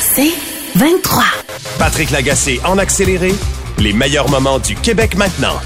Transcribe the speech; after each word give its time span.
C'est 0.00 0.32
23. 0.76 1.22
Patrick 1.78 2.10
Lagacé 2.10 2.60
en 2.64 2.78
accéléré, 2.78 3.32
les 3.78 3.92
meilleurs 3.92 4.28
moments 4.30 4.58
du 4.58 4.74
Québec 4.74 5.16
maintenant. 5.16 5.58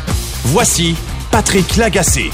Voici 0.45 0.97
Patrick 1.30 1.77
Lagacé. 1.77 2.30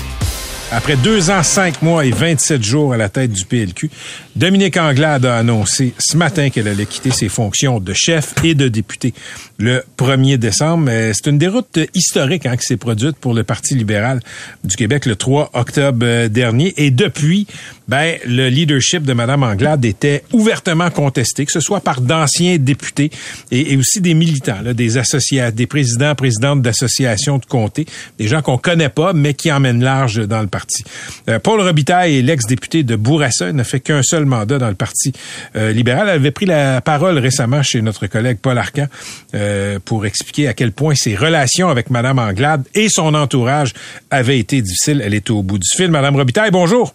Après 0.71 0.97
deux 0.97 1.31
ans, 1.31 1.43
cinq 1.43 1.83
mois 1.83 2.07
et 2.07 2.11
27 2.11 2.63
jours 2.63 2.95
à 2.95 2.97
la 2.97 3.09
tête 3.11 3.31
du 3.33 3.45
PLQ, 3.45 3.91
Dominique 4.35 4.79
Anglade 4.79 5.27
a 5.27 5.37
annoncé 5.37 5.93
ce 5.99 6.17
matin 6.17 6.49
qu'elle 6.49 6.67
allait 6.67 6.87
quitter 6.87 7.11
ses 7.11 7.29
fonctions 7.29 7.81
de 7.81 7.93
chef 7.93 8.33
et 8.43 8.55
de 8.55 8.67
député 8.69 9.13
le 9.59 9.85
1er 9.99 10.39
décembre. 10.39 10.91
C'est 11.13 11.29
une 11.29 11.37
déroute 11.37 11.79
historique 11.95 12.47
hein, 12.47 12.57
qui 12.57 12.65
s'est 12.65 12.79
produite 12.79 13.17
pour 13.19 13.35
le 13.35 13.45
Parti 13.45 13.75
libéral 13.75 14.21
du 14.65 14.75
Québec 14.75 15.05
le 15.05 15.17
3 15.17 15.51
octobre 15.53 15.99
euh, 16.03 16.29
dernier. 16.29 16.73
Et 16.79 16.91
depuis, 16.91 17.47
ben, 17.89 18.17
le 18.27 18.49
leadership 18.49 19.03
de 19.03 19.13
Mme 19.13 19.43
Anglade 19.43 19.85
était 19.85 20.25
ouvertement 20.33 20.91
contesté, 20.91 21.45
que 21.45 21.53
ce 21.53 21.61
soit 21.61 21.81
par 21.81 22.01
d'anciens 22.01 22.57
députés 22.59 23.11
et, 23.51 23.77
aussi 23.77 24.01
des 24.01 24.15
militants, 24.15 24.63
là, 24.63 24.73
des 24.73 24.97
associations, 24.97 25.55
des 25.55 25.67
présidents, 25.67 26.15
présidentes 26.15 26.63
d'associations 26.63 27.39
de 27.39 27.45
comté, 27.45 27.87
des 28.19 28.29
gens 28.29 28.41
qu'on 28.41 28.59
connaît 28.59 28.89
pas, 28.89 29.13
mais 29.13 29.35
qui 29.35 29.53
emmènent 29.53 29.85
large 29.85 30.27
dans 30.27 30.41
le 30.41 30.47
parti. 30.47 30.85
Euh, 31.29 31.39
Paul 31.39 31.61
Robitaille, 31.61 32.23
l'ex-député 32.23 32.83
de 32.83 32.97
Bourassa, 32.97 33.53
n'a 33.53 33.65
fait 33.65 33.81
qu'un 33.81 34.03
seul 34.03 34.22
mandat 34.27 34.59
dans 34.59 34.69
le 34.69 34.75
Parti 34.75 35.13
euh, 35.57 35.73
libéral. 35.73 36.09
Elle 36.09 36.17
avait 36.17 36.31
pris 36.31 36.47
la 36.47 36.81
parole 36.81 37.19
récemment 37.19 37.63
chez 37.63 37.83
notre 37.83 38.07
collègue 38.07 38.39
Paul 38.41 38.59
Arcan 38.59 38.87
euh, 39.35 39.79
pour 39.85 40.07
expliquer 40.07 40.49
à 40.49 40.55
quel 40.55 40.73
point 40.73 40.95
ses 40.95 41.15
relations 41.15 41.69
avec 41.69 41.91
Mme 41.91 42.19
Anglade 42.19 42.65
et 42.75 42.89
son 42.89 43.15
entourage 43.15 43.73
avaient 44.11 44.39
été 44.39 44.63
difficiles. 44.63 45.03
Elle 45.05 45.15
est 45.15 45.31
au 45.31 45.43
bout 45.43 45.59
du 45.59 45.69
fil. 45.77 45.91
Madame 45.91 46.17
Robitaille, 46.17 46.51
bonjour. 46.51 46.95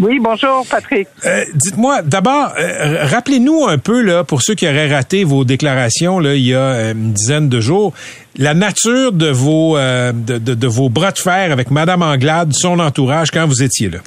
Oui, 0.00 0.18
bonjour 0.20 0.66
Patrick. 0.66 1.06
Euh, 1.26 1.44
dites-moi, 1.54 2.00
d'abord, 2.00 2.54
rappelez-nous 2.56 3.66
un 3.66 3.76
peu 3.76 4.00
là, 4.00 4.24
pour 4.24 4.40
ceux 4.40 4.54
qui 4.54 4.66
auraient 4.66 4.90
raté 4.90 5.22
vos 5.22 5.44
déclarations 5.44 6.18
là, 6.18 6.34
il 6.34 6.46
y 6.46 6.54
a 6.54 6.92
une 6.92 7.12
dizaine 7.12 7.50
de 7.50 7.60
jours, 7.60 7.92
la 8.38 8.54
nature 8.54 9.12
de 9.12 9.28
vos 9.28 9.76
de, 9.76 10.38
de, 10.38 10.66
vos 10.66 10.88
bras 10.88 11.12
de 11.12 11.18
fer 11.18 11.52
avec 11.52 11.70
Madame 11.70 12.00
Anglade, 12.00 12.54
son 12.54 12.78
entourage, 12.78 13.30
quand 13.30 13.46
vous 13.46 13.62
étiez 13.62 13.90
là. 13.90 13.98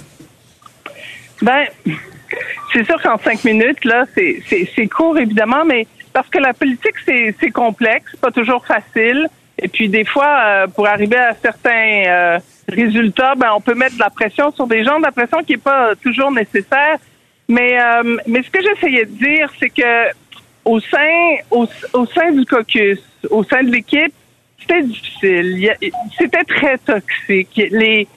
Ben, 1.41 1.65
c'est 2.73 2.85
sûr 2.85 3.01
qu'en 3.01 3.17
cinq 3.17 3.43
minutes, 3.43 3.83
là, 3.85 4.05
c'est 4.15 4.87
court, 4.87 5.17
évidemment, 5.17 5.65
mais 5.65 5.87
parce 6.13 6.29
que 6.29 6.39
la 6.39 6.53
politique, 6.53 6.95
c'est 7.05 7.51
complexe, 7.51 8.15
pas 8.21 8.31
toujours 8.31 8.65
facile. 8.65 9.27
Et 9.57 9.67
puis, 9.67 9.87
des 9.89 10.05
fois, 10.05 10.39
euh, 10.43 10.67
pour 10.67 10.87
arriver 10.87 11.17
à 11.17 11.33
certains 11.41 12.03
euh, 12.07 12.39
résultats, 12.67 13.35
ben, 13.35 13.51
on 13.55 13.61
peut 13.61 13.73
mettre 13.73 13.95
de 13.95 13.99
la 13.99 14.09
pression 14.09 14.51
sur 14.51 14.67
des 14.67 14.83
gens, 14.83 14.97
de 14.97 15.03
la 15.03 15.11
pression 15.11 15.43
qui 15.43 15.53
n'est 15.53 15.57
pas 15.57 15.95
toujours 15.95 16.31
nécessaire. 16.31 16.97
Mais, 17.47 17.79
euh, 17.79 18.17
mais 18.27 18.43
ce 18.43 18.49
que 18.49 18.59
j'essayais 18.61 19.05
de 19.05 19.11
dire, 19.11 19.49
c'est 19.59 19.69
que 19.69 20.11
au 20.65 20.79
sein, 20.79 21.35
au, 21.51 21.67
au, 21.93 22.05
sein 22.07 22.31
du 22.31 22.45
caucus, 22.45 22.99
au 23.29 23.43
sein 23.43 23.63
de 23.63 23.71
l'équipe, 23.71 24.13
c'était 24.59 24.81
difficile. 24.81 25.73
C'était 26.17 26.43
très 26.43 26.77
toxique. 26.79 27.61
Les, 27.71 28.07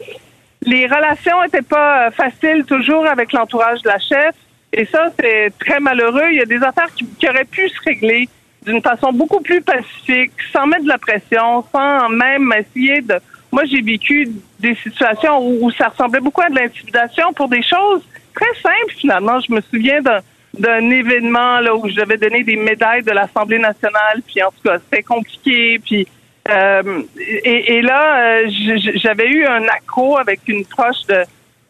les 0.62 0.86
relations 0.86 1.42
n'étaient 1.42 1.62
pas 1.62 2.10
faciles 2.10 2.64
toujours 2.64 3.06
avec 3.06 3.32
l'entourage 3.32 3.82
de 3.82 3.88
la 3.88 3.98
chef. 3.98 4.34
Et 4.72 4.84
ça, 4.84 5.10
c'est 5.18 5.52
très 5.58 5.80
malheureux. 5.80 6.28
Il 6.30 6.38
y 6.38 6.42
a 6.42 6.46
des 6.46 6.62
affaires 6.62 6.92
qui, 6.94 7.28
auraient 7.28 7.44
pu 7.44 7.68
se 7.68 7.80
régler 7.84 8.28
d'une 8.66 8.82
façon 8.82 9.12
beaucoup 9.12 9.40
plus 9.40 9.62
pacifique, 9.62 10.32
sans 10.52 10.66
mettre 10.66 10.82
de 10.82 10.88
la 10.88 10.98
pression, 10.98 11.64
sans 11.72 12.08
même 12.08 12.52
essayer 12.52 13.00
de... 13.00 13.14
Moi, 13.50 13.64
j'ai 13.64 13.80
vécu 13.80 14.28
des 14.60 14.74
situations 14.74 15.38
où, 15.40 15.70
ça 15.70 15.88
ressemblait 15.88 16.20
beaucoup 16.20 16.42
à 16.42 16.50
de 16.50 16.56
l'intimidation 16.56 17.32
pour 17.32 17.48
des 17.48 17.62
choses 17.62 18.02
très 18.34 18.60
simples, 18.60 18.94
finalement. 18.98 19.40
Je 19.40 19.52
me 19.52 19.60
souviens 19.62 20.00
d'un 20.02 20.90
événement 20.90 21.60
là 21.60 21.74
où 21.74 21.88
j'avais 21.88 22.18
donné 22.18 22.42
des 22.42 22.56
médailles 22.56 23.02
de 23.02 23.12
l'Assemblée 23.12 23.58
nationale, 23.58 24.20
puis 24.26 24.42
en 24.42 24.50
tout 24.50 24.68
cas, 24.68 24.78
c'était 24.78 25.02
compliqué, 25.02 25.78
puis... 25.78 26.06
Euh, 26.48 27.02
et, 27.18 27.82
là, 27.82 28.42
euh, 28.42 28.48
j'avais 28.94 29.28
eu 29.28 29.44
un 29.46 29.64
accro 29.64 30.18
avec 30.18 30.40
une 30.46 30.64
proche 30.64 31.04
de, 31.08 31.22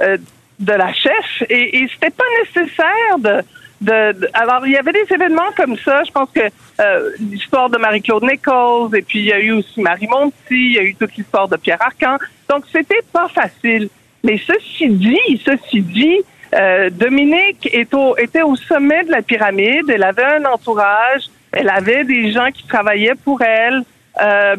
euh, 0.02 0.16
de 0.60 0.72
la 0.72 0.92
chef 0.92 1.42
et, 1.48 1.78
et 1.78 1.88
c'était 1.92 2.10
pas 2.10 2.24
nécessaire 2.44 3.18
de, 3.18 3.42
de, 3.80 4.28
alors 4.34 4.66
il 4.66 4.72
y 4.72 4.76
avait 4.76 4.92
des 4.92 5.06
événements 5.12 5.50
comme 5.56 5.76
ça. 5.78 6.02
Je 6.04 6.10
pense 6.12 6.30
que 6.30 6.40
euh, 6.80 7.10
l'histoire 7.18 7.70
de 7.70 7.78
Marie-Claude 7.78 8.24
Nichols 8.24 8.96
et 8.96 9.02
puis 9.02 9.20
il 9.20 9.26
y 9.26 9.32
a 9.32 9.40
eu 9.40 9.52
aussi 9.52 9.80
Marie 9.80 10.08
Monti, 10.08 10.34
il 10.50 10.72
y 10.74 10.78
a 10.78 10.82
eu 10.82 10.94
toute 10.94 11.14
l'histoire 11.16 11.48
de 11.48 11.56
Pierre 11.56 11.82
Arcan. 11.82 12.16
Donc 12.48 12.64
c'était 12.72 13.02
pas 13.12 13.28
facile. 13.28 13.88
Mais 14.24 14.38
ceci 14.38 14.88
dit, 14.88 15.42
ceci 15.44 15.80
dit, 15.80 16.20
euh, 16.54 16.90
Dominique 16.90 17.68
est 17.72 17.92
au, 17.94 18.16
était 18.16 18.42
au 18.42 18.56
sommet 18.56 19.04
de 19.04 19.12
la 19.12 19.22
pyramide. 19.22 19.88
Elle 19.88 20.02
avait 20.02 20.24
un 20.24 20.44
entourage. 20.44 21.24
Elle 21.52 21.70
avait 21.70 22.04
des 22.04 22.32
gens 22.32 22.50
qui 22.52 22.66
travaillaient 22.66 23.14
pour 23.24 23.42
elle. 23.42 23.82
Euh, 24.20 24.56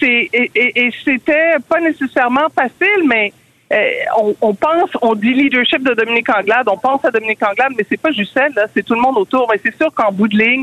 c'est 0.00 0.28
et, 0.32 0.50
et, 0.54 0.86
et 0.86 0.90
c'était 1.04 1.56
pas 1.68 1.80
nécessairement 1.80 2.48
facile, 2.54 3.06
mais 3.06 3.32
euh, 3.72 3.76
on, 4.40 4.54
pense, 4.54 4.90
on 5.02 5.14
dit 5.14 5.32
leadership 5.32 5.82
de 5.82 5.94
Dominique 5.94 6.28
Anglade, 6.28 6.68
on 6.68 6.76
pense 6.76 7.04
à 7.04 7.10
Dominique 7.10 7.42
Anglade, 7.42 7.72
mais 7.76 7.84
c'est 7.88 8.00
pas 8.00 8.12
juste 8.12 8.36
elle, 8.36 8.52
c'est 8.74 8.84
tout 8.84 8.94
le 8.94 9.00
monde 9.00 9.16
autour. 9.16 9.48
Mais 9.50 9.60
c'est 9.62 9.76
sûr 9.76 9.92
qu'en 9.92 10.12
bout 10.12 10.28
de 10.28 10.38
ligne, 10.38 10.62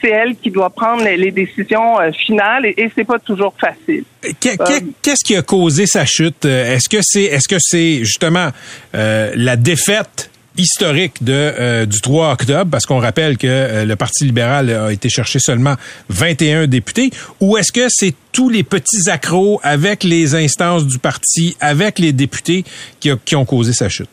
c'est 0.00 0.10
elle 0.10 0.36
qui 0.36 0.50
doit 0.50 0.70
prendre 0.70 1.04
les, 1.04 1.30
décisions 1.30 1.98
euh, 2.00 2.10
finales 2.12 2.66
et, 2.66 2.90
c'est 2.94 3.04
pas 3.04 3.18
toujours 3.18 3.54
facile. 3.58 4.04
Qu'est-ce 4.40 5.24
qui 5.24 5.36
a 5.36 5.42
causé 5.42 5.86
sa 5.86 6.04
chute? 6.04 6.44
Est-ce 6.44 6.88
que 6.88 6.98
c'est, 7.00 7.24
est-ce 7.24 7.48
que 7.48 7.56
c'est 7.58 8.04
justement 8.04 8.50
la 8.92 9.56
défaite 9.56 10.30
historique 10.56 11.22
de 11.22 11.32
euh, 11.32 11.86
du 11.86 12.00
3 12.00 12.32
octobre, 12.32 12.70
parce 12.70 12.86
qu'on 12.86 12.98
rappelle 12.98 13.36
que 13.36 13.46
euh, 13.46 13.84
le 13.84 13.96
Parti 13.96 14.24
libéral 14.24 14.70
a 14.70 14.92
été 14.92 15.08
chercher 15.08 15.38
seulement 15.38 15.74
21 16.08 16.66
députés, 16.66 17.10
ou 17.40 17.56
est-ce 17.56 17.72
que 17.72 17.86
c'est 17.88 18.14
tous 18.32 18.48
les 18.48 18.62
petits 18.62 19.10
accros 19.10 19.60
avec 19.62 20.04
les 20.04 20.34
instances 20.34 20.86
du 20.86 20.98
parti, 20.98 21.56
avec 21.60 21.98
les 21.98 22.12
députés 22.12 22.64
qui, 23.00 23.10
qui 23.24 23.36
ont 23.36 23.44
causé 23.44 23.72
sa 23.72 23.88
chute? 23.88 24.08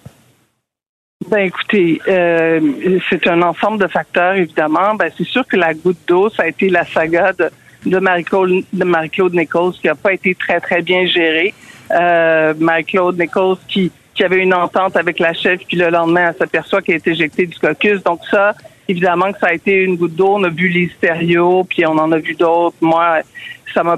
Ben 1.30 1.46
écoutez, 1.46 2.02
euh, 2.08 2.60
c'est 3.10 3.28
un 3.28 3.42
ensemble 3.44 3.80
de 3.80 3.88
facteurs 3.88 4.34
évidemment. 4.34 4.96
Ben 4.96 5.12
c'est 5.16 5.28
sûr 5.28 5.46
que 5.46 5.56
la 5.56 5.74
goutte 5.74 6.00
d'eau, 6.08 6.30
ça 6.30 6.44
a 6.44 6.48
été 6.48 6.68
la 6.70 6.86
saga 6.86 7.32
de, 7.34 7.50
de 7.86 8.00
Marie-Claude 8.00 8.64
Marie 8.74 9.12
Nichols 9.32 9.74
qui 9.74 9.88
a 9.88 9.96
pas 9.96 10.14
été 10.14 10.34
très 10.34 10.60
très 10.60 10.82
bien 10.82 11.06
gérée. 11.06 11.54
Euh, 11.92 12.54
Marie-Claude 12.60 13.20
Nichols 13.20 13.58
qui 13.68 13.92
qu'il 14.14 14.24
y 14.24 14.26
avait 14.26 14.42
une 14.42 14.54
entente 14.54 14.96
avec 14.96 15.20
la 15.20 15.34
chef, 15.34 15.62
puis 15.68 15.78
le 15.78 15.90
lendemain, 15.90 16.30
elle 16.30 16.38
s'aperçoit 16.38 16.82
qu'elle 16.82 16.96
est 16.96 17.08
éjectée 17.08 17.46
du 17.46 17.58
caucus. 17.58 18.04
Donc 18.04 18.22
ça, 18.30 18.54
évidemment 18.88 19.32
que 19.32 19.40
ça 19.40 19.48
a 19.48 19.54
été 19.54 19.84
une 19.84 19.96
goutte 19.96 20.16
d'eau. 20.16 20.36
On 20.36 20.44
a 20.44 20.50
vu 20.50 20.68
les 20.68 20.90
stéréos, 20.90 21.64
puis 21.64 21.86
on 21.86 21.98
en 21.98 22.12
a 22.12 22.18
vu 22.18 22.34
d'autres. 22.36 22.76
Moi, 22.82 23.20
ça 23.74 23.84
m'a, 23.84 23.98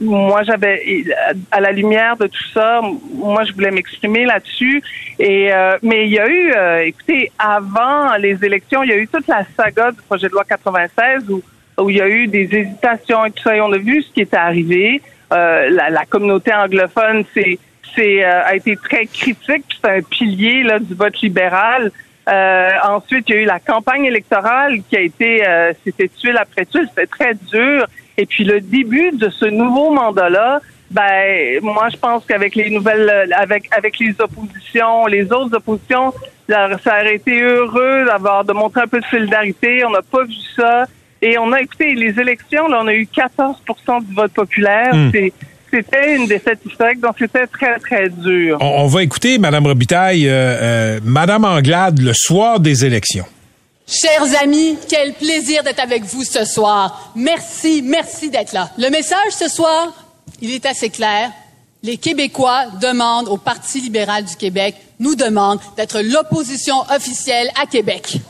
moi 0.00 0.42
j'avais, 0.44 1.04
à 1.50 1.60
la 1.60 1.72
lumière 1.72 2.16
de 2.16 2.26
tout 2.26 2.48
ça, 2.54 2.80
moi 3.14 3.44
je 3.44 3.52
voulais 3.52 3.70
m'exprimer 3.70 4.24
là-dessus. 4.24 4.82
Et 5.18 5.52
euh, 5.52 5.76
mais 5.82 6.06
il 6.06 6.12
y 6.12 6.18
a 6.18 6.28
eu, 6.28 6.52
euh, 6.52 6.84
écoutez, 6.84 7.30
avant 7.38 8.16
les 8.16 8.42
élections, 8.44 8.82
il 8.82 8.90
y 8.90 8.92
a 8.92 8.96
eu 8.96 9.08
toute 9.08 9.28
la 9.28 9.44
saga 9.56 9.92
du 9.92 10.00
projet 10.02 10.28
de 10.28 10.32
loi 10.32 10.44
96 10.44 11.28
où 11.28 11.42
où 11.78 11.88
il 11.90 11.96
y 11.96 12.00
a 12.00 12.08
eu 12.08 12.26
des 12.26 12.48
hésitations 12.54 13.24
et 13.24 13.30
tout 13.30 13.42
ça. 13.42 13.56
Et 13.56 13.60
on 13.60 13.72
a 13.72 13.78
vu 13.78 14.02
ce 14.02 14.12
qui 14.12 14.20
était 14.20 14.36
arrivé. 14.36 15.00
Euh, 15.32 15.70
la, 15.70 15.90
la 15.90 16.04
communauté 16.04 16.52
anglophone, 16.52 17.24
c'est 17.32 17.58
c'est 17.94 18.24
euh, 18.24 18.44
a 18.44 18.54
été 18.54 18.76
très 18.76 19.06
critique. 19.06 19.64
C'est 19.80 19.90
un 19.90 20.02
pilier 20.02 20.62
là, 20.62 20.78
du 20.78 20.94
vote 20.94 21.20
libéral. 21.20 21.90
Euh, 22.28 22.70
ensuite, 22.88 23.28
il 23.28 23.34
y 23.34 23.38
a 23.38 23.40
eu 23.42 23.44
la 23.44 23.58
campagne 23.58 24.04
électorale 24.04 24.82
qui 24.88 24.96
a 24.96 25.00
été, 25.00 25.46
euh, 25.46 25.72
c'était 25.84 26.08
tuile 26.08 26.36
après 26.36 26.64
tuile, 26.66 26.86
c'était 26.88 27.06
très 27.06 27.34
dur. 27.34 27.86
Et 28.18 28.26
puis 28.26 28.44
le 28.44 28.60
début 28.60 29.10
de 29.12 29.30
ce 29.30 29.46
nouveau 29.46 29.90
mandat-là, 29.90 30.60
ben 30.90 31.60
moi 31.62 31.88
je 31.88 31.96
pense 31.96 32.24
qu'avec 32.26 32.54
les 32.54 32.68
nouvelles, 32.70 33.32
avec 33.36 33.68
avec 33.76 33.98
les 33.98 34.14
oppositions, 34.20 35.06
les 35.06 35.32
autres 35.32 35.56
oppositions, 35.56 36.12
ça 36.48 36.66
aurait 37.00 37.14
été 37.14 37.40
heureux 37.40 38.04
d'avoir 38.04 38.44
de 38.44 38.52
montrer 38.52 38.82
un 38.82 38.88
peu 38.88 39.00
de 39.00 39.06
solidarité. 39.06 39.84
On 39.84 39.90
n'a 39.90 40.02
pas 40.02 40.24
vu 40.24 40.34
ça. 40.56 40.86
Et 41.22 41.36
on 41.38 41.52
a 41.52 41.60
écouté 41.60 41.94
les 41.94 42.18
élections, 42.18 42.66
là, 42.68 42.80
on 42.82 42.86
a 42.86 42.94
eu 42.94 43.06
14 43.06 43.62
du 44.08 44.14
vote 44.14 44.32
populaire. 44.32 44.94
Hmm. 44.94 45.10
C'est 45.12 45.32
c'était 45.70 46.16
une 46.16 46.26
défaite 46.26 46.58
historique, 46.64 47.00
donc 47.00 47.14
c'était 47.18 47.46
très, 47.46 47.78
très 47.78 48.08
dur. 48.08 48.58
On, 48.60 48.86
va 48.86 49.02
écouter, 49.02 49.38
Mme 49.38 49.66
Robitaille, 49.66 50.28
euh, 50.28 50.32
euh, 50.32 51.00
Mme 51.02 51.44
Anglade, 51.44 52.00
le 52.00 52.12
soir 52.14 52.60
des 52.60 52.84
élections. 52.84 53.24
Chers 53.86 54.42
amis, 54.42 54.76
quel 54.88 55.14
plaisir 55.14 55.62
d'être 55.64 55.80
avec 55.80 56.04
vous 56.04 56.22
ce 56.22 56.44
soir. 56.44 57.12
Merci, 57.16 57.82
merci 57.84 58.30
d'être 58.30 58.52
là. 58.52 58.70
Le 58.78 58.88
message 58.88 59.32
ce 59.32 59.48
soir, 59.48 59.92
il 60.40 60.52
est 60.52 60.64
assez 60.66 60.90
clair. 60.90 61.30
Les 61.82 61.96
Québécois 61.96 62.66
demandent 62.80 63.28
au 63.28 63.36
Parti 63.36 63.80
libéral 63.80 64.24
du 64.24 64.36
Québec, 64.36 64.76
nous 65.00 65.14
demandent 65.14 65.60
d'être 65.76 66.00
l'opposition 66.02 66.76
officielle 66.94 67.48
à 67.60 67.66
Québec. 67.66 68.20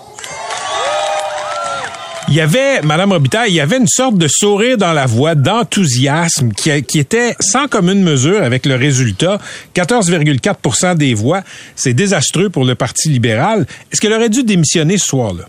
Il 2.30 2.36
y 2.36 2.40
avait, 2.40 2.80
Madame 2.82 3.10
Robitaille, 3.10 3.50
il 3.50 3.56
y 3.56 3.60
avait 3.60 3.78
une 3.78 3.88
sorte 3.88 4.14
de 4.14 4.28
sourire 4.28 4.78
dans 4.78 4.92
la 4.92 5.04
voix, 5.04 5.34
d'enthousiasme 5.34 6.52
qui, 6.52 6.70
qui, 6.84 7.00
était 7.00 7.34
sans 7.40 7.66
commune 7.66 8.04
mesure 8.04 8.40
avec 8.44 8.66
le 8.66 8.76
résultat. 8.76 9.38
14,4% 9.74 10.96
des 10.96 11.12
voix. 11.14 11.42
C'est 11.74 11.92
désastreux 11.92 12.48
pour 12.48 12.64
le 12.64 12.76
Parti 12.76 13.08
libéral. 13.08 13.66
Est-ce 13.90 14.00
qu'elle 14.00 14.12
aurait 14.12 14.28
dû 14.28 14.44
démissionner 14.44 14.96
ce 14.96 15.06
soir-là? 15.06 15.46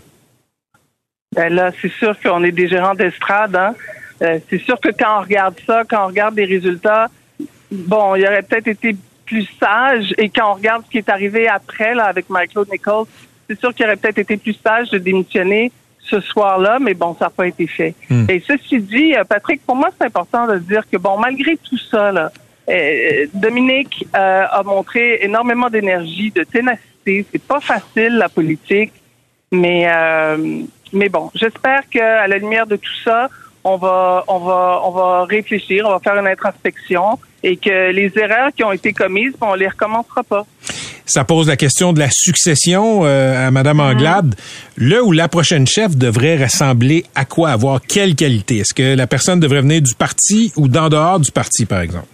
Ben 1.36 1.54
là, 1.54 1.70
c'est 1.80 1.92
sûr 1.92 2.16
qu'on 2.20 2.42
est 2.42 2.50
des 2.50 2.66
gérants 2.66 2.96
d'estrade. 2.96 3.54
Hein? 3.54 3.76
Euh, 4.20 4.40
c'est 4.50 4.60
sûr 4.60 4.80
que 4.80 4.88
quand 4.88 5.18
on 5.18 5.22
regarde 5.22 5.54
ça, 5.64 5.84
quand 5.88 6.02
on 6.02 6.08
regarde 6.08 6.34
les 6.34 6.46
résultats, 6.46 7.08
bon, 7.70 8.16
il 8.16 8.26
aurait 8.26 8.42
peut-être 8.42 8.66
été 8.66 8.96
plus 9.24 9.46
sage. 9.60 10.12
Et 10.18 10.28
quand 10.28 10.50
on 10.50 10.54
regarde 10.54 10.82
ce 10.86 10.90
qui 10.90 10.98
est 10.98 11.08
arrivé 11.08 11.46
après 11.46 11.94
là, 11.94 12.06
avec 12.06 12.28
Michael 12.28 12.64
Nichols, 12.72 13.06
c'est 13.48 13.60
sûr 13.60 13.72
qu'il 13.72 13.86
aurait 13.86 13.94
peut-être 13.94 14.18
été 14.18 14.36
plus 14.36 14.58
sage 14.64 14.90
de 14.90 14.98
démissionner 14.98 15.70
ce 16.12 16.20
soir-là, 16.20 16.78
mais 16.78 16.94
bon, 16.94 17.16
ça 17.18 17.26
n'a 17.26 17.30
pas 17.30 17.46
été 17.46 17.66
fait. 17.66 17.94
Hmm. 18.10 18.26
Et 18.28 18.42
ceci 18.46 18.80
dit, 18.80 19.14
euh, 19.14 19.24
Patrick, 19.24 19.64
pour 19.66 19.76
moi, 19.76 19.88
c'est 19.96 20.06
important 20.06 20.46
de 20.46 20.58
dire 20.58 20.84
que, 20.90 20.98
bon, 20.98 21.16
malgré 21.18 21.56
tout 21.56 21.78
ça, 21.78 22.12
là, 22.12 22.30
euh, 22.68 23.26
Dominique 23.32 24.06
euh, 24.14 24.44
a 24.50 24.62
montré 24.62 25.18
énormément 25.22 25.70
d'énergie, 25.70 26.30
de 26.30 26.44
ténacité. 26.44 27.24
C'est 27.32 27.42
pas 27.42 27.60
facile, 27.60 28.16
la 28.18 28.28
politique, 28.28 28.92
mais, 29.50 29.88
mais 30.92 31.08
bon, 31.08 31.30
j'espère 31.34 31.88
qu'à 31.88 32.28
la 32.28 32.38
lumière 32.38 32.66
de 32.66 32.76
tout 32.76 32.98
ça, 33.04 33.28
on 33.64 33.76
va, 33.76 34.24
on 34.28 34.38
va, 34.38 34.80
on 34.84 34.90
va 34.92 35.24
réfléchir, 35.24 35.84
on 35.86 35.90
va 35.90 35.98
faire 35.98 36.16
une 36.16 36.28
introspection 36.28 37.18
et 37.42 37.56
que 37.56 37.90
les 37.90 38.12
erreurs 38.16 38.50
qui 38.56 38.62
ont 38.62 38.72
été 38.72 38.92
commises, 38.92 39.34
on 39.40 39.54
les 39.54 39.68
recommencera 39.68 40.22
pas. 40.22 40.46
Ça 41.04 41.24
pose 41.24 41.48
la 41.48 41.56
question 41.56 41.92
de 41.92 41.98
la 41.98 42.08
succession 42.10 43.04
euh, 43.04 43.48
à 43.48 43.50
Madame 43.50 43.78
mhm. 43.78 43.84
Anglade. 43.84 44.34
Le 44.76 45.02
ou 45.02 45.12
la 45.12 45.28
prochaine 45.28 45.66
chef 45.66 45.96
devrait 45.96 46.42
ressembler 46.42 47.04
à 47.14 47.24
quoi, 47.24 47.50
avoir 47.50 47.80
quelle 47.80 48.14
qualité? 48.14 48.58
Est-ce 48.58 48.74
que 48.74 48.94
la 48.94 49.06
personne 49.06 49.40
devrait 49.40 49.62
venir 49.62 49.82
du 49.82 49.94
parti 49.94 50.52
ou 50.56 50.68
d'en 50.68 50.88
dehors 50.88 51.20
du 51.20 51.32
parti, 51.32 51.66
par 51.66 51.80
exemple? 51.80 52.06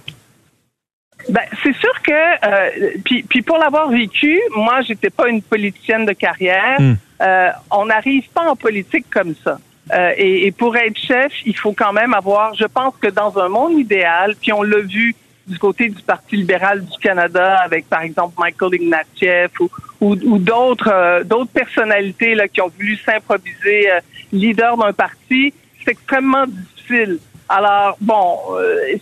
Ben, 1.28 1.42
c'est 1.62 1.76
sûr 1.76 1.92
que, 2.02 2.12
euh, 2.12 2.90
puis, 3.04 3.22
puis 3.22 3.42
pour 3.42 3.58
l'avoir 3.58 3.90
vécu, 3.90 4.40
moi, 4.56 4.80
j'étais 4.80 5.10
pas 5.10 5.28
une 5.28 5.42
politicienne 5.42 6.06
de 6.06 6.12
carrière. 6.12 6.80
Hmm. 6.80 6.94
Euh, 7.20 7.50
on 7.70 7.86
n'arrive 7.86 8.28
pas 8.32 8.48
en 8.48 8.56
politique 8.56 9.06
comme 9.10 9.34
ça. 9.44 9.58
Euh, 9.92 10.12
et, 10.16 10.46
et, 10.46 10.52
pour 10.52 10.76
être 10.76 10.98
chef, 10.98 11.32
il 11.44 11.56
faut 11.56 11.72
quand 11.72 11.92
même 11.92 12.14
avoir, 12.14 12.54
je 12.54 12.64
pense 12.64 12.94
que 13.00 13.08
dans 13.08 13.38
un 13.38 13.48
monde 13.48 13.78
idéal, 13.78 14.34
puis 14.40 14.52
on 14.52 14.62
l'a 14.62 14.80
vu 14.80 15.14
du 15.48 15.58
côté 15.58 15.88
du 15.88 16.02
Parti 16.02 16.36
libéral 16.36 16.84
du 16.84 16.98
Canada 16.98 17.56
avec, 17.64 17.88
par 17.88 18.02
exemple, 18.02 18.34
Michael 18.38 18.74
Ignatieff 18.74 19.50
ou, 19.60 19.68
ou, 20.00 20.38
d'autres 20.38 20.92
euh, 20.92 21.24
d'autres 21.24 21.50
personnalités 21.50 22.34
là, 22.34 22.48
qui 22.48 22.60
ont 22.60 22.68
voulu 22.68 22.96
s'improviser 22.96 23.90
euh, 23.90 24.00
leader 24.32 24.76
d'un 24.76 24.92
parti, 24.92 25.52
c'est 25.84 25.92
extrêmement 25.92 26.46
difficile. 26.46 27.18
Alors, 27.48 27.96
bon, 28.02 28.38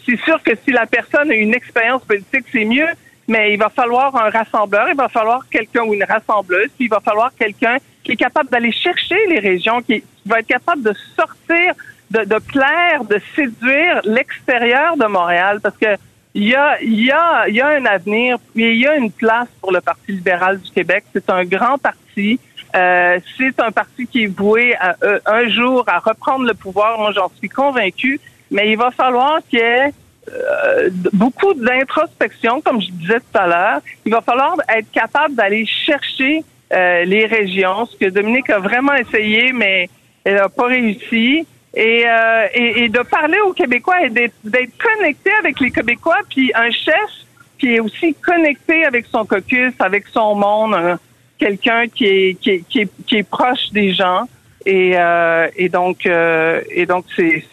c'est 0.06 0.20
sûr 0.20 0.40
que 0.40 0.52
si 0.64 0.70
la 0.70 0.86
personne 0.86 1.32
a 1.32 1.34
une 1.34 1.52
expérience 1.52 2.04
politique, 2.04 2.44
c'est 2.52 2.64
mieux, 2.64 2.86
mais 3.28 3.52
il 3.52 3.58
va 3.58 3.70
falloir 3.70 4.14
un 4.16 4.30
rassembleur, 4.30 4.88
il 4.88 4.96
va 4.96 5.08
falloir 5.08 5.48
quelqu'un 5.50 5.82
ou 5.82 5.94
une 5.94 6.04
rassembleuse, 6.04 6.70
puis 6.76 6.86
il 6.86 6.90
va 6.90 7.00
falloir 7.00 7.32
quelqu'un 7.34 7.78
qui 8.04 8.12
est 8.12 8.16
capable 8.16 8.48
d'aller 8.50 8.72
chercher 8.72 9.18
les 9.28 9.40
régions, 9.40 9.82
qui 9.82 10.02
va 10.24 10.38
être 10.38 10.46
capable 10.46 10.82
de 10.82 10.94
sortir, 11.16 11.74
de, 12.10 12.20
de 12.24 12.38
plaire, 12.38 13.04
de 13.04 13.20
séduire 13.34 14.00
l'extérieur 14.04 14.96
de 14.96 15.06
Montréal, 15.06 15.58
parce 15.60 15.76
que 15.76 15.96
il 16.36 16.48
y 16.48 16.54
a, 16.54 16.78
il 16.82 17.02
y 17.02 17.10
a, 17.10 17.48
il 17.48 17.54
y 17.54 17.62
a 17.62 17.68
un 17.68 17.86
avenir, 17.86 18.36
il 18.54 18.76
y 18.76 18.86
a 18.86 18.94
une 18.96 19.10
place 19.10 19.48
pour 19.58 19.72
le 19.72 19.80
Parti 19.80 20.12
libéral 20.12 20.60
du 20.60 20.70
Québec. 20.70 21.04
C'est 21.14 21.30
un 21.30 21.44
grand 21.44 21.78
parti. 21.78 22.38
Euh, 22.74 23.18
c'est 23.38 23.58
un 23.58 23.72
parti 23.72 24.06
qui 24.06 24.24
est 24.24 24.26
voué 24.26 24.74
à, 24.78 24.96
euh, 25.02 25.18
un 25.24 25.48
jour 25.48 25.84
à 25.86 25.98
reprendre 25.98 26.44
le 26.44 26.52
pouvoir. 26.52 26.98
Moi, 26.98 27.12
j'en 27.12 27.30
suis 27.38 27.48
convaincu. 27.48 28.20
Mais 28.50 28.70
il 28.70 28.76
va 28.76 28.90
falloir 28.90 29.40
qu'il 29.48 29.60
y 29.60 29.62
ait 29.62 29.90
euh, 30.30 30.90
beaucoup 31.14 31.54
d'introspection, 31.54 32.60
comme 32.60 32.82
je 32.82 32.90
disais 32.90 33.20
tout 33.20 33.38
à 33.38 33.46
l'heure. 33.46 33.80
Il 34.04 34.12
va 34.12 34.20
falloir 34.20 34.56
être 34.68 34.90
capable 34.92 35.34
d'aller 35.34 35.64
chercher 35.64 36.44
euh, 36.72 37.04
les 37.04 37.24
régions, 37.24 37.86
ce 37.86 37.96
que 37.96 38.10
Dominique 38.10 38.50
a 38.50 38.58
vraiment 38.58 38.94
essayé, 38.94 39.52
mais 39.52 39.88
elle 40.24 40.34
n'a 40.34 40.50
pas 40.50 40.66
réussi. 40.66 41.46
Et, 41.76 42.04
euh, 42.08 42.46
et, 42.54 42.84
et, 42.84 42.88
de 42.88 43.00
parler 43.00 43.38
aux 43.46 43.52
Québécois 43.52 44.02
et 44.02 44.08
d'être 44.08 44.78
connecté 44.78 45.30
avec 45.38 45.60
les 45.60 45.70
Québécois, 45.70 46.16
puis 46.30 46.50
un 46.54 46.70
chef 46.70 47.10
qui 47.58 47.74
est 47.74 47.80
aussi 47.80 48.14
connecté 48.14 48.86
avec 48.86 49.04
son 49.12 49.26
caucus, 49.26 49.74
avec 49.78 50.06
son 50.10 50.34
monde, 50.34 50.98
quelqu'un 51.38 51.86
qui 51.88 52.06
est, 52.06 52.34
qui, 52.40 52.50
est, 52.50 52.64
qui, 52.68 52.80
est, 52.80 52.88
qui 53.06 53.16
est 53.16 53.28
proche 53.28 53.70
des 53.72 53.92
gens. 53.92 54.22
Et, 54.64 54.94
euh, 54.96 55.46
et 55.56 55.68
donc, 55.68 56.06
euh, 56.06 56.60
et 56.70 56.86
donc 56.86 57.04
c'est 57.14 57.44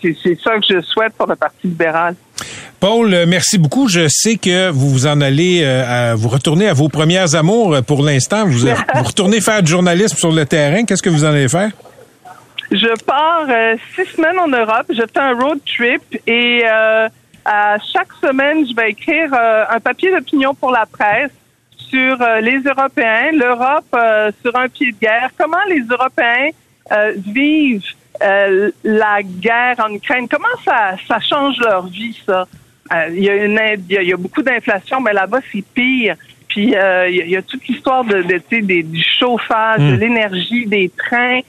ça 0.44 0.58
que 0.58 0.66
je 0.68 0.82
souhaite 0.82 1.14
pour 1.14 1.28
le 1.28 1.36
Parti 1.36 1.68
libéral. 1.68 2.16
Paul, 2.80 3.14
euh, 3.14 3.26
merci 3.28 3.60
beaucoup. 3.60 3.88
Je 3.88 4.08
sais 4.10 4.38
que 4.38 4.72
vous 4.72 4.90
vous 4.90 5.06
en 5.06 5.22
allez, 5.22 5.62
euh, 5.64 6.16
vous 6.18 6.30
retourner 6.30 6.68
à 6.68 6.74
vos 6.74 6.90
premières 6.90 7.36
amours 7.36 7.78
pour 7.86 8.04
l'instant. 8.04 8.46
Vous, 8.48 8.68
vous 8.96 9.04
retournez 9.04 9.42
faire 9.42 9.62
du 9.62 9.72
journalisme 9.72 10.18
sur 10.18 10.32
le 10.32 10.46
terrain. 10.46 10.86
Qu'est-ce 10.86 11.04
que 11.04 11.10
vous 11.10 11.24
en 11.24 11.30
allez 11.30 11.48
faire? 11.48 11.72
Je 12.74 13.04
pars 13.06 13.48
six 13.96 14.06
semaines 14.16 14.40
en 14.40 14.48
Europe. 14.48 14.88
Je 14.90 15.04
fais 15.14 15.20
un 15.20 15.34
road 15.34 15.60
trip 15.66 16.02
et 16.28 16.66
à 16.66 17.78
chaque 17.94 18.14
semaine, 18.22 18.68
je 18.68 18.76
vais 18.76 18.90
écrire 18.90 19.34
un 19.34 19.80
papier 19.80 20.12
d'opinion 20.12 20.54
pour 20.54 20.72
la 20.72 20.86
presse 20.86 21.32
sur 21.78 22.18
les 22.42 22.60
Européens, 22.62 23.32
l'Europe 23.32 23.96
sur 24.42 24.56
un 24.56 24.68
pied 24.70 24.92
de 24.92 24.98
guerre. 24.98 25.30
Comment 25.38 25.64
les 25.70 25.82
Européens 25.82 26.50
euh, 26.92 27.14
vivent 27.16 27.82
euh, 28.22 28.72
la 28.84 29.24
guerre 29.24 29.76
en 29.80 29.94
Ukraine, 29.94 30.28
comment 30.28 30.46
ça, 30.66 30.96
ça 31.08 31.20
change 31.22 31.58
leur 31.60 31.88
vie, 31.88 32.20
ça? 32.26 32.46
Euh, 32.92 33.08
il 33.10 33.24
y, 33.24 33.30
a 33.30 33.46
une, 33.46 33.60
il 33.90 34.04
y 34.04 34.14
a 34.14 34.18
beaucoup 34.18 34.42
d'inflation, 34.42 35.00
mais 35.00 35.14
là-bas, 35.14 35.40
c'est 35.52 35.64
pire. 35.74 36.16
Puis 36.50 36.76
il 36.76 37.30
y, 37.30 37.38
a 37.38 37.42
toute 37.42 37.66
l'histoire 37.68 38.04
de, 38.04 38.22
de, 38.22 38.60
des, 38.60 38.84
du 38.84 39.02
chauffage, 39.02 39.80
de 39.80 39.96
hmm. 39.96 40.00
l'énergie, 40.00 40.66
des 40.68 40.90
trains. 40.90 41.40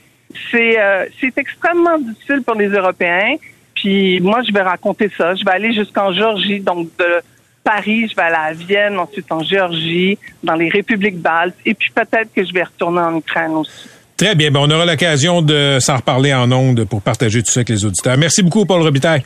C'est 0.51 0.77
c'est 1.19 1.37
extrêmement 1.37 1.97
difficile 1.97 2.41
pour 2.43 2.55
les 2.55 2.67
Européens. 2.67 3.35
Puis 3.73 4.19
moi, 4.21 4.41
je 4.47 4.53
vais 4.53 4.61
raconter 4.61 5.11
ça. 5.17 5.35
Je 5.35 5.43
vais 5.43 5.51
aller 5.51 5.73
jusqu'en 5.73 6.13
Géorgie, 6.13 6.61
donc 6.61 6.89
de 6.97 7.21
Paris, 7.65 8.07
je 8.09 8.15
vais 8.15 8.21
aller 8.21 8.35
à 8.35 8.53
Vienne, 8.53 8.97
ensuite 8.99 9.29
en 9.31 9.43
Géorgie, 9.43 10.17
dans 10.43 10.53
les 10.53 10.69
républiques 10.69 11.19
baltes, 11.19 11.55
et 11.65 11.73
puis 11.73 11.89
peut-être 11.93 12.31
que 12.33 12.45
je 12.45 12.53
vais 12.53 12.63
retourner 12.63 13.01
en 13.01 13.17
Ukraine 13.17 13.51
aussi. 13.51 13.89
Très 14.15 14.35
bien. 14.35 14.49
on 14.55 14.69
aura 14.69 14.85
l'occasion 14.85 15.41
de 15.41 15.77
s'en 15.81 15.97
reparler 15.97 16.33
en 16.33 16.49
ondes 16.51 16.85
pour 16.85 17.01
partager 17.01 17.43
tout 17.43 17.51
ça 17.51 17.59
avec 17.59 17.69
les 17.69 17.83
auditeurs. 17.83 18.17
Merci 18.17 18.43
beaucoup, 18.43 18.65
Paul 18.65 18.81
Robitaille. 18.81 19.25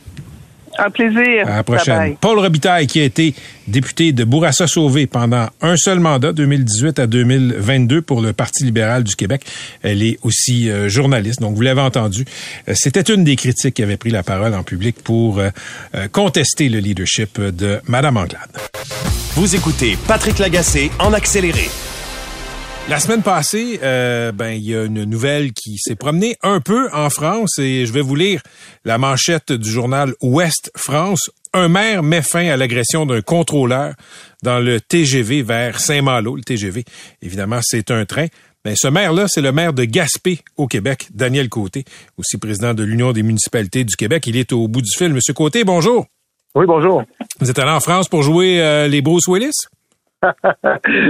Un 0.85 0.89
plaisir. 0.89 1.47
À 1.47 1.57
la 1.57 1.63
prochaine. 1.63 2.15
Paul 2.19 2.39
Robitaille, 2.39 2.87
qui 2.87 2.99
a 2.99 3.03
été 3.03 3.33
député 3.67 4.11
de 4.11 4.23
Bourassa-Sauvé 4.23 5.07
pendant 5.07 5.47
un 5.61 5.77
seul 5.77 5.99
mandat, 5.99 6.31
2018 6.31 6.99
à 6.99 7.07
2022, 7.07 8.01
pour 8.01 8.21
le 8.21 8.33
Parti 8.33 8.63
libéral 8.63 9.03
du 9.03 9.15
Québec. 9.15 9.41
Elle 9.81 10.03
est 10.03 10.17
aussi 10.23 10.69
euh, 10.69 10.89
journaliste, 10.89 11.41
donc 11.41 11.55
vous 11.55 11.61
l'avez 11.61 11.81
entendu. 11.81 12.25
Euh, 12.67 12.73
c'était 12.75 13.01
une 13.13 13.23
des 13.23 13.35
critiques 13.35 13.75
qui 13.75 13.83
avait 13.83 13.97
pris 13.97 14.09
la 14.09 14.23
parole 14.23 14.53
en 14.53 14.63
public 14.63 14.95
pour 15.03 15.39
euh, 15.39 15.49
contester 16.11 16.69
le 16.69 16.79
leadership 16.79 17.39
de 17.39 17.79
Mme 17.87 18.17
Anglade. 18.17 18.49
Vous 19.35 19.55
écoutez 19.55 19.97
Patrick 20.07 20.39
Lagacé 20.39 20.91
en 20.99 21.13
accéléré. 21.13 21.69
La 22.89 22.99
semaine 22.99 23.21
passée, 23.21 23.79
euh, 23.83 24.31
ben 24.31 24.49
il 24.49 24.63
y 24.63 24.75
a 24.75 24.83
une 24.83 25.03
nouvelle 25.03 25.53
qui 25.53 25.77
s'est 25.77 25.95
promenée 25.95 26.37
un 26.41 26.59
peu 26.59 26.89
en 26.91 27.11
France 27.11 27.59
et 27.59 27.85
je 27.85 27.93
vais 27.93 28.01
vous 28.01 28.15
lire 28.15 28.41
la 28.83 28.97
manchette 28.97 29.51
du 29.51 29.69
journal 29.69 30.15
Ouest 30.23 30.71
France. 30.75 31.29
Un 31.53 31.67
maire 31.67 32.01
met 32.01 32.23
fin 32.23 32.47
à 32.47 32.57
l'agression 32.57 33.05
d'un 33.05 33.21
contrôleur 33.21 33.93
dans 34.41 34.57
le 34.57 34.81
TGV 34.81 35.43
vers 35.43 35.79
Saint-Malo. 35.79 36.35
Le 36.35 36.41
TGV, 36.41 36.83
évidemment, 37.21 37.59
c'est 37.61 37.91
un 37.91 38.05
train. 38.05 38.25
Mais 38.65 38.73
ce 38.75 38.87
maire-là, 38.87 39.27
c'est 39.27 39.41
le 39.41 39.51
maire 39.51 39.73
de 39.73 39.85
Gaspé 39.85 40.39
au 40.57 40.65
Québec, 40.65 41.09
Daniel 41.13 41.47
Côté, 41.47 41.85
aussi 42.17 42.37
président 42.37 42.73
de 42.73 42.81
l'Union 42.81 43.11
des 43.11 43.21
municipalités 43.21 43.83
du 43.83 43.95
Québec. 43.95 44.25
Il 44.25 44.35
est 44.35 44.51
au 44.51 44.67
bout 44.67 44.81
du 44.81 44.91
fil. 44.97 45.13
Monsieur 45.13 45.35
Côté, 45.35 45.63
bonjour. 45.63 46.07
Oui, 46.55 46.65
bonjour. 46.65 47.03
Vous 47.39 47.51
êtes 47.51 47.59
allé 47.59 47.69
en 47.69 47.81
France 47.81 48.09
pour 48.09 48.23
jouer 48.23 48.63
euh, 48.63 48.87
les 48.87 49.03
Bruce 49.03 49.27
Willis? 49.27 49.67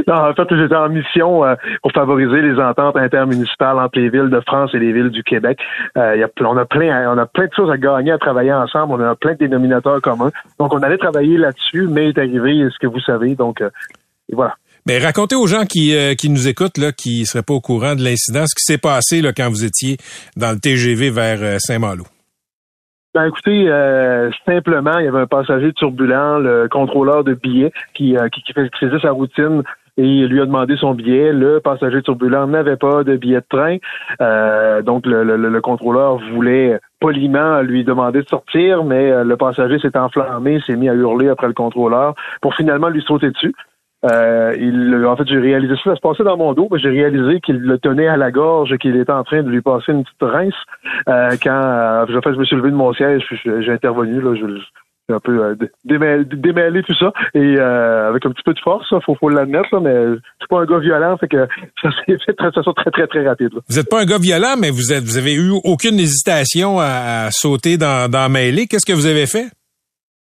Non, 0.07 0.13
en 0.13 0.33
fait, 0.33 0.55
j'étais 0.55 0.75
en 0.75 0.89
mission 0.89 1.43
euh, 1.43 1.55
pour 1.81 1.91
favoriser 1.91 2.41
les 2.41 2.59
ententes 2.59 2.95
intermunicipales 2.95 3.79
entre 3.79 3.99
les 3.99 4.09
villes 4.09 4.29
de 4.29 4.39
France 4.41 4.71
et 4.73 4.79
les 4.79 4.91
villes 4.91 5.09
du 5.09 5.23
Québec. 5.23 5.59
Euh, 5.97 6.15
y 6.15 6.23
a, 6.23 6.29
on 6.41 6.57
a 6.57 6.65
plein, 6.65 7.11
on 7.13 7.17
a 7.17 7.25
plein 7.25 7.47
de 7.47 7.53
choses 7.55 7.71
à 7.71 7.77
gagner 7.77 8.11
à 8.11 8.17
travailler 8.17 8.53
ensemble. 8.53 8.93
On 8.93 9.09
a 9.09 9.15
plein 9.15 9.33
de 9.33 9.37
dénominateurs 9.37 10.01
communs. 10.01 10.31
Donc, 10.59 10.73
on 10.73 10.81
allait 10.83 10.97
travailler 10.97 11.37
là-dessus, 11.37 11.87
mais 11.89 12.09
est 12.09 12.17
arrivé 12.17 12.67
ce 12.71 12.77
que 12.79 12.87
vous 12.87 12.99
savez. 12.99 13.35
Donc, 13.35 13.61
euh, 13.61 13.69
et 14.31 14.35
voilà. 14.35 14.55
Mais 14.85 14.97
racontez 14.97 15.35
aux 15.35 15.47
gens 15.47 15.65
qui, 15.65 15.95
euh, 15.95 16.15
qui 16.15 16.29
nous 16.29 16.47
écoutent, 16.47 16.77
là, 16.77 16.91
qui 16.91 17.25
seraient 17.25 17.43
pas 17.43 17.53
au 17.53 17.61
courant 17.61 17.95
de 17.95 18.03
l'incident, 18.03 18.45
ce 18.47 18.55
qui 18.55 18.63
s'est 18.63 18.77
passé 18.77 19.21
là, 19.21 19.33
quand 19.33 19.49
vous 19.49 19.63
étiez 19.63 19.97
dans 20.35 20.51
le 20.51 20.59
TGV 20.59 21.09
vers 21.09 21.39
euh, 21.41 21.57
Saint-Malo. 21.59 22.05
Ben 23.15 23.25
écoutez, 23.25 23.65
euh, 23.67 24.29
simplement, 24.45 24.99
il 24.99 25.05
y 25.05 25.07
avait 25.07 25.21
un 25.21 25.27
passager 25.27 25.73
turbulent, 25.73 26.37
le 26.37 26.67
contrôleur 26.69 27.23
de 27.23 27.33
billets, 27.33 27.71
qui, 27.95 28.15
qui, 28.31 28.43
qui 28.43 28.53
faisait 28.53 28.99
sa 28.99 29.11
routine 29.11 29.63
et 29.99 30.27
lui 30.27 30.41
a 30.41 30.45
demandé 30.45 30.77
son 30.77 30.93
billet. 30.93 31.33
Le 31.33 31.59
passager 31.59 32.01
turbulent 32.01 32.47
n'avait 32.47 32.77
pas 32.77 33.03
de 33.03 33.17
billet 33.17 33.41
de 33.41 33.45
train. 33.49 33.77
Euh, 34.21 34.81
donc, 34.81 35.05
le, 35.05 35.23
le, 35.23 35.61
contrôleur 35.61 36.19
voulait 36.33 36.79
poliment 36.99 37.61
lui 37.61 37.83
demander 37.83 38.21
de 38.21 38.27
sortir, 38.27 38.83
mais 38.83 39.11
euh, 39.11 39.23
le 39.23 39.35
passager 39.37 39.79
s'est 39.79 39.97
enflammé, 39.97 40.61
s'est 40.65 40.75
mis 40.75 40.89
à 40.89 40.93
hurler 40.93 41.29
après 41.29 41.47
le 41.47 41.53
contrôleur 41.53 42.15
pour 42.41 42.55
finalement 42.55 42.89
lui 42.89 43.01
sauter 43.01 43.31
dessus. 43.31 43.53
Euh, 44.05 44.55
il, 44.57 45.05
en 45.05 45.17
fait, 45.17 45.27
j'ai 45.27 45.39
réalisé 45.39 45.75
ça, 45.75 45.91
ça 45.91 45.95
se 45.95 46.01
passait 46.01 46.23
dans 46.23 46.37
mon 46.37 46.53
dos, 46.53 46.69
j'ai 46.77 46.89
réalisé 46.89 47.41
qu'il 47.41 47.57
le 47.57 47.77
tenait 47.79 48.07
à 48.07 48.17
la 48.17 48.31
gorge, 48.31 48.77
qu'il 48.77 48.95
était 48.95 49.11
en 49.11 49.23
train 49.23 49.43
de 49.43 49.49
lui 49.49 49.61
passer 49.61 49.91
une 49.91 50.03
petite 50.03 50.21
rince. 50.21 50.53
Euh, 51.09 51.35
quand, 51.41 52.03
en 52.03 52.21
fait, 52.21 52.33
je 52.33 52.39
me 52.39 52.45
suis 52.45 52.55
levé 52.55 52.71
de 52.71 52.75
mon 52.75 52.93
siège, 52.93 53.23
j'ai 53.43 53.71
intervenu, 53.71 54.21
là, 54.21 54.35
je, 54.35 54.45
un 55.13 55.19
peu 55.19 55.43
euh, 55.43 55.55
tout 55.55 56.95
ça 56.99 57.11
et 57.33 57.55
euh, 57.57 58.09
avec 58.09 58.25
un 58.25 58.31
petit 58.31 58.43
peu 58.43 58.53
de 58.53 58.59
force, 58.59 58.87
faut, 59.05 59.15
faut 59.15 59.29
l'admettre, 59.29 59.79
mais 59.79 59.93
je 59.93 60.19
suis 60.39 60.47
pas 60.49 60.61
un 60.61 60.65
gars 60.65 60.79
violent, 60.79 61.17
fait 61.17 61.27
que 61.27 61.47
ça 61.81 61.89
s'est 61.91 62.17
fait 62.25 62.33
très, 62.33 62.51
très, 62.51 62.61
très, 62.61 62.91
très, 62.91 63.07
très 63.07 63.27
rapide. 63.27 63.49
Vous 63.67 63.75
n'êtes 63.75 63.89
pas 63.89 64.01
un 64.01 64.05
gars 64.05 64.17
violent, 64.17 64.55
mais 64.59 64.69
vous 64.69 64.93
êtes, 64.93 65.03
vous 65.03 65.17
avez 65.17 65.33
eu 65.33 65.51
aucune 65.63 65.99
hésitation 65.99 66.79
à, 66.79 67.29
sauter 67.31 67.77
dans, 67.77 68.09
dans. 68.09 68.29
Qu'est-ce 68.69 68.85
que 68.85 68.93
vous 68.93 69.07
avez 69.07 69.25
fait? 69.25 69.47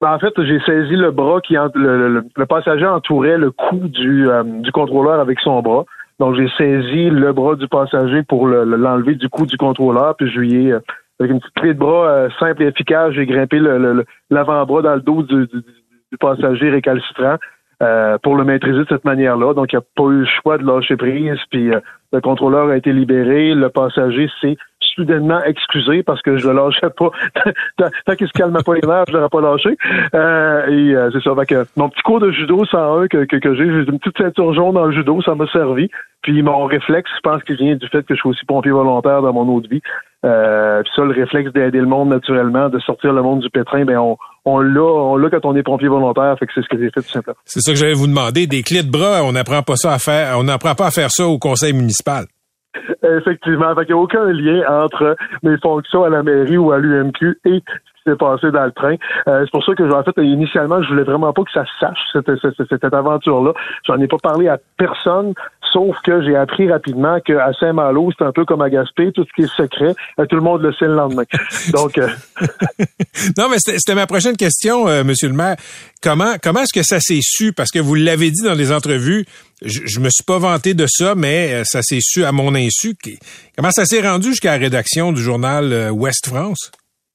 Ben, 0.03 0.13
en 0.13 0.19
fait, 0.19 0.35
j'ai 0.43 0.61
saisi 0.61 0.97
le 0.97 1.13
bras 1.13 1.41
qui 1.41 1.55
le, 1.55 2.25
le, 2.37 2.47
passager 2.47 2.87
entourait 2.87 3.39
le 3.39 3.51
cou 3.51 3.89
du, 3.89 4.29
euh, 4.29 4.43
du 4.43 4.73
contrôleur 4.73 5.21
avec 5.21 5.41
son 5.41 5.63
bras. 5.63 5.85
Donc 6.19 6.35
j'ai 6.35 6.49
saisi 6.59 7.09
le 7.09 7.33
bras 7.33 7.55
du 7.55 7.67
passager 7.69 8.23
pour 8.23 8.47
l'enlever 8.47 9.15
du 9.15 9.29
cou 9.29 9.47
du 9.47 9.57
contrôleur, 9.57 10.15
puis 10.17 10.31
je 10.31 10.39
lui 10.39 10.67
ai 10.67 10.75
avec 11.23 11.33
une 11.33 11.41
petite 11.41 11.55
clé 11.55 11.75
de 11.75 11.79
bras 11.79 12.09
euh, 12.09 12.29
simple 12.39 12.63
et 12.63 12.67
efficace, 12.67 13.13
j'ai 13.13 13.27
grimpé 13.27 13.61
l'avant-bras 14.31 14.83
dans 14.83 14.95
le 14.95 15.01
dos 15.01 15.23
du, 15.23 15.47
passager 16.19 16.69
récalcitrant 16.69 17.37
euh, 17.83 18.19
pour 18.19 18.37
le 18.37 18.45
maîtriser 18.45 18.81
de 18.81 18.87
cette 18.89 19.05
manière-là. 19.05 19.55
Donc, 19.55 19.73
il 19.73 19.77
n'a 19.77 19.83
pas 19.97 20.05
eu 20.05 20.21
le 20.21 20.27
choix 20.27 20.59
de 20.59 20.67
lâcher 20.67 20.97
prise. 20.97 21.39
Puis, 21.51 21.73
euh, 21.73 21.81
le 22.13 22.21
contrôleur 22.21 22.69
a 22.69 22.77
été 22.77 22.93
libéré. 22.93 23.55
Le 23.55 23.69
passager 23.71 24.29
s'est 24.41 24.57
soudainement 24.95 25.43
excusé 25.45 26.03
parce 26.03 26.23
que 26.23 26.37
je 26.37 26.49
le 26.49 26.55
lâchais 26.55 26.91
pas. 26.97 27.11
Tant 28.07 28.15
qu'il 28.17 28.27
se 28.27 28.33
calme 28.33 28.57
pas 28.65 28.75
les 28.75 28.87
nerfs, 28.87 29.05
je 29.09 29.13
l'aurais 29.13 29.29
pas 29.29 29.41
lâché. 29.41 29.71
et 29.71 30.95
c'est 31.13 31.23
ça. 31.23 31.45
que 31.47 31.67
mon 31.77 31.89
petit 31.89 32.03
cours 32.03 32.21
de 32.21 32.31
judo 32.31 32.65
101 32.65 33.09
que, 33.09 33.25
que, 33.25 33.37
que 33.37 33.55
j'ai, 33.55 33.65
j'ai 33.65 33.91
une 33.91 33.99
petite 33.99 34.19
ceinture 34.19 34.55
jaune 34.55 34.75
dans 34.75 34.87
le 34.87 34.93
judo, 34.93 35.21
ça 35.23 35.35
m'a 35.35 35.47
servi. 35.49 35.89
Puis 36.23 36.41
mon 36.43 36.65
réflexe, 36.67 37.11
je 37.17 37.21
pense 37.29 37.43
qu'il 37.43 37.57
vient 37.57 37.75
du 37.75 37.89
fait 37.89 38.03
que 38.07 38.15
je 38.15 38.21
suis 38.21 38.29
aussi 38.29 38.45
pompier 38.47 38.71
volontaire 38.71 39.23
dans 39.23 39.33
mon 39.33 39.49
autre 39.55 39.69
vie. 39.69 39.83
Euh, 40.25 40.83
puis 40.83 40.93
ça, 40.95 41.03
le 41.03 41.13
réflexe 41.13 41.53
d'aider 41.53 41.81
le 41.81 41.87
monde 41.87 42.09
naturellement, 42.09 42.69
de 42.69 42.79
sortir 42.79 43.13
le 43.13 43.23
monde 43.23 43.41
du 43.41 43.51
pétrin, 43.51 43.85
ben 43.85 43.99
on, 43.99 44.17
on 44.45 44.61
l'a, 44.61 44.81
on 44.81 45.17
l'a 45.17 45.31
quand 45.31 45.45
on 45.45 45.57
est 45.57 45.65
pompier 45.65 45.89
volontaire, 45.89 46.37
fait 46.39 46.47
que 46.47 46.53
c'est 46.55 46.63
ce 46.63 46.69
que 46.69 46.79
j'ai 46.79 46.91
fait 46.91 47.03
tout 47.03 47.11
simplement. 47.11 47.37
C'est 47.45 47.61
ça 47.61 47.73
que 47.73 47.79
j'allais 47.79 47.95
vous 47.95 48.07
demander. 48.07 48.47
Des 48.47 48.63
clés 48.63 48.85
de 48.85 48.91
bras, 48.91 49.25
on 49.25 49.33
n'apprend 49.33 49.63
pas 49.63 49.75
ça 49.75 49.93
à 49.93 49.99
faire, 49.99 50.39
on 50.39 50.45
n'apprend 50.45 50.77
pas 50.77 50.87
à 50.87 50.91
faire 50.93 51.11
ça 51.11 51.27
au 51.27 51.39
conseil 51.39 51.73
municipal. 51.73 52.27
Effectivement, 53.03 53.75
fait 53.75 53.87
qu'il 53.87 53.95
n'y 53.95 54.01
a 54.01 54.03
aucun 54.03 54.25
lien 54.33 54.63
entre 54.69 55.17
mes 55.43 55.59
fonctions 55.59 56.05
à 56.05 56.11
la 56.11 56.23
mairie 56.23 56.57
ou 56.57 56.73
à 56.73 56.79
l'UMQ 56.79 57.39
et 57.45 57.63
s'est 58.05 58.17
passé 58.17 58.51
dans 58.51 58.65
le 58.65 58.73
train. 58.73 58.97
Euh, 59.29 59.43
c'est 59.45 59.51
pour 59.51 59.65
ça 59.65 59.75
que, 59.75 59.83
en 59.83 60.03
fait, 60.03 60.23
initialement, 60.23 60.83
je 60.83 60.89
voulais 60.89 61.05
vraiment 61.05 61.33
pas 61.33 61.43
que 61.43 61.53
ça 61.53 61.65
se 61.65 61.79
sache, 61.81 61.99
cette, 62.13 62.31
cette, 62.41 62.69
cette 62.69 62.95
aventure-là. 62.95 63.53
J'en 63.87 63.99
ai 63.99 64.07
pas 64.07 64.19
parlé 64.23 64.49
à 64.49 64.59
personne, 64.77 65.35
sauf 65.73 65.97
que 66.05 66.23
j'ai 66.23 66.37
appris 66.37 66.71
rapidement 66.71 67.19
qu'à 67.21 67.53
Saint-Malo, 67.59 68.11
c'est 68.17 68.25
un 68.25 68.33
peu 68.33 68.45
comme 68.45 68.63
à 68.63 68.71
Gaspé, 68.71 69.13
tout 69.13 69.25
ce 69.25 69.33
qui 69.35 69.43
est 69.43 69.57
secret, 69.57 69.95
euh, 70.19 70.27
tout 70.27 70.37
le 70.37 70.43
monde 70.43 70.63
le 70.63 70.73
sait 70.73 70.87
le 70.87 70.95
lendemain. 70.95 71.25
Donc... 71.73 71.99
Euh, 71.99 72.09
non, 73.39 73.49
mais 73.49 73.57
c'était 73.59 73.95
ma 73.95 74.07
prochaine 74.07 74.37
question, 74.37 74.87
Monsieur 75.05 75.29
le 75.29 75.35
maire. 75.35 75.57
Comment, 76.03 76.35
comment 76.43 76.61
est-ce 76.61 76.73
que 76.73 76.85
ça 76.85 77.01
s'est 77.01 77.21
su? 77.23 77.53
Parce 77.53 77.71
que 77.71 77.79
vous 77.79 77.95
l'avez 77.95 78.31
dit 78.31 78.43
dans 78.43 78.55
les 78.55 78.73
entrevues, 78.73 79.25
je, 79.65 79.81
je 79.85 80.01
me 80.01 80.11
suis 80.11 80.25
pas 80.25 80.39
vanté 80.39 80.75
de 80.75 80.87
ça, 80.89 81.15
mais 81.15 81.63
ça 81.65 81.83
s'est 81.83 82.01
su 82.01 82.25
à 82.25 82.33
mon 82.33 82.55
insu. 82.55 82.95
Comment 83.57 83.71
ça 83.71 83.85
s'est 83.85 84.01
rendu 84.01 84.29
jusqu'à 84.29 84.53
la 84.53 84.59
rédaction 84.59 85.13
du 85.13 85.23
journal 85.23 85.91
Ouest 85.93 86.29
France? 86.29 86.73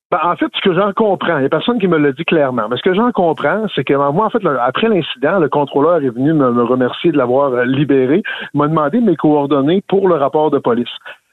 Ben, 0.10 0.20
en 0.24 0.38
fait, 0.38 0.48
ce 0.56 0.62
que 0.62 0.74
j'en 0.74 0.94
comprends, 0.94 1.36
il 1.36 1.42
n'y 1.42 1.46
a 1.48 1.50
personne 1.50 1.80
qui 1.80 1.88
me 1.88 1.98
l'a 1.98 2.14
dit 2.14 2.24
clairement, 2.24 2.70
mais 2.70 2.78
ce 2.78 2.82
que 2.82 2.94
j'en 2.94 3.12
comprends, 3.12 3.66
c'est 3.76 3.84
que 3.84 3.94
moi, 3.94 4.28
en 4.28 4.30
fait, 4.30 4.46
après 4.62 4.88
l'incident, 4.88 5.40
le 5.40 5.50
contrôleur 5.50 5.98
est 5.98 6.10
venu 6.10 6.32
me, 6.32 6.64
remercier 6.64 7.12
de 7.12 7.18
l'avoir 7.18 7.52
euh, 7.52 7.66
libéré, 7.66 8.24
m'a 8.54 8.70
demandé 8.70 9.02
mes 9.02 9.18
coordonnées 9.18 9.84
pour 9.90 10.08
le 10.08 10.16
rapport 10.16 10.50
de 10.50 10.60
police. 10.60 10.88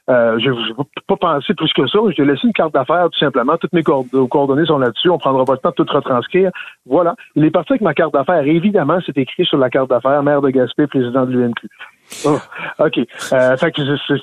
Euh, 0.09 0.37
je 0.39 0.49
n'ai 0.49 0.85
pas 1.07 1.15
pensé 1.15 1.53
plus 1.53 1.71
que 1.73 1.87
ça. 1.87 1.99
Je 2.09 2.21
lui 2.21 2.29
ai 2.29 2.33
laissé 2.33 2.45
une 2.45 2.53
carte 2.53 2.73
d'affaires, 2.73 3.09
tout 3.09 3.17
simplement. 3.17 3.57
Toutes 3.57 3.73
mes 3.73 3.81
coordonnées 3.81 4.65
sont 4.65 4.77
là-dessus. 4.77 5.09
On 5.09 5.17
prendra 5.17 5.45
pas 5.45 5.53
le 5.53 5.59
temps 5.59 5.69
de 5.69 5.83
tout 5.83 5.91
retranscrire. 5.91 6.51
Voilà. 6.85 7.15
Il 7.35 7.43
est 7.45 7.51
parti 7.51 7.73
avec 7.73 7.81
ma 7.81 7.93
carte 7.93 8.13
d'affaires. 8.13 8.45
Évidemment, 8.45 8.99
c'est 9.05 9.17
écrit 9.17 9.45
sur 9.45 9.57
la 9.57 9.69
carte 9.69 9.89
d'affaires, 9.89 10.21
maire 10.21 10.41
de 10.41 10.49
Gaspé, 10.49 10.85
président 10.85 11.25
de 11.25 11.31
l'UMQ. 11.31 11.69
Oh, 12.25 12.37
OK. 12.79 12.99
Euh, 13.33 13.57
fait 13.57 13.71
que 13.71 13.81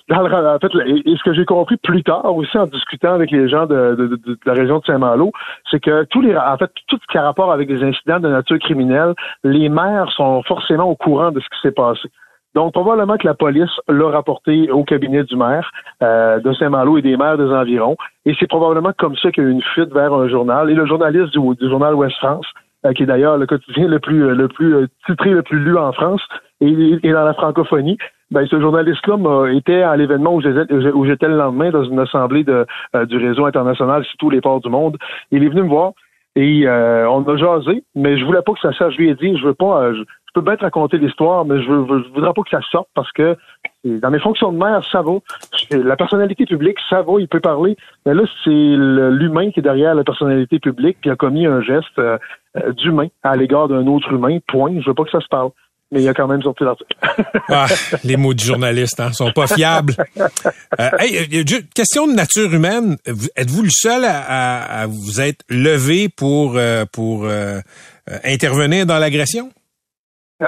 dans 0.09 0.23
le, 0.23 0.35
en 0.35 0.59
fait, 0.59 0.73
et, 0.87 1.17
ce 1.17 1.23
que 1.23 1.35
j'ai 1.35 1.45
compris 1.45 1.77
plus 1.77 2.03
tard 2.03 2.35
aussi 2.35 2.57
en 2.57 2.67
discutant 2.67 3.15
avec 3.15 3.31
les 3.31 3.49
gens 3.49 3.67
de, 3.67 3.95
de, 3.97 4.07
de, 4.17 4.39
la 4.47 4.55
région 4.55 4.79
de 4.79 4.85
Saint-Malo, 4.85 5.33
c'est 5.71 5.81
que 5.81 6.05
tous 6.05 6.21
les 6.21 6.37
en 6.37 6.57
fait, 6.59 6.71
tout 6.89 6.99
ce 7.01 7.13
qui 7.13 7.19
a 7.19 7.23
rapport 7.23 7.53
avec 7.53 7.69
des 7.69 7.83
incidents 7.83 8.21
de 8.21 8.29
nature 8.29 8.59
criminelle, 8.59 9.15
les 9.45 9.69
maires 9.69 10.11
sont 10.17 10.43
forcément 10.45 10.85
au 10.85 10.97
courant 10.97 11.33
de 11.33 11.41
ce 11.41 11.47
qui 11.47 11.61
s'est 11.63 11.73
passé. 11.73 12.09
Donc, 12.55 12.73
probablement 12.73 13.17
que 13.17 13.27
la 13.27 13.35
police 13.35 13.71
l'a 13.89 14.11
rapporté 14.11 14.71
au 14.71 14.85
cabinet 14.85 15.25
du 15.25 15.37
maire 15.37 15.71
euh, 16.03 16.39
de 16.39 16.53
Saint-Malo 16.53 16.99
et 16.99 17.03
des 17.03 17.17
maires 17.17 17.39
des 17.39 17.51
environs. 17.51 17.97
Et 18.27 18.35
c'est 18.39 18.47
probablement 18.47 18.93
comme 18.99 19.17
ça 19.17 19.31
qu'il 19.31 19.43
y 19.43 19.47
a 19.47 19.51
eu 19.51 19.53
une 19.53 19.63
fuite 19.63 19.93
vers 19.93 20.13
un 20.13 20.29
journal. 20.29 20.71
Et 20.71 20.75
le 20.75 20.87
journaliste 20.87 21.33
du, 21.33 21.41
du 21.57 21.71
journal 21.71 21.95
Ouest 21.95 22.17
France, 22.19 22.47
qui 22.95 23.05
est 23.05 23.07
d'ailleurs 23.07 23.39
le 23.39 23.47
quotidien 23.47 23.87
le 23.87 24.01
plus 24.01 24.35
le 24.35 24.49
plus 24.49 24.89
titré, 25.07 25.31
le 25.31 25.43
plus 25.43 25.59
lu 25.61 25.77
en 25.77 25.93
France, 25.93 26.23
et, 26.63 27.13
dans 27.13 27.25
la 27.25 27.35
francophonie, 27.35 27.99
ben, 28.31 28.47
ce 28.47 28.61
journaliste-là 28.61 29.49
était 29.53 29.83
à 29.83 29.97
l'événement 29.97 30.35
où 30.35 30.41
j'étais 30.41 31.29
le 31.29 31.37
lendemain 31.37 31.71
dans 31.71 31.85
une 31.85 31.99
assemblée 31.99 32.45
de, 32.45 32.67
euh, 32.95 33.05
du 33.05 33.17
réseau 33.19 33.47
international 33.47 34.05
sur 34.05 34.17
tous 34.19 34.31
les 34.31 34.41
ports 34.41 34.61
du 34.61 34.71
monde. 34.71 34.97
Il 35.31 35.45
est 35.45 35.49
venu 35.49 35.63
me 35.63 35.69
voir 35.69 35.93
et 36.37 36.67
euh, 36.67 37.09
on 37.11 37.23
a 37.25 37.37
jasé, 37.37 37.85
mais 37.95 38.17
je 38.17 38.25
voulais 38.25 38.43
pas 38.43 38.53
que 38.53 38.61
ça 38.61 38.73
sorte. 38.73 38.93
Je 38.93 38.99
lui 38.99 39.11
ai 39.11 39.15
dit, 39.15 39.37
je 39.37 39.45
veux 39.45 39.55
pas, 39.55 39.83
euh, 39.83 39.95
je, 39.95 40.03
peux 40.35 40.41
bien 40.41 40.57
te 40.57 40.63
raconter 40.63 40.97
l'histoire, 40.97 41.45
mais 41.45 41.61
je, 41.63 41.69
veux, 41.69 42.05
voudrais 42.15 42.33
pas 42.33 42.43
que 42.43 42.51
ça 42.51 42.61
sorte 42.71 42.89
parce 42.95 43.11
que 43.13 43.37
dans 43.85 44.11
mes 44.11 44.21
fonctions 44.21 44.53
de 44.53 44.59
maire, 44.59 44.85
ça 44.91 45.03
va. 45.03 45.19
La 45.71 45.97
personnalité 45.97 46.47
publique, 46.47 46.79
ça 46.89 47.03
va, 47.03 47.15
il 47.19 47.29
peut 47.29 47.41
parler. 47.41 47.77
Mais 48.07 48.15
là, 48.15 48.23
c'est 48.45 48.51
l'humain 48.51 49.51
qui 49.51 49.61
est 49.61 49.63
derrière 49.63 49.95
la 49.95 50.05
personnalité 50.05 50.59
publique 50.59 50.99
qui 51.03 51.11
a 51.11 51.17
commis 51.17 51.47
un 51.47 51.61
geste 51.63 52.01
d'humain 52.77 53.09
à 53.23 53.37
l'égard 53.37 53.69
d'un 53.69 53.87
autre 53.87 54.13
humain. 54.13 54.39
Point. 54.47 54.81
Je 54.81 54.87
veux 54.87 54.95
pas 54.95 55.05
que 55.05 55.11
ça 55.11 55.21
se 55.21 55.29
parle 55.29 55.51
mais 55.93 56.03
il 56.03 56.09
a 56.09 56.15
quand 56.15 56.27
même 56.27 56.43
sorti 56.43 56.65
l'article. 56.65 56.97
ah, 57.49 57.67
les 58.03 58.17
mots 58.17 58.35
du 58.35 58.45
journaliste 58.45 58.99
hein, 58.99 59.13
sont 59.13 59.31
pas 59.31 59.47
fiables. 59.47 59.95
Euh, 60.81 60.91
hey, 60.99 61.45
question 61.75 62.09
de 62.09 62.15
nature 62.15 62.53
humaine. 62.53 62.97
Êtes-vous 63.37 63.63
le 63.63 63.71
seul 63.71 64.05
à, 64.05 64.87
vous 64.89 65.21
être 65.21 65.45
levé 65.51 66.09
pour 66.09 66.55
euh, 66.57 66.87
pour 66.91 67.27
euh, 67.27 67.61
intervenir 68.25 68.87
dans 68.87 68.99
l'agression? 68.99 69.51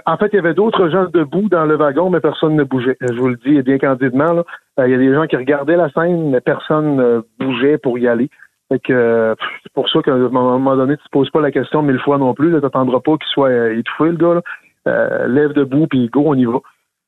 En 0.06 0.16
fait, 0.16 0.28
il 0.32 0.36
y 0.36 0.38
avait 0.38 0.54
d'autres 0.54 0.88
gens 0.88 1.06
debout 1.12 1.48
dans 1.48 1.64
le 1.64 1.76
wagon, 1.76 2.10
mais 2.10 2.20
personne 2.20 2.56
ne 2.56 2.64
bougeait. 2.64 2.96
Je 3.00 3.14
vous 3.14 3.28
le 3.28 3.36
dis 3.36 3.62
bien 3.62 3.78
candidement. 3.78 4.32
Là. 4.32 4.44
Il 4.86 4.90
y 4.90 4.94
a 4.94 4.98
des 4.98 5.14
gens 5.14 5.26
qui 5.26 5.36
regardaient 5.36 5.76
la 5.76 5.90
scène, 5.90 6.30
mais 6.30 6.40
personne 6.40 6.96
ne 6.96 7.22
bougeait 7.38 7.78
pour 7.78 7.98
y 7.98 8.08
aller. 8.08 8.28
Fait 8.70 8.78
que 8.78 9.36
c'est 9.62 9.72
pour 9.72 9.88
ça 9.88 10.00
qu'à 10.02 10.14
un 10.14 10.28
moment 10.28 10.76
donné, 10.76 10.96
tu 10.96 11.04
te 11.04 11.10
poses 11.10 11.30
pas 11.30 11.40
la 11.40 11.50
question 11.50 11.82
mille 11.82 12.00
fois 12.00 12.18
non 12.18 12.34
plus. 12.34 12.48
Tu 12.48 12.60
n'attendras 12.60 13.00
pas 13.00 13.12
qu'il 13.12 13.28
soit 13.28 13.72
étouffé, 13.72 14.10
le 14.10 14.16
gars. 14.16 14.34
Là. 14.34 14.42
Euh, 14.86 15.28
lève 15.28 15.52
debout, 15.52 15.86
puis 15.86 16.08
go, 16.08 16.24
on 16.26 16.34
y 16.34 16.44
va. 16.44 16.58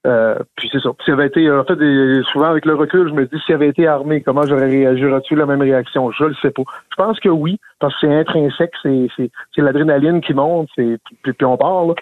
Euh, 0.06 0.36
puis 0.56 0.68
c'est 0.72 0.80
ça. 0.80 0.90
S'il 1.04 1.14
avait 1.14 1.26
été, 1.26 1.50
en 1.50 1.64
fait, 1.64 1.78
souvent 2.32 2.46
avec 2.46 2.64
le 2.64 2.74
recul, 2.74 3.08
je 3.08 3.14
me 3.14 3.26
dis 3.26 3.38
s'il 3.44 3.54
avait 3.54 3.68
été 3.68 3.86
armé, 3.86 4.20
comment 4.20 4.42
j'aurais 4.42 4.68
réagi? 4.68 5.02
J'aurais-tu 5.02 5.34
la 5.34 5.46
même 5.46 5.60
réaction? 5.60 6.10
Je 6.12 6.24
le 6.24 6.34
sais 6.40 6.50
pas. 6.50 6.62
Je 6.90 6.96
pense 6.96 7.18
que 7.18 7.28
oui, 7.28 7.58
parce 7.80 7.92
que 7.94 8.06
c'est 8.06 8.14
intrinsèque, 8.14 8.72
c'est, 8.82 9.08
c'est, 9.16 9.30
c'est 9.54 9.62
l'adrénaline 9.62 10.20
qui 10.20 10.32
monte, 10.32 10.68
c'est, 10.76 10.98
puis, 11.22 11.32
puis 11.32 11.44
on 11.44 11.56
parle. 11.56 11.94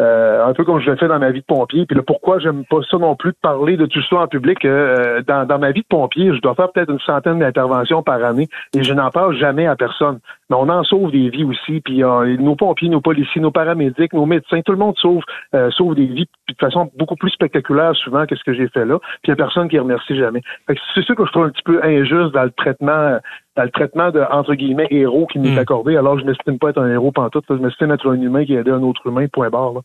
Euh, 0.00 0.46
un 0.46 0.52
peu 0.54 0.64
comme 0.64 0.78
je 0.80 0.88
l'ai 0.88 0.96
fait 0.96 1.08
dans 1.08 1.18
ma 1.18 1.32
vie 1.32 1.40
de 1.40 1.46
pompier. 1.46 1.84
Puis 1.84 1.96
là, 1.96 2.02
pourquoi 2.06 2.38
j'aime 2.38 2.64
pas 2.66 2.78
ça 2.88 2.98
non 2.98 3.16
plus 3.16 3.32
de 3.32 3.36
parler 3.42 3.76
de 3.76 3.86
tout 3.86 4.02
ça 4.08 4.16
en 4.16 4.28
public? 4.28 4.64
Euh, 4.64 5.22
dans, 5.26 5.44
dans 5.44 5.58
ma 5.58 5.72
vie 5.72 5.82
de 5.82 5.86
pompier, 5.88 6.32
je 6.32 6.40
dois 6.40 6.54
faire 6.54 6.70
peut-être 6.70 6.90
une 6.90 7.00
centaine 7.00 7.40
d'interventions 7.40 8.04
par 8.04 8.22
année 8.24 8.48
et 8.76 8.84
je 8.84 8.94
n'en 8.94 9.10
parle 9.10 9.36
jamais 9.36 9.66
à 9.66 9.74
personne. 9.74 10.20
Mais 10.50 10.56
on 10.56 10.68
en 10.68 10.84
sauve 10.84 11.10
des 11.10 11.28
vies 11.28 11.44
aussi. 11.44 11.80
Puis 11.80 12.04
euh, 12.04 12.36
nos 12.36 12.54
pompiers, 12.54 12.88
nos 12.88 13.00
policiers, 13.00 13.40
nos 13.40 13.50
paramédics, 13.50 14.12
nos 14.12 14.26
médecins, 14.26 14.60
tout 14.62 14.72
le 14.72 14.78
monde 14.78 14.96
sauve, 14.96 15.22
sauve 15.70 15.96
des 15.96 16.06
vies 16.06 16.28
de 16.48 16.54
façon 16.58 16.90
beaucoup 16.96 17.16
plus 17.16 17.30
spectaculaire 17.30 17.47
souvent 17.94 18.26
que 18.26 18.36
ce 18.36 18.44
que 18.44 18.54
j'ai 18.54 18.68
fait 18.68 18.84
là. 18.84 18.98
Puis 19.22 19.28
il 19.28 19.30
n'y 19.30 19.32
a 19.32 19.36
personne 19.36 19.68
qui 19.68 19.78
remercie 19.78 20.16
jamais. 20.16 20.40
c'est 20.66 21.04
ça 21.04 21.14
que 21.14 21.24
je 21.24 21.32
trouve 21.32 21.44
un 21.44 21.50
petit 21.50 21.62
peu 21.64 21.82
injuste 21.82 22.32
dans 22.32 22.44
le 22.44 22.50
traitement 22.50 23.18
le 23.64 23.70
traitement 23.70 24.10
de, 24.10 24.20
entre 24.30 24.54
guillemets, 24.54 24.86
héros 24.90 25.26
qui 25.26 25.38
m'est 25.38 25.54
Hmm. 25.54 25.58
accordé, 25.58 25.96
alors 25.96 26.18
je 26.18 26.24
m'estime 26.24 26.58
pas 26.58 26.70
être 26.70 26.80
un 26.80 26.90
héros 26.90 27.12
pantoute, 27.12 27.44
je 27.48 27.54
m'estime 27.54 27.90
être 27.90 28.08
un 28.08 28.20
humain 28.20 28.44
qui 28.44 28.56
a 28.56 28.60
aidé 28.60 28.70
un 28.70 28.82
autre 28.82 29.00
humain, 29.06 29.26
point 29.32 29.50
barre. 29.50 29.72
Là. 29.74 29.80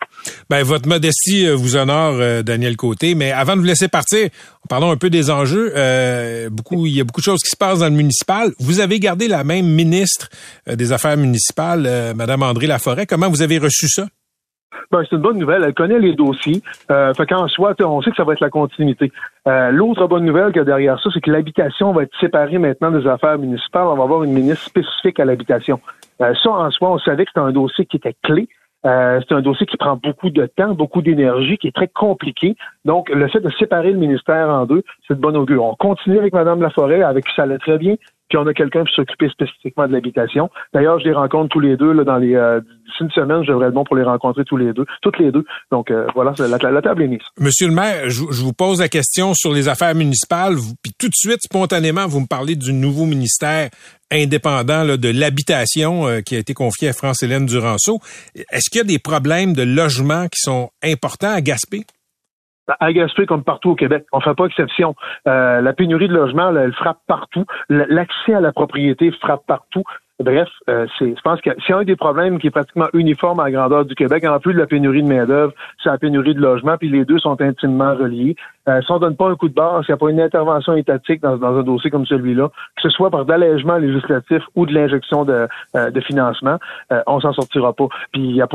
Ben, 0.49 0.63
votre 0.63 0.87
modestie 0.87 1.47
euh, 1.47 1.55
vous 1.55 1.75
honore, 1.75 2.15
euh, 2.19 2.43
Daniel 2.43 2.75
Côté. 2.75 3.15
Mais 3.15 3.31
avant 3.31 3.55
de 3.55 3.61
vous 3.61 3.67
laisser 3.67 3.87
partir, 3.87 4.29
parlons 4.69 4.91
un 4.91 4.97
peu 4.97 5.09
des 5.09 5.31
enjeux. 5.31 5.71
Euh, 5.75 6.49
beaucoup, 6.49 6.85
il 6.85 6.95
y 6.95 7.01
a 7.01 7.03
beaucoup 7.03 7.21
de 7.21 7.25
choses 7.25 7.41
qui 7.41 7.49
se 7.49 7.57
passent 7.57 7.79
dans 7.79 7.89
le 7.89 7.91
municipal. 7.91 8.51
Vous 8.59 8.79
avez 8.79 8.99
gardé 8.99 9.27
la 9.27 9.43
même 9.43 9.67
ministre 9.67 10.29
euh, 10.67 10.75
des 10.75 10.91
Affaires 10.91 11.17
municipales, 11.17 12.13
Madame 12.15 12.43
André 12.43 12.67
Laforêt. 12.67 13.05
Comment 13.05 13.29
vous 13.29 13.41
avez 13.41 13.57
reçu 13.57 13.87
ça? 13.87 14.05
Ben, 14.91 15.03
c'est 15.03 15.15
une 15.15 15.21
bonne 15.21 15.37
nouvelle. 15.37 15.63
Elle 15.63 15.73
connaît 15.73 15.99
les 15.99 16.13
dossiers. 16.13 16.61
Euh, 16.91 17.13
fait 17.13 17.25
qu'en 17.25 17.47
soi, 17.47 17.73
on 17.81 18.01
sait 18.01 18.11
que 18.11 18.17
ça 18.17 18.23
va 18.23 18.33
être 18.33 18.39
la 18.39 18.49
continuité. 18.49 19.11
Euh, 19.47 19.71
L'autre 19.71 20.07
bonne 20.07 20.25
nouvelle 20.25 20.47
qu'il 20.47 20.57
y 20.57 20.61
a 20.61 20.65
derrière 20.65 20.99
ça, 20.99 21.09
c'est 21.13 21.21
que 21.21 21.31
l'habitation 21.31 21.91
va 21.91 22.03
être 22.03 22.15
séparée 22.19 22.57
maintenant 22.57 22.91
des 22.91 23.07
affaires 23.07 23.37
municipales. 23.37 23.87
On 23.87 23.95
va 23.95 24.03
avoir 24.03 24.23
une 24.23 24.33
ministre 24.33 24.65
spécifique 24.65 25.19
à 25.19 25.25
l'habitation. 25.25 25.79
Euh, 26.21 26.33
ça, 26.41 26.49
en 26.51 26.71
soi, 26.71 26.91
on 26.91 26.99
savait 26.99 27.25
que 27.25 27.31
c'était 27.31 27.45
un 27.45 27.51
dossier 27.51 27.85
qui 27.85 27.97
était 27.97 28.15
clé. 28.23 28.47
Euh, 28.85 29.21
c'est 29.21 29.33
un 29.33 29.41
dossier 29.41 29.65
qui 29.65 29.77
prend 29.77 29.95
beaucoup 29.95 30.29
de 30.29 30.45
temps, 30.45 30.73
beaucoup 30.73 31.01
d'énergie, 31.01 31.57
qui 31.57 31.67
est 31.67 31.75
très 31.75 31.87
compliqué. 31.87 32.55
Donc, 32.83 33.09
le 33.09 33.27
fait 33.29 33.39
de 33.39 33.49
séparer 33.51 33.91
le 33.91 33.97
ministère 33.97 34.49
en 34.49 34.65
deux, 34.65 34.83
c'est 35.07 35.15
de 35.15 35.21
bon 35.21 35.35
augure. 35.37 35.63
On 35.63 35.75
continue 35.75 36.19
avec 36.19 36.33
Mme 36.33 36.61
Laforêt, 36.61 37.01
avec 37.01 37.25
qui 37.25 37.33
ça 37.35 37.43
allait 37.43 37.59
très 37.59 37.77
bien, 37.77 37.95
puis 38.33 38.41
on 38.43 38.47
a 38.47 38.53
quelqu'un 38.55 38.79
pour 38.79 38.95
s'occuper 38.95 39.29
spécifiquement 39.29 39.87
de 39.87 39.93
l'habitation. 39.93 40.49
D'ailleurs, 40.73 40.97
je 40.97 41.05
les 41.05 41.13
rencontre 41.13 41.49
tous 41.49 41.59
les 41.59 41.77
deux 41.77 41.93
là, 41.93 42.03
dans 42.03 42.17
les 42.17 42.33
euh, 42.33 42.61
une 42.99 43.11
semaine, 43.11 43.43
je 43.43 43.51
être 43.51 43.73
bon 43.73 43.83
pour 43.83 43.95
les 43.95 44.03
rencontrer 44.03 44.43
tous 44.43 44.57
les 44.57 44.73
deux, 44.73 44.85
toutes 45.03 45.19
les 45.19 45.31
deux. 45.31 45.45
Donc 45.71 45.91
euh, 45.91 46.07
voilà, 46.15 46.33
la, 46.39 46.71
la, 46.71 46.81
table 46.81 47.03
est 47.03 47.07
mise. 47.07 47.19
Monsieur 47.39 47.67
le 47.67 47.75
maire, 47.75 48.09
je, 48.09 48.21
vous 48.21 48.53
pose 48.53 48.79
la 48.79 48.89
question 48.89 49.35
sur 49.35 49.53
les 49.53 49.67
affaires 49.67 49.93
municipales, 49.93 50.55
puis 50.81 50.93
tout 50.97 51.09
de 51.09 51.13
suite, 51.13 51.41
spontanément, 51.43 52.07
vous 52.07 52.21
me 52.21 52.27
parlez 52.27 52.55
du 52.55 52.73
nouveau 52.73 53.05
ministère 53.05 53.69
indépendant 54.11 54.83
là, 54.83 54.97
de 54.97 55.09
l'habitation 55.09 56.07
euh, 56.07 56.21
qui 56.21 56.35
a 56.35 56.39
été 56.39 56.55
confié 56.55 56.87
à 56.89 56.93
France-Hélène 56.93 57.45
Duranceau. 57.45 57.99
Est-ce 58.51 58.71
qu'il 58.71 58.79
y 58.79 58.81
a 58.81 58.87
des 58.87 58.99
problèmes 58.99 59.53
de 59.53 59.63
logement 59.63 60.25
qui 60.25 60.39
sont 60.39 60.69
importants 60.83 61.33
à 61.33 61.41
Gaspé? 61.41 61.83
À 62.79 62.93
Gaspé, 62.93 63.25
comme 63.25 63.43
partout 63.43 63.71
au 63.71 63.75
Québec, 63.75 64.05
on 64.13 64.21
fait 64.21 64.33
pas 64.35 64.45
exception. 64.45 64.95
Euh, 65.27 65.61
la 65.61 65.73
pénurie 65.73 66.07
de 66.07 66.13
logement, 66.13 66.49
là, 66.49 66.61
elle 66.61 66.73
frappe 66.73 66.99
partout. 67.07 67.45
L'accès 67.69 68.33
à 68.33 68.39
la 68.39 68.53
propriété 68.53 69.11
frappe 69.11 69.45
partout. 69.45 69.83
Bref, 70.23 70.47
euh, 70.69 70.87
je 70.99 71.21
pense 71.21 71.41
que 71.41 71.49
c'est 71.67 71.73
un 71.73 71.83
des 71.83 71.97
problèmes 71.97 72.39
qui 72.39 72.47
est 72.47 72.51
pratiquement 72.51 72.87
uniforme 72.93 73.41
à 73.41 73.45
la 73.45 73.51
grandeur 73.51 73.85
du 73.85 73.93
Québec. 73.93 74.23
En 74.25 74.39
plus 74.39 74.53
de 74.53 74.59
la 74.59 74.67
pénurie 74.67 75.03
de 75.03 75.07
main-d'œuvre, 75.07 75.53
c'est 75.83 75.89
la 75.89 75.97
pénurie 75.97 76.33
de 76.33 76.39
logement, 76.39 76.77
puis 76.77 76.89
les 76.89 77.03
deux 77.03 77.19
sont 77.19 77.41
intimement 77.41 77.93
reliés. 77.93 78.35
Euh, 78.69 78.81
si 78.81 78.91
on 78.91 78.99
donne 78.99 79.17
pas 79.17 79.29
un 79.29 79.35
coup 79.35 79.49
de 79.49 79.53
barre, 79.53 79.83
s'il 79.83 79.93
n'y 79.93 79.95
a 79.95 79.97
pas 79.97 80.09
une 80.09 80.21
intervention 80.21 80.75
étatique 80.75 81.21
dans, 81.21 81.35
dans 81.35 81.57
un 81.57 81.63
dossier 81.63 81.91
comme 81.91 82.05
celui-là, 82.05 82.47
que 82.47 82.81
ce 82.81 82.89
soit 82.89 83.09
par 83.09 83.25
d'allègement 83.25 83.77
législatif 83.77 84.41
ou 84.55 84.65
de 84.65 84.73
l'injection 84.73 85.25
de, 85.25 85.47
euh, 85.75 85.91
de 85.91 85.99
financement, 85.99 86.57
euh, 86.93 87.01
on 87.05 87.19
s'en 87.19 87.33
sortira 87.33 87.73
pas. 87.73 87.87
Puis 88.13 88.37
il 88.37 88.45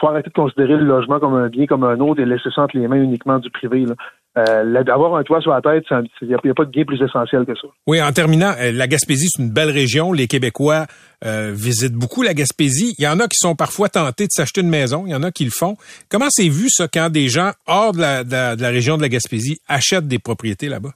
faut 0.00 0.08
arrêter 0.08 0.30
de 0.30 0.34
considérer 0.34 0.76
le 0.76 0.84
logement 0.84 1.20
comme 1.20 1.34
un 1.34 1.48
bien 1.48 1.66
comme 1.66 1.84
un 1.84 2.00
autre 2.00 2.22
et 2.22 2.24
laisser 2.24 2.48
ça 2.54 2.62
entre 2.62 2.78
les 2.78 2.88
mains 2.88 3.02
uniquement 3.02 3.38
du 3.38 3.50
privé. 3.50 3.84
Là. 3.84 3.94
Euh, 4.38 4.84
avoir 4.92 5.16
un 5.16 5.22
toit 5.24 5.40
sur 5.40 5.50
la 5.50 5.60
tête, 5.60 5.84
il 6.22 6.28
n'y 6.28 6.34
a, 6.34 6.38
pas 6.54 6.64
de 6.64 6.70
bien 6.70 6.84
plus 6.84 7.02
essentiel 7.02 7.44
que 7.44 7.54
ça. 7.54 7.66
Oui, 7.86 8.00
en 8.00 8.12
terminant, 8.12 8.52
euh, 8.60 8.70
la 8.72 8.86
Gaspésie, 8.86 9.28
c'est 9.28 9.42
une 9.42 9.50
belle 9.50 9.70
région. 9.70 10.12
Les 10.12 10.28
Québécois 10.28 10.86
euh, 11.24 11.52
visitent 11.54 11.94
beaucoup 11.94 12.22
la 12.22 12.34
Gaspésie. 12.34 12.94
Il 12.98 13.04
y 13.04 13.08
en 13.08 13.18
a 13.18 13.24
qui 13.24 13.36
sont 13.36 13.56
parfois 13.56 13.88
tentés 13.88 14.24
de 14.24 14.30
s'acheter 14.32 14.60
une 14.60 14.68
maison. 14.70 15.04
Il 15.06 15.10
y 15.10 15.14
en 15.14 15.22
a 15.24 15.32
qui 15.32 15.44
le 15.44 15.50
font. 15.50 15.76
Comment 16.08 16.28
c'est 16.30 16.48
vu, 16.48 16.68
ça, 16.68 16.86
quand 16.86 17.10
des 17.10 17.28
gens 17.28 17.50
hors 17.66 17.92
de 17.92 18.00
la, 18.00 18.22
de 18.24 18.30
la- 18.30 18.56
de 18.56 18.62
la 18.62 18.68
région 18.68 18.96
de 18.96 19.02
la 19.02 19.08
Gaspésie 19.08 19.58
achètent 19.66 20.06
des 20.08 20.18
propriétés 20.20 20.68
là-bas? 20.68 20.90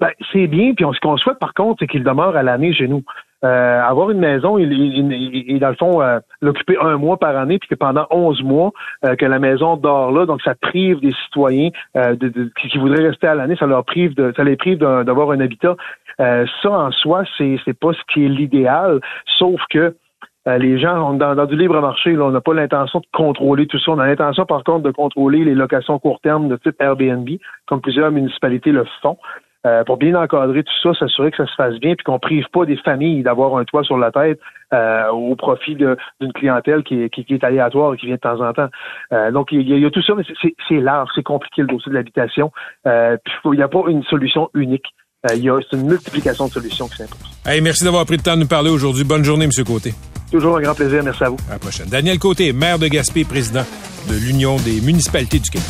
Ben, 0.00 0.10
c'est 0.32 0.46
bien, 0.46 0.74
puis 0.74 0.84
on, 0.84 0.92
ce 0.92 1.00
qu'on 1.00 1.16
souhaite 1.16 1.38
par 1.38 1.54
contre, 1.54 1.78
c'est 1.80 1.86
qu'il 1.86 2.04
demeure 2.04 2.36
à 2.36 2.42
l'année 2.42 2.74
chez 2.74 2.88
nous. 2.88 3.02
Euh, 3.44 3.82
avoir 3.82 4.10
une 4.10 4.18
maison, 4.20 4.56
il- 4.58 4.72
il- 4.72 5.58
dans 5.58 5.70
le 5.70 5.74
fond, 5.74 6.00
euh, 6.00 6.20
l'occuper 6.40 6.76
un 6.80 6.96
mois 6.96 7.16
par 7.16 7.36
année, 7.36 7.58
puis 7.58 7.68
que 7.68 7.74
pendant 7.74 8.06
11 8.10 8.42
mois, 8.42 8.70
euh, 9.04 9.16
que 9.16 9.26
la 9.26 9.38
maison 9.40 9.76
dort 9.76 10.12
là, 10.12 10.26
donc 10.26 10.40
ça 10.42 10.54
prive 10.54 11.00
des 11.00 11.12
citoyens 11.24 11.70
euh, 11.96 12.14
de, 12.14 12.28
de- 12.28 12.50
qui, 12.60 12.78
voudraient 12.78 13.06
rester 13.08 13.26
à 13.26 13.34
l'année, 13.34 13.56
ça 13.56 13.66
leur 13.66 13.84
prive 13.84 14.14
de, 14.14 14.32
ça 14.36 14.44
les 14.44 14.56
prive 14.56 14.78
d'avoir 14.78 15.30
un 15.32 15.40
habitat. 15.40 15.76
Euh, 16.20 16.46
ça 16.62 16.70
en 16.70 16.90
soi, 16.92 17.24
c'est 17.36 17.58
c'est 17.64 17.76
pas 17.78 17.92
ce 17.92 18.00
qui 18.12 18.24
est 18.24 18.28
l'idéal, 18.28 19.00
sauf 19.38 19.60
que 19.70 19.94
euh, 20.48 20.58
les 20.58 20.78
gens, 20.78 21.10
on, 21.10 21.14
dans, 21.14 21.34
dans 21.36 21.46
du 21.46 21.56
libre 21.56 21.80
marché, 21.80 22.12
là, 22.14 22.24
on 22.24 22.30
n'a 22.32 22.40
pas 22.40 22.52
l'intention 22.54 22.98
de 22.98 23.06
contrôler 23.12 23.66
tout 23.68 23.78
ça. 23.78 23.92
On 23.92 23.98
a 24.00 24.06
l'intention, 24.06 24.44
par 24.44 24.64
contre, 24.64 24.82
de 24.82 24.90
contrôler 24.90 25.44
les 25.44 25.54
locations 25.54 25.98
court 26.00 26.18
terme 26.20 26.48
de 26.48 26.56
type 26.56 26.74
Airbnb, 26.80 27.28
comme 27.66 27.80
plusieurs 27.80 28.10
municipalités 28.10 28.72
le 28.72 28.84
font. 29.02 29.18
Euh, 29.64 29.84
pour 29.84 29.96
bien 29.96 30.12
encadrer 30.16 30.64
tout 30.64 30.72
ça, 30.82 30.92
s'assurer 30.98 31.30
que 31.30 31.36
ça 31.36 31.46
se 31.46 31.54
fasse 31.54 31.74
bien, 31.78 31.94
puis 31.94 32.02
qu'on 32.02 32.18
prive 32.18 32.46
pas 32.52 32.64
des 32.66 32.76
familles 32.78 33.22
d'avoir 33.22 33.56
un 33.56 33.64
toit 33.64 33.84
sur 33.84 33.96
la 33.96 34.10
tête 34.10 34.40
euh, 34.74 35.08
au 35.10 35.36
profit 35.36 35.76
d'une 35.76 36.32
clientèle 36.34 36.82
qui 36.82 37.00
est, 37.02 37.10
qui, 37.10 37.24
qui 37.24 37.34
est 37.34 37.44
aléatoire 37.44 37.94
et 37.94 37.96
qui 37.96 38.06
vient 38.06 38.16
de 38.16 38.20
temps 38.20 38.40
en 38.40 38.52
temps. 38.52 38.68
Euh, 39.12 39.30
donc, 39.30 39.52
il 39.52 39.62
y, 39.68 39.72
a, 39.72 39.76
il 39.76 39.82
y 39.82 39.86
a 39.86 39.90
tout 39.90 40.02
ça, 40.02 40.14
mais 40.16 40.24
c'est- 40.68 40.80
large, 40.80 41.10
c'est 41.14 41.22
compliqué 41.22 41.62
le 41.62 41.68
dossier 41.68 41.90
de 41.90 41.94
l'habitation. 41.96 42.50
Euh, 42.88 43.16
puis 43.24 43.34
il 43.52 43.56
n'y 43.58 43.62
a 43.62 43.68
pas 43.68 43.84
une 43.86 44.02
solution 44.04 44.50
unique. 44.54 44.86
Euh, 45.30 45.34
il 45.36 45.44
y 45.44 45.48
a 45.50 45.60
c'est 45.70 45.76
une 45.76 45.86
multiplication 45.86 46.46
de 46.46 46.50
solutions 46.50 46.88
qui 46.88 46.96
s'impose. 46.96 47.20
Hey, 47.46 47.60
merci 47.60 47.84
d'avoir 47.84 48.04
pris 48.04 48.16
le 48.16 48.22
temps 48.22 48.34
de 48.34 48.40
nous 48.40 48.48
parler 48.48 48.70
aujourd'hui. 48.70 49.04
Bonne 49.04 49.22
journée, 49.22 49.44
M. 49.44 49.64
Côté. 49.64 49.92
Toujours 50.32 50.56
un 50.56 50.60
grand 50.60 50.74
plaisir. 50.74 51.04
Merci 51.04 51.22
à 51.22 51.28
vous. 51.28 51.36
À 51.48 51.52
la 51.52 51.58
prochaine. 51.60 51.86
Daniel 51.88 52.18
Côté, 52.18 52.52
maire 52.52 52.80
de 52.80 52.88
Gaspé, 52.88 53.24
président 53.24 53.62
de 54.10 54.14
l'Union 54.26 54.56
des 54.56 54.80
municipalités 54.84 55.38
du 55.38 55.50
Québec. 55.50 55.68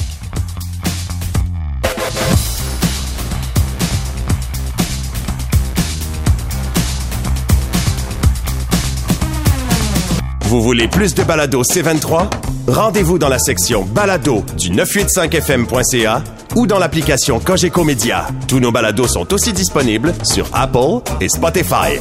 Vous 10.53 10.61
voulez 10.61 10.87
plus 10.87 11.15
de 11.15 11.23
balado 11.23 11.62
C23? 11.62 12.29
Rendez-vous 12.69 13.19
dans 13.19 13.31
la 13.31 13.38
section 13.38 13.87
balado 13.87 14.43
du 14.59 14.71
985fm.ca 14.71 16.23
ou 16.57 16.67
dans 16.67 16.79
l'application 16.79 17.41
Cogeco 17.41 17.85
Média. 17.85 18.27
Tous 18.49 18.61
nos 18.61 18.71
balados 18.71 19.09
sont 19.09 19.33
aussi 19.33 19.55
disponibles 19.55 20.12
sur 20.27 20.55
Apple 20.55 21.01
et 21.23 21.31
Spotify. 21.31 21.99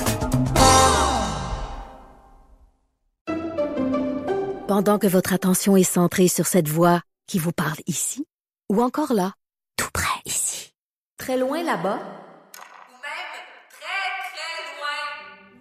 Pendant 4.67 4.99
que 4.99 5.07
votre 5.07 5.31
attention 5.31 5.77
est 5.77 5.83
centrée 5.83 6.27
sur 6.27 6.45
cette 6.45 6.67
voix 6.67 6.99
qui 7.27 7.39
vous 7.39 7.53
parle 7.53 7.79
ici, 7.87 8.25
ou 8.69 8.81
encore 8.81 9.13
là, 9.13 9.31
tout 9.77 9.87
près 9.93 10.19
ici, 10.25 10.73
très 11.17 11.37
loin 11.37 11.63
là-bas, 11.63 11.99
Ou 12.01 12.99
même 12.99 13.31
très, 13.71 14.11
très 14.33 14.59
loin. 14.75 15.60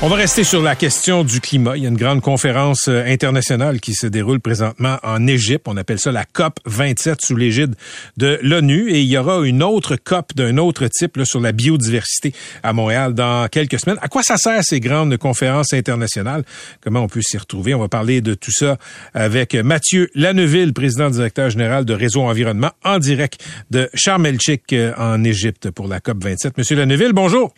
On 0.00 0.06
va 0.06 0.14
rester 0.14 0.44
sur 0.44 0.62
la 0.62 0.76
question 0.76 1.24
du 1.24 1.40
climat. 1.40 1.76
Il 1.76 1.82
y 1.82 1.86
a 1.86 1.88
une 1.88 1.96
grande 1.96 2.20
conférence 2.20 2.86
euh, 2.86 3.02
internationale 3.04 3.80
qui 3.80 3.94
se 3.94 4.06
déroule 4.06 4.38
présentement 4.38 4.98
en 5.02 5.26
Égypte. 5.26 5.66
On 5.66 5.76
appelle 5.76 5.98
ça 5.98 6.12
la 6.12 6.24
COP 6.24 6.60
27 6.66 7.20
sous 7.20 7.34
l'égide 7.34 7.74
de 8.16 8.38
l'ONU. 8.40 8.92
Et 8.92 9.00
il 9.00 9.08
y 9.08 9.18
aura 9.18 9.44
une 9.44 9.60
autre 9.60 9.96
COP 9.96 10.36
d'un 10.36 10.56
autre 10.58 10.86
type 10.86 11.18
sur 11.24 11.40
la 11.40 11.50
biodiversité 11.50 12.32
à 12.62 12.72
Montréal 12.72 13.12
dans 13.12 13.48
quelques 13.48 13.80
semaines. 13.80 13.98
À 14.00 14.06
quoi 14.06 14.22
ça 14.22 14.36
sert 14.36 14.62
ces 14.62 14.78
grandes 14.78 15.16
conférences 15.16 15.72
internationales? 15.72 16.44
Comment 16.80 17.00
on 17.00 17.08
peut 17.08 17.20
s'y 17.20 17.36
retrouver? 17.36 17.74
On 17.74 17.80
va 17.80 17.88
parler 17.88 18.20
de 18.20 18.34
tout 18.34 18.52
ça 18.52 18.78
avec 19.14 19.56
Mathieu 19.56 20.10
Lanneville, 20.14 20.74
président 20.74 21.10
directeur 21.10 21.50
général 21.50 21.84
de 21.84 21.92
Réseau 21.92 22.22
Environnement, 22.22 22.70
en 22.84 23.00
direct 23.00 23.44
de 23.72 23.90
Sharm 23.94 24.24
el-Sheikh 24.26 24.72
euh, 24.74 24.92
en 24.96 25.24
Égypte 25.24 25.72
pour 25.72 25.88
la 25.88 25.98
COP 25.98 26.22
27. 26.22 26.56
Monsieur 26.56 26.76
Lanneville, 26.76 27.12
bonjour. 27.12 27.52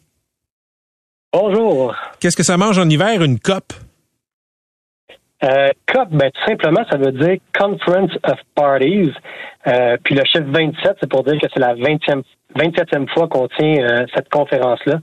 Bonjour. 1.33 1.95
Qu'est-ce 2.19 2.37
que 2.37 2.43
ça 2.43 2.57
mange 2.57 2.77
en 2.79 2.89
hiver, 2.89 3.23
une 3.23 3.39
COP? 3.39 3.73
Euh, 5.45 5.69
COP, 5.87 6.09
ben, 6.11 6.29
tout 6.33 6.45
simplement, 6.45 6.85
ça 6.91 6.99
veut 6.99 7.13
dire 7.13 7.37
Conference 7.57 8.11
of 8.25 8.39
Parties. 8.57 9.13
Euh, 9.69 9.97
puis 10.03 10.17
le 10.17 10.25
chiffre 10.25 10.47
27, 10.49 10.97
c'est 11.01 11.09
pour 11.09 11.23
dire 11.23 11.41
que 11.41 11.47
c'est 11.55 11.61
la 11.61 11.77
20e, 11.77 12.23
27e 12.57 13.09
fois 13.15 13.29
qu'on 13.29 13.47
tient 13.47 13.77
euh, 13.79 14.07
cette 14.13 14.29
conférence-là. 14.29 14.99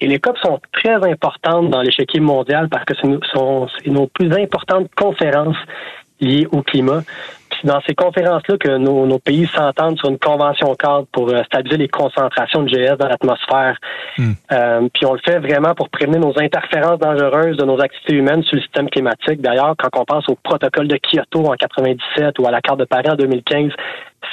Et 0.00 0.06
les 0.06 0.20
COP 0.20 0.38
sont 0.38 0.60
très 0.72 0.94
importantes 1.10 1.70
dans 1.70 1.82
l'échiquier 1.82 2.20
mondial 2.20 2.68
parce 2.68 2.84
que 2.84 2.94
c'est 3.00 3.08
nos, 3.08 3.66
nos 3.86 4.06
plus 4.06 4.32
importantes 4.32 4.88
conférences 4.94 5.56
liées 6.20 6.46
au 6.52 6.62
climat. 6.62 7.02
C'est 7.64 7.70
dans 7.70 7.80
ces 7.86 7.94
conférences-là 7.94 8.58
que 8.58 8.76
nos, 8.76 9.06
nos 9.06 9.18
pays 9.18 9.46
s'entendent 9.46 9.96
sur 9.98 10.10
une 10.10 10.18
convention 10.18 10.74
cadre 10.74 11.06
pour 11.12 11.30
euh, 11.30 11.42
stabiliser 11.44 11.78
les 11.78 11.88
concentrations 11.88 12.62
de 12.62 12.68
GS 12.68 12.96
dans 12.98 13.08
l'atmosphère. 13.08 13.78
Hmm. 14.18 14.32
Euh, 14.52 14.88
puis 14.92 15.06
on 15.06 15.14
le 15.14 15.20
fait 15.24 15.38
vraiment 15.38 15.74
pour 15.74 15.88
prévenir 15.88 16.20
nos 16.20 16.38
interférences 16.38 16.98
dangereuses 16.98 17.56
de 17.56 17.64
nos 17.64 17.80
activités 17.80 18.14
humaines 18.14 18.42
sur 18.42 18.56
le 18.56 18.62
système 18.62 18.90
climatique. 18.90 19.40
D'ailleurs, 19.40 19.74
quand 19.78 19.98
on 19.98 20.04
pense 20.04 20.28
au 20.28 20.36
protocole 20.42 20.88
de 20.88 20.98
Kyoto 20.98 21.46
en 21.46 21.54
97 21.54 22.38
ou 22.38 22.46
à 22.46 22.50
l'accord 22.50 22.76
de 22.76 22.84
Paris 22.84 23.08
en 23.10 23.16
2015, 23.16 23.72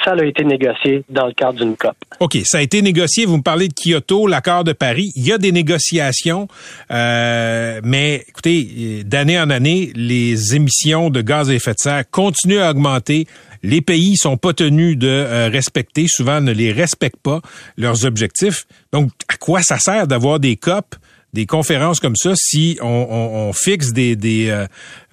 ça 0.04 0.12
a 0.12 0.24
été 0.24 0.44
négocié 0.44 1.04
dans 1.08 1.26
le 1.26 1.32
cadre 1.32 1.58
d'une 1.58 1.76
COP. 1.76 1.96
OK, 2.20 2.38
ça 2.44 2.58
a 2.58 2.60
été 2.60 2.82
négocié. 2.82 3.26
Vous 3.26 3.36
me 3.36 3.42
parlez 3.42 3.68
de 3.68 3.74
Kyoto, 3.74 4.26
l'accord 4.26 4.64
de 4.64 4.72
Paris. 4.72 5.10
Il 5.16 5.26
y 5.26 5.32
a 5.32 5.38
des 5.38 5.52
négociations, 5.52 6.48
euh, 6.90 7.80
mais 7.84 8.24
écoutez, 8.28 9.02
d'année 9.04 9.38
en 9.38 9.50
année, 9.50 9.92
les 9.94 10.54
émissions 10.54 11.10
de 11.10 11.20
gaz 11.20 11.50
à 11.50 11.54
effet 11.54 11.72
de 11.72 11.78
serre 11.78 12.04
continuent 12.10 12.60
à 12.60 12.70
augmenter. 12.70 13.26
Les 13.62 13.80
pays 13.80 14.16
sont 14.16 14.36
pas 14.36 14.52
tenus 14.52 14.98
de 14.98 15.08
euh, 15.08 15.48
respecter, 15.48 16.06
souvent 16.08 16.40
ne 16.40 16.52
les 16.52 16.72
respectent 16.72 17.22
pas 17.22 17.40
leurs 17.76 18.04
objectifs. 18.04 18.66
Donc, 18.92 19.10
à 19.28 19.36
quoi 19.36 19.62
ça 19.62 19.78
sert 19.78 20.06
d'avoir 20.06 20.40
des 20.40 20.56
COP? 20.56 20.96
des 21.32 21.46
conférences 21.46 22.00
comme 22.00 22.16
ça 22.16 22.32
si 22.36 22.78
on, 22.82 22.86
on, 22.86 23.48
on 23.48 23.52
fixe 23.52 23.92
des, 23.92 24.16
des, 24.16 24.50
euh, 24.50 24.66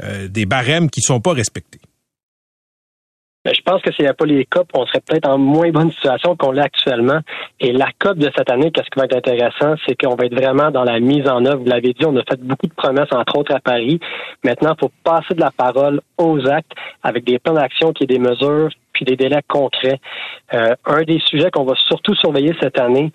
euh, 0.03 0.27
des 0.27 0.45
barèmes 0.45 0.89
qui 0.89 1.01
sont 1.01 1.21
pas 1.21 1.33
respectés? 1.33 1.78
Ben, 3.49 3.55
je 3.55 3.61
pense 3.63 3.81
que 3.81 3.91
s'il 3.91 4.05
n'y 4.05 4.09
a 4.09 4.13
pas 4.13 4.27
les 4.27 4.45
COP, 4.45 4.67
on 4.75 4.85
serait 4.85 5.01
peut-être 5.03 5.27
en 5.27 5.39
moins 5.39 5.71
bonne 5.71 5.91
situation 5.91 6.35
qu'on 6.35 6.51
l'est 6.51 6.61
actuellement. 6.61 7.17
Et 7.59 7.71
la 7.71 7.87
COP 7.97 8.19
de 8.19 8.29
cette 8.37 8.51
année, 8.51 8.69
qu'est-ce 8.69 8.91
qui 8.91 8.99
va 8.99 9.05
être 9.05 9.17
intéressant, 9.17 9.73
c'est 9.87 9.99
qu'on 9.99 10.13
va 10.13 10.25
être 10.25 10.35
vraiment 10.35 10.69
dans 10.69 10.83
la 10.83 10.99
mise 10.99 11.27
en 11.27 11.43
œuvre. 11.45 11.63
Vous 11.63 11.69
l'avez 11.69 11.93
dit, 11.93 12.05
on 12.05 12.15
a 12.15 12.21
fait 12.29 12.39
beaucoup 12.39 12.67
de 12.67 12.73
promesses, 12.75 13.11
entre 13.11 13.39
autres 13.39 13.55
à 13.55 13.59
Paris. 13.59 13.99
Maintenant, 14.43 14.75
il 14.77 14.79
faut 14.79 14.91
passer 15.03 15.33
de 15.33 15.39
la 15.39 15.49
parole 15.49 15.99
aux 16.19 16.47
actes 16.47 16.73
avec 17.01 17.23
des 17.23 17.39
plans 17.39 17.55
d'action 17.55 17.91
qui 17.91 18.03
est 18.03 18.07
des 18.07 18.19
mesures 18.19 18.69
puis 18.93 19.03
des 19.03 19.15
délais 19.15 19.41
concrets. 19.47 19.99
Euh, 20.53 20.75
un 20.85 21.01
des 21.01 21.19
sujets 21.25 21.49
qu'on 21.49 21.63
va 21.63 21.73
surtout 21.87 22.13
surveiller 22.15 22.53
cette 22.61 22.79
année, 22.79 23.11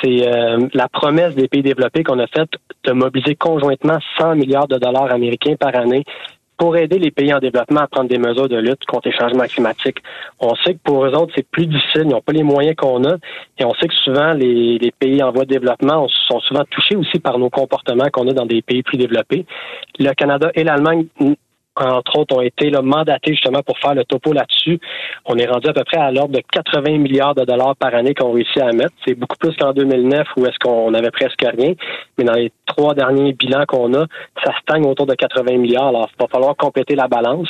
c'est 0.00 0.28
euh, 0.28 0.68
la 0.74 0.88
promesse 0.88 1.34
des 1.34 1.48
pays 1.48 1.62
développés 1.62 2.04
qu'on 2.04 2.20
a 2.20 2.28
faite 2.28 2.50
de 2.84 2.92
mobiliser 2.92 3.34
conjointement 3.34 3.98
100 4.18 4.36
milliards 4.36 4.68
de 4.68 4.78
dollars 4.78 5.10
américains 5.10 5.56
par 5.56 5.74
année 5.74 6.04
pour 6.62 6.76
aider 6.76 7.00
les 7.00 7.10
pays 7.10 7.34
en 7.34 7.40
développement 7.40 7.80
à 7.80 7.88
prendre 7.88 8.08
des 8.08 8.18
mesures 8.18 8.48
de 8.48 8.56
lutte 8.56 8.84
contre 8.86 9.08
les 9.08 9.16
changements 9.16 9.46
climatiques. 9.46 9.98
On 10.38 10.54
sait 10.54 10.74
que 10.74 10.78
pour 10.84 11.04
eux 11.04 11.12
autres, 11.12 11.32
c'est 11.34 11.44
plus 11.44 11.66
difficile, 11.66 12.02
ils 12.04 12.10
n'ont 12.10 12.20
pas 12.20 12.30
les 12.30 12.44
moyens 12.44 12.76
qu'on 12.76 13.02
a, 13.02 13.16
et 13.58 13.64
on 13.64 13.74
sait 13.74 13.88
que 13.88 13.94
souvent, 13.94 14.32
les, 14.32 14.78
les, 14.78 14.92
pays 14.92 15.20
en 15.24 15.32
voie 15.32 15.44
de 15.44 15.48
développement 15.48 16.06
sont 16.28 16.38
souvent 16.38 16.62
touchés 16.70 16.94
aussi 16.94 17.18
par 17.18 17.36
nos 17.40 17.50
comportements 17.50 18.08
qu'on 18.12 18.28
a 18.28 18.32
dans 18.32 18.46
des 18.46 18.62
pays 18.62 18.84
plus 18.84 18.96
développés. 18.96 19.44
Le 19.98 20.12
Canada 20.12 20.52
et 20.54 20.62
l'Allemagne 20.62 21.06
entre 21.76 22.18
autres, 22.18 22.36
ont 22.36 22.42
été 22.42 22.70
là, 22.70 22.82
mandatés 22.82 23.32
justement 23.32 23.62
pour 23.62 23.78
faire 23.78 23.94
le 23.94 24.04
topo 24.04 24.32
là-dessus. 24.32 24.78
On 25.26 25.36
est 25.36 25.46
rendu 25.46 25.68
à 25.68 25.72
peu 25.72 25.84
près 25.84 25.98
à 25.98 26.10
l'ordre 26.10 26.34
de 26.34 26.42
80 26.52 26.98
milliards 26.98 27.34
de 27.34 27.44
dollars 27.44 27.76
par 27.76 27.94
année 27.94 28.14
qu'on 28.14 28.32
réussit 28.32 28.60
à 28.60 28.72
mettre. 28.72 28.92
C'est 29.06 29.14
beaucoup 29.14 29.36
plus 29.38 29.56
qu'en 29.56 29.72
2009 29.72 30.26
où 30.36 30.46
est-ce 30.46 30.58
qu'on 30.58 30.92
avait 30.94 31.10
presque 31.10 31.40
rien. 31.42 31.72
Mais 32.18 32.24
dans 32.24 32.34
les 32.34 32.52
trois 32.66 32.94
derniers 32.94 33.32
bilans 33.32 33.64
qu'on 33.66 33.94
a, 33.94 34.06
ça 34.44 34.52
stagne 34.60 34.84
autour 34.86 35.06
de 35.06 35.14
80 35.14 35.56
milliards. 35.58 35.88
Alors, 35.88 36.10
il 36.12 36.22
va 36.22 36.28
falloir 36.28 36.56
compléter 36.56 36.94
la 36.94 37.08
balance. 37.08 37.48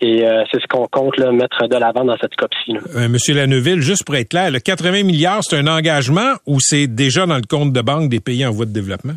Et 0.00 0.24
euh, 0.24 0.44
c'est 0.50 0.60
ce 0.60 0.66
qu'on 0.68 0.86
compte 0.86 1.18
mettre 1.18 1.66
de 1.66 1.76
l'avant 1.76 2.04
dans 2.04 2.16
cette 2.20 2.36
COP-ci. 2.36 2.76
Euh, 2.94 3.08
Monsieur 3.08 3.34
Laneuville, 3.34 3.80
juste 3.80 4.04
pour 4.04 4.14
être 4.14 4.28
clair, 4.28 4.50
le 4.50 4.60
80 4.60 5.02
milliards, 5.02 5.42
c'est 5.42 5.56
un 5.56 5.66
engagement 5.66 6.34
ou 6.46 6.60
c'est 6.60 6.86
déjà 6.86 7.26
dans 7.26 7.36
le 7.36 7.46
compte 7.48 7.72
de 7.72 7.80
banque 7.80 8.08
des 8.08 8.20
pays 8.20 8.46
en 8.46 8.50
voie 8.50 8.66
de 8.66 8.72
développement? 8.72 9.14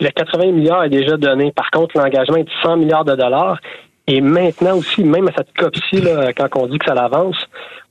Le 0.00 0.08
80 0.08 0.52
milliards 0.52 0.84
est 0.84 0.90
déjà 0.90 1.16
donné. 1.16 1.52
Par 1.52 1.70
contre, 1.70 1.98
l'engagement 1.98 2.36
est 2.36 2.44
de 2.44 2.50
100 2.62 2.76
milliards 2.78 3.04
de 3.04 3.14
dollars. 3.14 3.58
Et 4.06 4.20
maintenant 4.20 4.76
aussi, 4.76 5.04
même 5.04 5.28
à 5.28 5.32
cette 5.36 5.52
COP-ci, 5.56 6.02
quand 6.36 6.48
on 6.56 6.66
dit 6.66 6.78
que 6.78 6.86
ça 6.86 6.94
l'avance, 6.94 7.36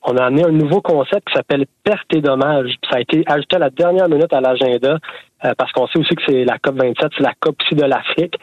on 0.03 0.17
a 0.17 0.25
amené 0.25 0.43
un 0.43 0.51
nouveau 0.51 0.81
concept 0.81 1.27
qui 1.27 1.33
s'appelle 1.35 1.65
perte 1.83 2.13
et 2.13 2.21
dommages. 2.21 2.75
Ça 2.89 2.97
a 2.97 2.99
été 3.01 3.23
ajouté 3.27 3.55
à 3.55 3.59
la 3.59 3.69
dernière 3.69 4.09
minute 4.09 4.33
à 4.33 4.41
l'agenda 4.41 4.97
euh, 5.45 5.53
parce 5.57 5.71
qu'on 5.71 5.87
sait 5.87 5.99
aussi 5.99 6.15
que 6.15 6.21
c'est 6.27 6.45
la 6.45 6.57
COP 6.57 6.75
27, 6.75 7.11
c'est 7.17 7.23
la 7.23 7.33
COP-ci 7.39 7.75
de 7.75 7.85
l'Afrique. 7.85 8.35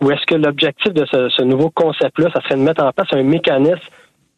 Où 0.00 0.10
est-ce 0.10 0.24
que 0.26 0.34
l'objectif 0.34 0.92
de 0.92 1.04
ce, 1.06 1.28
ce 1.28 1.42
nouveau 1.42 1.70
concept-là, 1.70 2.30
ça 2.34 2.40
serait 2.42 2.56
de 2.56 2.62
mettre 2.64 2.82
en 2.82 2.92
place 2.92 3.08
un 3.12 3.22
mécanisme 3.22 3.78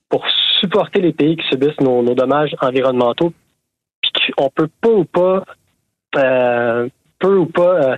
pour 0.09 0.27
supporter 0.61 1.01
les 1.01 1.13
pays 1.13 1.37
qui 1.37 1.47
subissent 1.49 1.81
nos, 1.81 2.03
nos 2.03 2.15
dommages 2.15 2.55
environnementaux, 2.61 3.33
puis 4.03 4.33
qu'on 4.37 4.51
peut 4.51 4.69
pas 4.81 4.91
ou 4.91 5.05
pas 5.05 5.45
euh, 6.17 6.89
ou 7.29 7.47
pas 7.47 7.63
euh, 7.63 7.97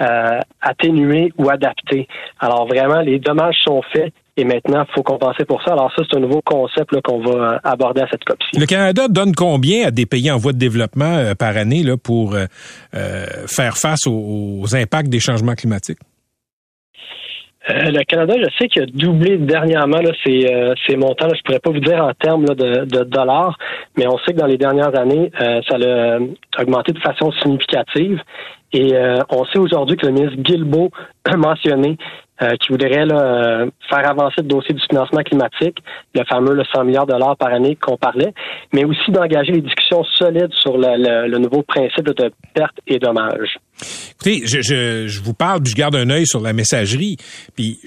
euh, 0.00 0.40
atténuer 0.60 1.32
ou 1.38 1.48
adapter. 1.50 2.06
Alors 2.40 2.66
vraiment, 2.66 3.00
les 3.00 3.18
dommages 3.18 3.56
sont 3.64 3.82
faits. 3.92 4.12
Et 4.38 4.44
maintenant, 4.44 4.84
il 4.86 4.94
faut 4.94 5.02
compenser 5.02 5.46
pour 5.46 5.62
ça. 5.62 5.72
Alors 5.72 5.90
ça, 5.96 6.02
c'est 6.08 6.16
un 6.16 6.20
nouveau 6.20 6.42
concept 6.42 7.00
qu'on 7.00 7.20
va 7.20 7.54
euh, 7.54 7.58
aborder 7.64 8.02
à 8.02 8.06
cette 8.10 8.22
COP-ci. 8.24 8.60
Le 8.60 8.66
Canada 8.66 9.08
donne 9.08 9.34
combien 9.34 9.86
à 9.86 9.90
des 9.90 10.04
pays 10.04 10.30
en 10.30 10.36
voie 10.36 10.52
de 10.52 10.58
développement 10.58 11.32
par 11.38 11.56
année 11.56 11.82
pour 12.02 12.36
faire 12.92 13.76
face 13.78 14.06
aux, 14.06 14.64
impacts 14.74 15.08
des 15.08 15.20
changements 15.20 15.54
climatiques? 15.54 15.98
Le 17.68 18.04
Canada, 18.04 18.34
je 18.38 18.48
sais 18.58 18.68
qu'il 18.68 18.82
a 18.82 18.86
doublé 18.86 19.38
dernièrement 19.38 19.98
là, 19.98 20.12
ses, 20.24 20.74
ses 20.86 20.96
montants. 20.96 21.26
Là, 21.26 21.34
je 21.36 21.42
pourrais 21.42 21.58
pas 21.58 21.70
vous 21.70 21.80
dire 21.80 22.02
en 22.02 22.12
termes 22.14 22.44
là, 22.46 22.54
de, 22.54 22.84
de, 22.84 23.04
dollars, 23.04 23.58
mais 23.96 24.06
on 24.06 24.18
sait 24.18 24.32
que 24.32 24.38
dans 24.38 24.46
les 24.46 24.58
dernières 24.58 24.96
années, 24.98 25.30
ça 25.38 25.76
a 25.76 26.62
augmenté 26.62 26.92
de 26.92 27.00
façon 27.00 27.32
significative. 27.42 28.20
Et 28.72 28.94
euh, 28.94 29.20
on 29.30 29.44
sait 29.46 29.58
aujourd'hui 29.58 29.96
que 29.96 30.06
le 30.06 30.12
ministre 30.12 30.36
Guilbeault 30.42 30.90
a 31.24 31.36
mentionné 31.36 31.96
euh, 32.42 32.50
qu'il 32.56 32.72
voudrait 32.72 33.06
là, 33.06 33.64
faire 33.88 34.10
avancer 34.10 34.42
le 34.42 34.48
dossier 34.48 34.74
du 34.74 34.82
financement 34.82 35.22
climatique, 35.22 35.78
le 36.14 36.24
fameux 36.24 36.54
le 36.54 36.64
100 36.64 36.84
milliards 36.84 37.06
de 37.06 37.12
dollars 37.12 37.36
par 37.36 37.52
année 37.52 37.76
qu'on 37.76 37.96
parlait, 37.96 38.34
mais 38.74 38.84
aussi 38.84 39.10
d'engager 39.10 39.52
les 39.52 39.62
discussions 39.62 40.04
solides 40.04 40.52
sur 40.52 40.76
le, 40.76 40.96
le, 40.98 41.28
le 41.28 41.38
nouveau 41.38 41.62
principe 41.62 42.04
de 42.04 42.30
perte 42.52 42.76
et 42.86 42.98
dommage. 42.98 43.56
Écoutez, 44.12 44.46
je, 44.46 44.62
je, 44.62 45.06
je, 45.06 45.20
vous 45.20 45.34
parle, 45.34 45.60
je 45.66 45.74
garde 45.74 45.96
un 45.96 46.08
œil 46.10 46.26
sur 46.26 46.40
la 46.40 46.52
messagerie. 46.52 47.16
Puis 47.54 47.78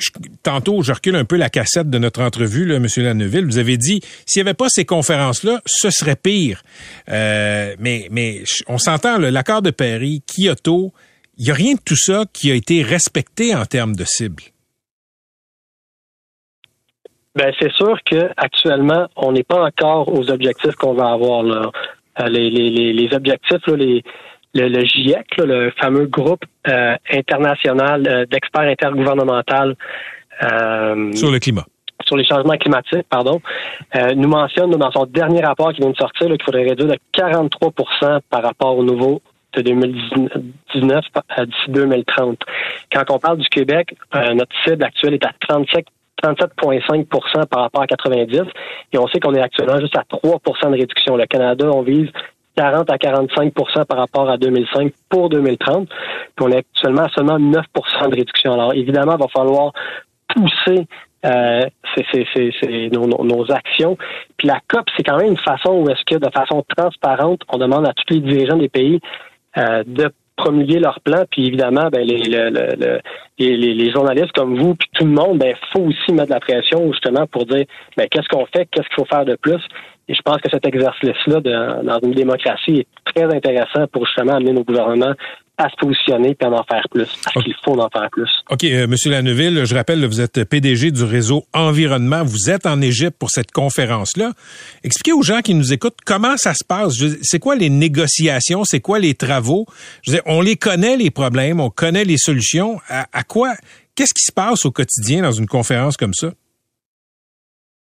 tantôt, 0.44 0.84
je 0.84 0.94
recule 0.94 1.16
un 1.16 1.26
peu 1.26 1.36
la 1.36 1.50
cassette 1.50 1.90
de 1.90 1.98
notre 1.98 2.22
entrevue, 2.22 2.66
là, 2.66 2.76
M. 2.76 2.88
Lanneville. 2.98 3.46
Vous 3.46 3.58
avez 3.58 3.78
dit, 3.78 4.02
s'il 4.26 4.42
n'y 4.44 4.48
avait 4.48 4.56
pas 4.56 4.70
ces 4.70 4.86
conférences-là, 4.86 5.62
ce 5.66 5.90
serait 5.90 6.16
pire. 6.16 6.62
Euh, 7.10 7.76
mais, 7.80 8.08
mais 8.12 8.44
on 8.68 8.78
s'entend, 8.78 9.18
l'accord 9.18 9.62
de 9.62 9.72
Paris, 9.72 10.22
Kyoto, 10.28 10.94
il 11.38 11.46
n'y 11.46 11.52
a 11.52 11.54
rien 11.54 11.74
de 11.74 11.82
tout 11.84 11.98
ça 11.98 12.26
qui 12.32 12.52
a 12.52 12.56
été 12.56 12.84
respecté 12.84 13.56
en 13.56 13.66
termes 13.66 13.96
de 13.96 14.04
cible. 14.04 14.44
Ben, 17.36 17.54
c'est 17.60 17.72
sûr 17.72 17.98
que 18.04 18.30
actuellement, 18.38 19.08
on 19.16 19.32
n'est 19.32 19.44
pas 19.44 19.64
encore 19.64 20.14
aux 20.14 20.30
objectifs 20.30 20.76
qu'on 20.76 20.94
va 20.94 21.12
avoir 21.12 21.44
là. 21.44 21.72
Les, 22.28 22.50
les, 22.50 22.92
les 22.92 23.16
objectifs, 23.16 23.66
là, 23.66 23.76
les, 23.78 24.04
le, 24.54 24.68
le 24.68 24.86
GIEC, 24.86 25.38
là, 25.38 25.46
le 25.46 25.72
fameux 25.80 26.06
groupe 26.06 26.44
euh, 26.68 26.96
international 27.12 28.08
euh, 28.08 28.26
d'experts 28.26 28.62
intergouvernemental 28.62 29.76
euh, 30.44 31.14
sur 31.14 31.32
le 31.32 31.40
climat. 31.40 31.66
Sur 32.06 32.16
les 32.16 32.26
changements 32.26 32.58
climatiques, 32.58 33.08
pardon, 33.10 33.42
euh, 33.96 34.16
nous 34.16 34.30
mentionne 34.30 34.72
dans 34.72 34.92
son 34.92 35.06
dernier 35.06 35.42
rapport 35.42 35.74
qui 35.74 35.82
vient 35.82 35.92
de 35.92 35.98
sortir 35.98 36.28
qu'il 36.28 36.44
faudrait 36.44 36.64
réduire 36.64 36.88
de 36.88 36.98
43% 37.14 38.22
par 38.30 38.44
rapport 38.44 38.78
au 38.78 38.84
nouveau 38.84 39.22
de 39.54 39.62
2019 39.62 41.06
d'ici 41.46 41.70
2030. 41.70 42.40
Quand 42.92 43.04
on 43.10 43.20
parle 43.20 43.40
du 43.40 43.50
Québec, 43.50 43.96
notre 44.14 44.56
cible 44.64 44.84
actuelle 44.84 45.16
est 45.16 45.26
à 45.26 45.32
37 45.48 45.86
37,5% 46.24 47.46
par 47.48 47.62
rapport 47.62 47.82
à 47.82 47.88
90 47.88 48.42
et 48.92 48.98
on 48.98 49.08
sait 49.08 49.20
qu'on 49.20 49.34
est 49.34 49.42
actuellement 49.42 49.80
juste 49.80 49.98
à 49.98 50.04
3% 50.04 50.72
de 50.72 50.78
réduction. 50.78 51.16
Le 51.16 51.26
Canada, 51.26 51.70
on 51.74 51.82
vise 51.82 52.10
40 52.60 52.90
à 52.92 52.98
45% 52.98 53.86
par 53.86 53.98
rapport 53.98 54.30
à 54.30 54.38
2005 54.38 54.92
pour 55.08 55.30
2030. 55.30 55.88
Puis 55.88 56.46
on 56.46 56.50
est 56.50 56.58
actuellement 56.58 57.04
à 57.04 57.10
seulement 57.10 57.40
9% 57.40 58.10
de 58.10 58.16
réduction. 58.16 58.54
Alors 58.54 58.74
évidemment, 58.74 59.16
il 59.18 59.22
va 59.22 59.28
falloir 59.30 59.72
pousser 60.28 60.86
euh, 61.26 61.62
nos, 62.92 63.52
actions. 63.52 63.98
Puis 64.38 64.48
la 64.50 64.60
COP, 64.68 64.86
c'est 64.96 65.04
quand 65.04 65.18
même 65.18 65.32
une 65.32 65.38
façon 65.38 65.72
où 65.72 65.90
est-ce 65.90 66.04
que, 66.06 66.16
de 66.16 66.30
façon 66.32 66.66
transparente, 66.76 67.42
on 67.48 67.58
demande 67.58 67.88
à 67.88 67.94
tous 67.94 68.14
les 68.14 68.20
dirigeants 68.20 68.58
des 68.58 68.70
pays 68.70 69.00
euh, 69.58 69.84
de 69.88 70.12
promulguer 70.36 70.80
leur 70.80 71.00
plan. 71.00 71.24
Puis 71.32 71.48
évidemment, 71.48 71.88
ben, 71.90 72.06
les, 72.06 72.18
le, 72.18 72.50
le, 72.50 73.00
les, 73.38 73.56
les, 73.56 73.92
journalistes 73.92 74.34
comme 74.34 74.58
vous, 74.58 74.76
puis 74.76 74.90
tout 74.94 75.06
le 75.06 75.12
monde, 75.12 75.38
ben, 75.40 75.56
faut 75.72 75.82
aussi 75.82 76.12
mettre 76.12 76.32
la 76.32 76.42
pression 76.42 76.92
justement 76.92 77.26
pour 77.28 77.46
dire 77.46 77.66
ben, 77.96 78.08
qu'est-ce 78.12 78.28
qu'on 78.28 78.46
fait, 78.48 78.66
qu'est-ce 78.66 78.88
qu'il 78.88 78.96
faut 78.96 79.06
faire 79.06 79.26
de 79.26 79.36
plus. 79.36 79.62
Et 80.10 80.16
je 80.16 80.22
pense 80.24 80.38
que 80.42 80.50
cet 80.52 80.66
exercice-là 80.66 81.40
dans 81.40 82.00
une 82.04 82.14
démocratie 82.14 82.80
est 82.80 82.88
très 83.14 83.26
intéressant 83.26 83.86
pour 83.92 84.06
justement 84.08 84.34
amener 84.34 84.54
nos 84.54 84.64
gouvernements 84.64 85.14
à 85.60 85.70
se 85.70 85.76
positionner 85.76 86.38
et 86.40 86.46
à 86.46 86.50
en 86.50 86.64
faire 86.64 86.88
plus, 86.90 87.10
parce 87.24 87.36
okay. 87.36 87.46
qu'il 87.46 87.56
faut 87.64 87.78
en 87.80 87.90
faire 87.90 88.10
plus. 88.12 88.30
OK, 88.50 88.64
euh, 88.64 88.88
Monsieur 88.88 89.12
Lanneville, 89.12 89.66
je 89.66 89.76
rappelle, 89.76 90.04
vous 90.06 90.22
êtes 90.22 90.46
PDG 90.46 90.92
du 90.92 91.04
réseau 91.04 91.44
Environnement. 91.54 92.24
Vous 92.24 92.50
êtes 92.50 92.66
en 92.66 92.80
Égypte 92.80 93.18
pour 93.20 93.30
cette 93.30 93.52
conférence-là. 93.52 94.32
Expliquez 94.86 95.12
aux 95.12 95.22
gens 95.22 95.42
qui 95.42 95.54
nous 95.54 95.74
écoutent 95.74 95.98
comment 96.06 96.38
ça 96.38 96.54
se 96.54 96.64
passe. 96.64 96.94
C'est 97.22 97.40
quoi 97.40 97.58
les 97.58 97.70
négociations? 97.70 98.64
C'est 98.64 98.80
quoi 98.80 99.00
les 99.00 99.16
travaux? 99.16 99.66
Je 100.02 100.12
veux 100.12 100.18
dire, 100.18 100.24
on 100.28 100.40
les 100.40 100.56
connaît, 100.56 100.96
les 100.96 101.12
problèmes, 101.12 101.60
on 101.60 101.70
connaît 101.70 102.06
les 102.06 102.18
solutions. 102.18 102.80
À, 102.88 103.08
à 103.12 103.24
quoi? 103.24 103.54
Qu'est-ce 103.96 104.14
qui 104.14 104.24
se 104.24 104.32
passe 104.32 104.66
au 104.66 104.72
quotidien 104.72 105.24
dans 105.24 105.34
une 105.34 105.48
conférence 105.48 105.98
comme 105.98 106.14
ça? 106.14 106.32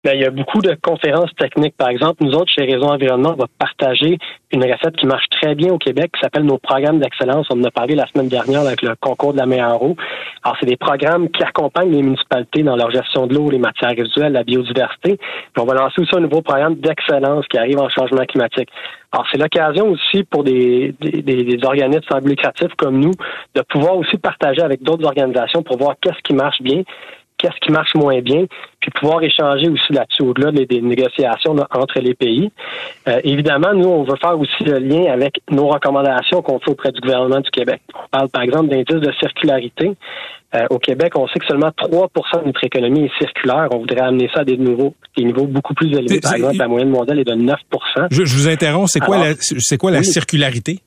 Ben, 0.03 0.15
il 0.15 0.23
y 0.23 0.25
a 0.25 0.31
beaucoup 0.31 0.63
de 0.63 0.75
conférences 0.81 1.31
techniques. 1.37 1.77
Par 1.77 1.91
exemple, 1.91 2.25
nous 2.25 2.33
autres, 2.33 2.51
chez 2.51 2.65
Réseau 2.65 2.87
Environnement, 2.87 3.33
on 3.35 3.41
va 3.41 3.49
partager 3.59 4.17
une 4.51 4.65
recette 4.65 4.97
qui 4.97 5.05
marche 5.05 5.27
très 5.29 5.55
bien 5.55 5.75
au 5.75 5.77
Québec, 5.77 6.11
qui 6.15 6.21
s'appelle 6.23 6.45
nos 6.45 6.57
programmes 6.57 7.01
d'excellence. 7.01 7.47
On 7.51 7.61
en 7.61 7.65
a 7.65 7.71
parlé 7.71 7.95
la 7.95 8.07
semaine 8.07 8.29
dernière 8.29 8.63
avec 8.63 8.81
le 8.81 8.95
concours 8.99 9.35
de 9.35 9.39
la 9.39 9.45
meilleure 9.45 9.83
eau. 9.83 9.97
Alors, 10.43 10.57
c'est 10.59 10.65
des 10.65 10.79
programmes 10.79 11.29
qui 11.29 11.43
accompagnent 11.43 11.93
les 11.93 12.03
municipalités 12.03 12.63
dans 12.63 12.77
leur 12.77 12.91
gestion 12.91 13.27
de 13.27 13.35
l'eau, 13.35 13.51
les 13.51 13.59
matières 13.59 13.91
résiduelles, 13.91 14.33
la 14.33 14.43
biodiversité. 14.43 15.19
Puis 15.19 15.63
on 15.63 15.67
va 15.67 15.75
lancer 15.75 16.01
aussi 16.01 16.17
un 16.17 16.21
nouveau 16.21 16.41
programme 16.41 16.77
d'excellence 16.77 17.47
qui 17.49 17.59
arrive 17.59 17.79
en 17.79 17.91
changement 17.91 18.25
climatique. 18.25 18.71
Alors, 19.13 19.27
c'est 19.31 19.39
l'occasion 19.39 19.91
aussi 19.91 20.25
pour 20.25 20.45
des, 20.45 20.95
des, 21.01 21.21
des 21.23 21.59
organismes 21.63 22.21
lucratifs 22.25 22.73
comme 22.79 23.01
nous 23.01 23.13
de 23.55 23.61
pouvoir 23.69 23.99
aussi 23.99 24.17
partager 24.17 24.63
avec 24.63 24.83
d'autres 24.83 25.05
organisations 25.05 25.63
pour 25.63 25.77
voir 25.77 25.97
qu'est-ce 26.01 26.23
qui 26.25 26.33
marche 26.33 26.63
bien, 26.63 26.85
qu'est-ce 27.41 27.59
qui 27.61 27.73
marche 27.73 27.95
moins 27.95 28.21
bien, 28.21 28.45
puis 28.81 28.91
pouvoir 28.91 29.23
échanger 29.23 29.69
aussi 29.69 29.93
là-dessus, 29.93 30.23
au-delà 30.23 30.53
des, 30.53 30.81
négociations 30.81 31.57
entre 31.71 32.01
les 32.01 32.15
pays. 32.15 32.51
Euh, 33.09 33.21
évidemment, 33.25 33.73
nous, 33.75 33.89
on 33.89 34.03
veut 34.03 34.17
faire 34.21 34.39
aussi 34.39 34.65
le 34.65 34.79
lien 34.79 35.11
avec 35.11 35.41
nos 35.51 35.69
recommandations 35.69 36.43
qu'on 36.43 36.59
fait 36.59 36.71
auprès 36.71 36.93
du 36.93 37.01
gouvernement 37.01 37.41
du 37.41 37.51
Québec. 37.51 37.81
On 37.95 38.09
parle, 38.11 38.29
par 38.29 38.43
exemple, 38.43 38.69
d'indice 38.69 39.01
de 39.01 39.13
circularité. 39.19 39.93
Euh, 40.53 40.67
au 40.71 40.79
Québec, 40.79 41.13
on 41.17 41.29
sait 41.29 41.39
que 41.39 41.47
seulement 41.47 41.69
3% 41.69 42.41
de 42.41 42.47
notre 42.47 42.65
économie 42.65 43.05
est 43.05 43.19
circulaire. 43.19 43.69
On 43.71 43.79
voudrait 43.79 44.01
amener 44.01 44.29
ça 44.35 44.41
à 44.41 44.45
des 44.45 44.57
niveaux, 44.57 44.95
des 45.17 45.25
niveaux 45.25 45.47
beaucoup 45.47 45.75
plus 45.75 45.97
élevés. 45.97 46.21
Par 46.21 46.35
exemple, 46.35 46.57
la 46.57 46.69
moyenne 46.69 46.91
mondiale 46.91 47.21
est 47.21 47.25
de 47.25 47.35
9 47.35 47.57
je, 48.11 48.25
je 48.25 48.35
vous 48.35 48.49
interromps. 48.49 48.91
C'est 48.91 49.01
quoi, 49.01 49.17
la, 49.17 49.35
c'est 49.39 49.79
quoi 49.79 49.93
la 49.93 50.03
circularité? 50.03 50.81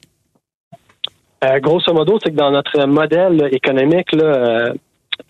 Euh, 1.46 1.60
grosso 1.60 1.94
modo, 1.94 2.20
c'est 2.22 2.32
que 2.32 2.36
dans 2.36 2.52
notre 2.52 2.86
modèle 2.86 3.50
économique, 3.52 4.12
là, 4.13 4.74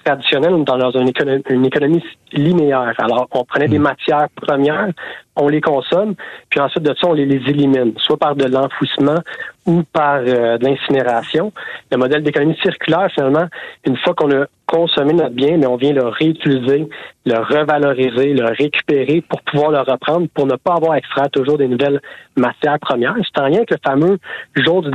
traditionnelle, 0.04 0.64
dans 0.64 0.92
une 0.92 1.10
économie, 1.10 1.44
une 1.50 1.66
économie 1.66 2.04
linéaire. 2.32 2.94
Alors, 2.98 3.28
on 3.32 3.44
prenait 3.46 3.68
des 3.68 3.80
hmm. 3.80 3.84
matières 3.84 4.28
premières, 4.36 4.90
on 5.36 5.48
les 5.48 5.62
consomme, 5.62 6.16
puis 6.50 6.60
ensuite 6.60 6.84
de 6.84 6.94
ça, 7.00 7.08
on 7.08 7.14
les, 7.14 7.26
les 7.26 7.50
élimine, 7.50 7.94
soit 7.98 8.18
par 8.18 8.36
de 8.36 8.46
l'enfouissement 8.46 9.20
ou 9.66 9.84
par 9.84 10.18
euh, 10.18 10.58
de 10.58 10.66
l'incinération. 10.66 11.52
Le 11.92 11.98
modèle 11.98 12.24
d'économie 12.24 12.58
circulaire, 12.62 13.08
finalement, 13.14 13.48
une 13.86 13.98
fois 13.98 14.14
qu'on 14.14 14.32
a 14.32 14.46
consommé 14.66 15.14
notre 15.14 15.36
bien, 15.36 15.58
mais 15.58 15.68
on 15.68 15.76
vient 15.76 15.94
le 15.94 16.08
réutiliser, 16.08 16.88
le 17.26 17.38
revaloriser, 17.38 18.34
le 18.34 18.46
récupérer 18.46 19.22
pour 19.22 19.42
pouvoir 19.44 19.72
le 19.72 19.80
reprendre, 19.80 20.28
pour 20.34 20.48
ne 20.48 20.56
pas 20.56 20.74
avoir 20.74 20.94
à 20.94 20.98
extraire 20.98 21.30
toujours 21.30 21.58
des 21.58 21.68
nouvelles 21.68 22.02
matières 22.36 22.80
premières. 22.80 23.16
C'est 23.24 23.42
en 23.42 23.48
lien 23.48 23.58
avec 23.58 23.72
le 23.72 23.78
fameux 23.84 24.18
jour 24.56 24.82
du 24.82 24.92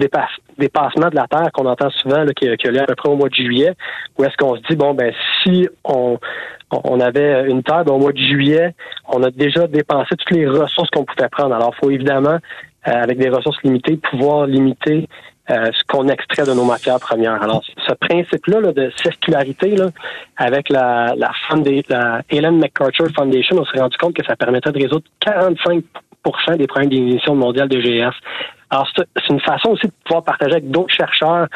dépassement 0.59 1.09
de 1.09 1.17
la 1.17 1.27
Terre 1.27 1.51
qu'on 1.53 1.67
entend 1.67 1.91
souvent, 1.91 2.25
là, 2.25 2.33
qui, 2.33 2.49
qui 2.57 2.69
a 2.69 2.83
à 2.83 2.87
peu 2.87 2.95
près 2.95 3.09
au 3.09 3.17
mois 3.17 3.29
de 3.29 3.35
juillet, 3.35 3.73
où 4.19 4.25
est-ce 4.25 4.37
qu'on 4.37 4.57
se 4.57 4.63
dit, 4.69 4.77
bon, 4.77 4.95
ben 4.95 5.13
si 5.43 5.69
on, 5.85 6.19
on 6.71 7.01
avait 7.01 7.49
une 7.49 7.63
terre, 7.63 7.85
ben, 7.85 7.93
au 7.93 7.99
mois 7.99 8.13
de 8.13 8.19
juillet, 8.19 8.75
on 9.09 9.23
a 9.23 9.31
déjà 9.31 9.67
dépensé 9.67 10.17
toutes 10.17 10.31
les 10.31 10.47
ressources 10.47 10.91
qu'on 10.91 11.05
pouvait 11.05 11.29
prendre. 11.29 11.55
Alors, 11.55 11.73
il 11.77 11.85
faut 11.85 11.91
évidemment, 11.91 12.39
euh, 12.87 12.91
avec 12.91 13.19
des 13.19 13.29
ressources 13.29 13.63
limitées, 13.63 13.97
pouvoir 13.97 14.47
limiter 14.47 15.09
euh, 15.51 15.71
ce 15.73 15.83
qu'on 15.89 16.09
extrait 16.09 16.45
de 16.45 16.53
nos 16.53 16.65
matières 16.65 17.01
premières. 17.01 17.43
Alors, 17.43 17.63
ce 17.87 17.95
principe-là 17.95 18.73
de 18.73 18.93
circularité, 19.03 19.77
là, 19.77 19.87
avec 20.37 20.69
la, 20.69 21.15
la, 21.17 21.33
la 21.89 22.23
Ellen 22.29 22.59
MacArthur 22.59 23.09
Foundation, 23.17 23.57
on 23.59 23.65
s'est 23.65 23.81
rendu 23.81 23.97
compte 23.97 24.15
que 24.15 24.25
ça 24.25 24.37
permettait 24.37 24.73
de 24.73 24.79
résoudre 24.79 25.05
45% 25.27 25.83
des 26.59 26.67
problèmes 26.67 26.91
d'émissions 26.91 27.35
mondiales 27.35 27.69
de 27.69 27.81
GS. 27.81 28.15
Alors, 28.71 28.89
c'est 28.97 29.29
une 29.31 29.41
façon 29.41 29.71
aussi 29.71 29.87
de 29.87 29.93
pouvoir 30.05 30.25
partager 30.25 30.53
avec 30.53 30.71
d'autres 30.71 30.95
chercheurs, 30.95 31.47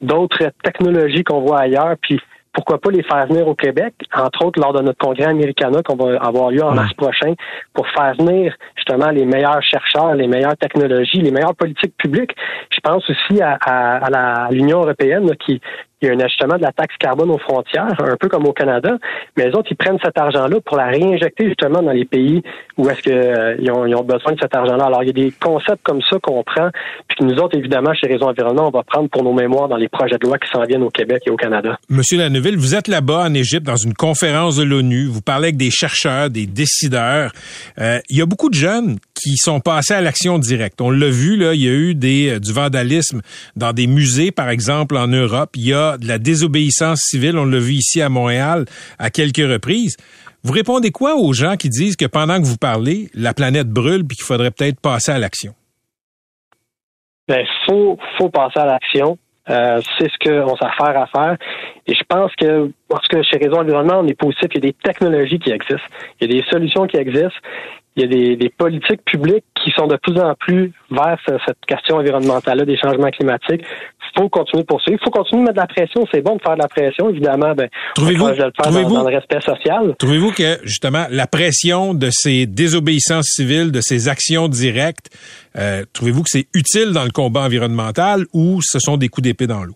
d'autres 0.00 0.50
technologies 0.62 1.24
qu'on 1.24 1.40
voit 1.40 1.60
ailleurs, 1.60 1.94
puis 2.00 2.20
pourquoi 2.52 2.78
pas 2.78 2.90
les 2.90 3.02
faire 3.04 3.26
venir 3.26 3.46
au 3.46 3.54
Québec, 3.54 3.94
entre 4.12 4.46
autres 4.46 4.60
lors 4.60 4.72
de 4.72 4.82
notre 4.82 4.98
congrès 4.98 5.26
américana 5.26 5.82
qu'on 5.82 5.96
va 5.96 6.16
avoir 6.16 6.50
lieu 6.50 6.64
en 6.64 6.74
mars 6.74 6.92
prochain, 6.94 7.34
pour 7.72 7.86
faire 7.88 8.14
venir 8.18 8.52
justement 8.74 9.10
les 9.10 9.24
meilleurs 9.24 9.62
chercheurs, 9.62 10.14
les 10.14 10.26
meilleures 10.26 10.56
technologies, 10.56 11.20
les 11.20 11.30
meilleures 11.30 11.54
politiques 11.54 11.96
publiques. 11.96 12.34
Je 12.70 12.80
pense 12.80 13.08
aussi 13.08 13.40
à, 13.40 13.58
à, 13.60 14.50
l'Union 14.50 14.80
européenne 14.80 15.30
qui, 15.36 15.60
il 16.00 16.08
y 16.08 16.10
a 16.10 16.14
un 16.14 16.20
ajustement 16.20 16.56
de 16.56 16.62
la 16.62 16.72
taxe 16.72 16.94
carbone 16.98 17.30
aux 17.30 17.38
frontières, 17.38 17.94
un 17.98 18.16
peu 18.16 18.28
comme 18.28 18.46
au 18.46 18.52
Canada, 18.52 18.96
mais 19.36 19.46
les 19.48 19.54
autres, 19.54 19.68
ils 19.70 19.76
prennent 19.76 19.98
cet 20.02 20.18
argent-là 20.18 20.58
pour 20.64 20.76
la 20.76 20.86
réinjecter 20.86 21.46
justement 21.48 21.82
dans 21.82 21.92
les 21.92 22.04
pays 22.04 22.42
où 22.76 22.88
est-ce 22.88 23.02
qu'ils 23.02 23.12
euh, 23.12 23.96
ont, 23.96 24.04
besoin 24.04 24.32
de 24.32 24.40
cet 24.40 24.54
argent-là. 24.54 24.84
Alors, 24.84 25.02
il 25.02 25.06
y 25.06 25.10
a 25.10 25.12
des 25.12 25.32
concepts 25.32 25.82
comme 25.82 26.00
ça 26.02 26.18
qu'on 26.22 26.42
prend, 26.44 26.70
puis 27.08 27.18
que 27.18 27.24
nous 27.24 27.34
autres, 27.38 27.58
évidemment, 27.58 27.92
chez 27.94 28.06
Réseau 28.06 28.26
Environnement, 28.26 28.68
on 28.68 28.70
va 28.70 28.84
prendre 28.84 29.08
pour 29.08 29.24
nos 29.24 29.32
mémoires 29.32 29.68
dans 29.68 29.76
les 29.76 29.88
projets 29.88 30.18
de 30.18 30.26
loi 30.26 30.38
qui 30.38 30.48
s'en 30.50 30.62
viennent 30.64 30.84
au 30.84 30.90
Québec 30.90 31.22
et 31.26 31.30
au 31.30 31.36
Canada. 31.36 31.78
Monsieur 31.88 32.18
Lanneville, 32.18 32.56
vous 32.56 32.74
êtes 32.74 32.88
là-bas 32.88 33.24
en 33.26 33.34
Égypte 33.34 33.66
dans 33.66 33.76
une 33.76 33.94
conférence 33.94 34.56
de 34.56 34.62
l'ONU, 34.62 35.06
vous 35.06 35.20
parlez 35.20 35.48
avec 35.48 35.56
des 35.56 35.70
chercheurs, 35.70 36.30
des 36.30 36.46
décideurs. 36.46 37.32
Euh, 37.78 37.98
il 38.08 38.18
y 38.18 38.22
a 38.22 38.26
beaucoup 38.26 38.50
de 38.50 38.54
jeunes 38.54 38.98
qui 39.18 39.36
sont 39.36 39.60
passés 39.60 39.94
à 39.94 40.00
l'action 40.00 40.38
directe. 40.38 40.80
On 40.80 40.90
l'a 40.90 41.10
vu, 41.10 41.36
là, 41.36 41.54
il 41.54 41.62
y 41.62 41.68
a 41.68 41.72
eu 41.72 41.98
euh, 42.02 42.38
du 42.38 42.52
vandalisme 42.52 43.20
dans 43.56 43.72
des 43.72 43.86
musées, 43.86 44.30
par 44.30 44.48
exemple, 44.48 44.96
en 44.96 45.08
Europe. 45.08 45.50
Il 45.54 45.66
y 45.66 45.72
a 45.72 45.98
de 45.98 46.06
la 46.06 46.18
désobéissance 46.18 47.00
civile, 47.00 47.38
on 47.38 47.44
l'a 47.44 47.58
vu 47.58 47.74
ici 47.74 48.00
à 48.00 48.08
Montréal 48.08 48.64
à 48.98 49.10
quelques 49.10 49.36
reprises. 49.38 49.96
Vous 50.44 50.52
répondez 50.52 50.90
quoi 50.90 51.16
aux 51.16 51.32
gens 51.32 51.56
qui 51.56 51.68
disent 51.68 51.96
que 51.96 52.06
pendant 52.06 52.40
que 52.40 52.46
vous 52.46 52.56
parlez, 52.56 53.10
la 53.14 53.34
planète 53.34 53.68
brûle 53.68 54.06
puis 54.06 54.16
qu'il 54.16 54.24
faudrait 54.24 54.50
peut-être 54.50 54.80
passer 54.80 55.12
à 55.12 55.18
l'action? 55.18 55.54
Ben, 57.26 57.44
faut, 57.66 57.98
faut 58.16 58.30
passer 58.30 58.60
à 58.60 58.66
l'action. 58.66 59.18
Euh, 59.50 59.80
c'est 59.98 60.08
ce 60.10 60.18
qu'on 60.18 60.56
s'affaire 60.56 61.00
à 61.00 61.06
faire. 61.06 61.36
Et 61.86 61.94
je 61.94 62.02
pense 62.08 62.34
que, 62.36 62.70
parce 62.88 63.06
que 63.08 63.22
chez 63.22 63.38
Réseau 63.38 63.56
Environnement, 63.56 64.00
on 64.00 64.06
est 64.06 64.18
positif, 64.18 64.48
il 64.52 64.54
y 64.56 64.58
a 64.58 64.70
des 64.70 64.72
technologies 64.74 65.38
qui 65.38 65.50
existent, 65.50 65.88
il 66.20 66.30
y 66.30 66.36
a 66.36 66.40
des 66.40 66.46
solutions 66.50 66.86
qui 66.86 66.98
existent 66.98 67.40
il 67.98 68.02
y 68.02 68.32
a 68.32 68.36
des, 68.36 68.52
politiques 68.56 69.04
publiques 69.04 69.44
qui 69.62 69.70
sont 69.76 69.86
de 69.86 69.96
plus 69.96 70.18
en 70.20 70.34
plus 70.34 70.72
vers 70.90 71.18
cette 71.26 71.58
question 71.66 71.96
environnementale-là, 71.96 72.64
des 72.64 72.76
changements 72.76 73.10
climatiques. 73.10 73.62
Il 73.62 74.22
faut 74.22 74.28
continuer 74.28 74.64
pour 74.64 74.80
ça. 74.80 74.90
Il 74.90 74.98
faut 75.02 75.10
continuer 75.10 75.42
de 75.42 75.48
mettre 75.48 75.56
de 75.56 75.60
la 75.60 75.66
pression. 75.66 76.04
C'est 76.12 76.22
bon 76.22 76.36
de 76.36 76.42
faire 76.42 76.54
de 76.54 76.62
la 76.62 76.68
pression, 76.68 77.10
évidemment. 77.10 77.54
Ben, 77.54 77.68
trouvez-vous, 77.94 78.28
le 78.28 78.34
faire 78.34 78.50
dans, 78.72 79.08
le 79.08 79.14
respect 79.14 79.40
social. 79.40 79.94
Trouvez-vous 79.98 80.32
que, 80.32 80.58
justement, 80.64 81.06
la 81.10 81.26
pression 81.26 81.92
de 81.94 82.08
ces 82.10 82.46
désobéissances 82.46 83.26
civiles, 83.26 83.72
de 83.72 83.80
ces 83.80 84.08
actions 84.08 84.48
directes, 84.48 85.10
euh, 85.56 85.84
trouvez-vous 85.92 86.22
que 86.22 86.30
c'est 86.30 86.46
utile 86.54 86.92
dans 86.92 87.04
le 87.04 87.10
combat 87.10 87.42
environnemental 87.42 88.24
ou 88.32 88.60
ce 88.62 88.78
sont 88.78 88.96
des 88.96 89.08
coups 89.08 89.24
d'épée 89.24 89.46
dans 89.46 89.64
l'eau? 89.64 89.74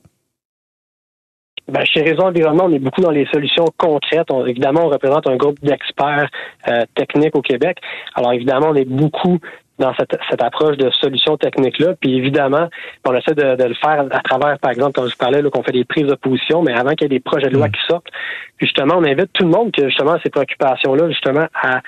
Ben, 1.68 1.84
chez 1.84 2.02
Réseau 2.02 2.22
Environnement, 2.22 2.64
on 2.66 2.72
est 2.72 2.80
beaucoup 2.80 3.00
dans 3.00 3.10
les 3.10 3.26
solutions 3.26 3.66
concrètes. 3.76 4.28
évidemment, 4.46 4.86
on 4.86 4.88
représente 4.88 5.26
un 5.28 5.36
groupe 5.36 5.58
d'experts 5.62 6.28
euh, 6.68 6.84
techniques 6.94 7.36
au 7.36 7.42
Québec. 7.42 7.78
Alors, 8.14 8.32
évidemment, 8.32 8.68
on 8.70 8.74
est 8.74 8.88
beaucoup 8.88 9.38
dans 9.78 9.94
cette, 9.94 10.16
cette 10.30 10.42
approche 10.42 10.76
de 10.76 10.90
solutions 10.90 11.36
techniques-là. 11.36 11.94
Puis 12.00 12.16
évidemment, 12.16 12.68
on 13.06 13.14
essaie 13.14 13.34
de, 13.34 13.64
le 13.64 13.74
faire 13.74 14.06
à 14.10 14.20
travers, 14.20 14.58
par 14.58 14.70
exemple, 14.70 14.92
quand 14.94 15.08
je 15.08 15.16
parlais, 15.16 15.42
qu'on 15.42 15.62
fait 15.62 15.72
des 15.72 15.84
prises 15.84 16.06
de 16.06 16.14
position, 16.14 16.62
mais 16.62 16.72
avant 16.72 16.90
qu'il 16.90 17.02
y 17.02 17.06
ait 17.06 17.18
des 17.18 17.20
projets 17.20 17.48
de 17.48 17.56
loi 17.56 17.68
mm. 17.68 17.72
qui 17.72 17.80
sortent. 17.88 18.08
Puis 18.56 18.66
justement, 18.66 18.94
on 18.98 19.04
invite 19.04 19.32
tout 19.32 19.44
le 19.44 19.50
monde 19.50 19.72
qui 19.72 19.82
justement 19.82 20.16
ces 20.22 20.30
préoccupations-là, 20.30 21.08
justement, 21.08 21.46
à 21.54 21.80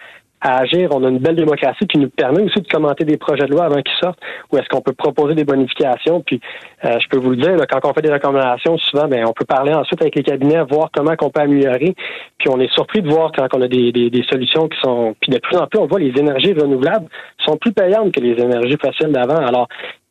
à 0.44 0.58
agir. 0.58 0.90
On 0.92 1.02
a 1.02 1.08
une 1.08 1.18
belle 1.18 1.36
démocratie 1.36 1.86
qui 1.86 1.98
nous 1.98 2.10
permet 2.10 2.42
aussi 2.42 2.60
de 2.60 2.68
commenter 2.68 3.04
des 3.04 3.16
projets 3.16 3.46
de 3.46 3.52
loi 3.52 3.64
avant 3.64 3.80
qu'ils 3.80 3.98
sortent, 4.00 4.20
ou 4.52 4.58
est-ce 4.58 4.68
qu'on 4.68 4.82
peut 4.82 4.92
proposer 4.92 5.34
des 5.34 5.44
bonifications. 5.44 6.20
Puis, 6.20 6.40
euh, 6.84 6.98
je 7.00 7.08
peux 7.08 7.16
vous 7.16 7.30
le 7.30 7.36
dire, 7.36 7.56
quand 7.68 7.80
on 7.88 7.94
fait 7.94 8.02
des 8.02 8.12
recommandations, 8.12 8.76
souvent, 8.76 9.08
ben, 9.08 9.24
on 9.26 9.32
peut 9.32 9.46
parler 9.46 9.72
ensuite 9.72 10.00
avec 10.02 10.14
les 10.14 10.22
cabinets, 10.22 10.62
voir 10.62 10.90
comment 10.94 11.14
on 11.20 11.30
peut 11.30 11.40
améliorer. 11.40 11.94
Puis, 12.38 12.48
on 12.50 12.60
est 12.60 12.70
surpris 12.72 13.00
de 13.00 13.08
voir 13.08 13.32
quand 13.32 13.48
on 13.54 13.62
a 13.62 13.68
des, 13.68 13.90
des, 13.90 14.24
solutions 14.30 14.68
qui 14.68 14.78
sont. 14.80 15.16
Puis, 15.20 15.32
de 15.32 15.38
plus 15.38 15.56
en 15.56 15.66
plus, 15.66 15.80
on 15.80 15.86
voit 15.86 15.98
les 15.98 16.12
énergies 16.16 16.52
renouvelables 16.52 17.06
sont 17.44 17.56
plus 17.56 17.72
payantes 17.72 18.12
que 18.12 18.20
les 18.20 18.40
énergies 18.40 18.76
fossiles 18.76 19.12
d'avant. 19.12 19.44
Alors, 19.46 19.68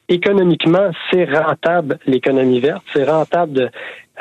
économiquement, 0.10 0.92
c'est 1.12 1.26
rentable 1.26 2.00
l'économie 2.08 2.60
verte, 2.60 2.84
c'est 2.94 3.10
rentable 3.10 3.54
de 3.54 3.70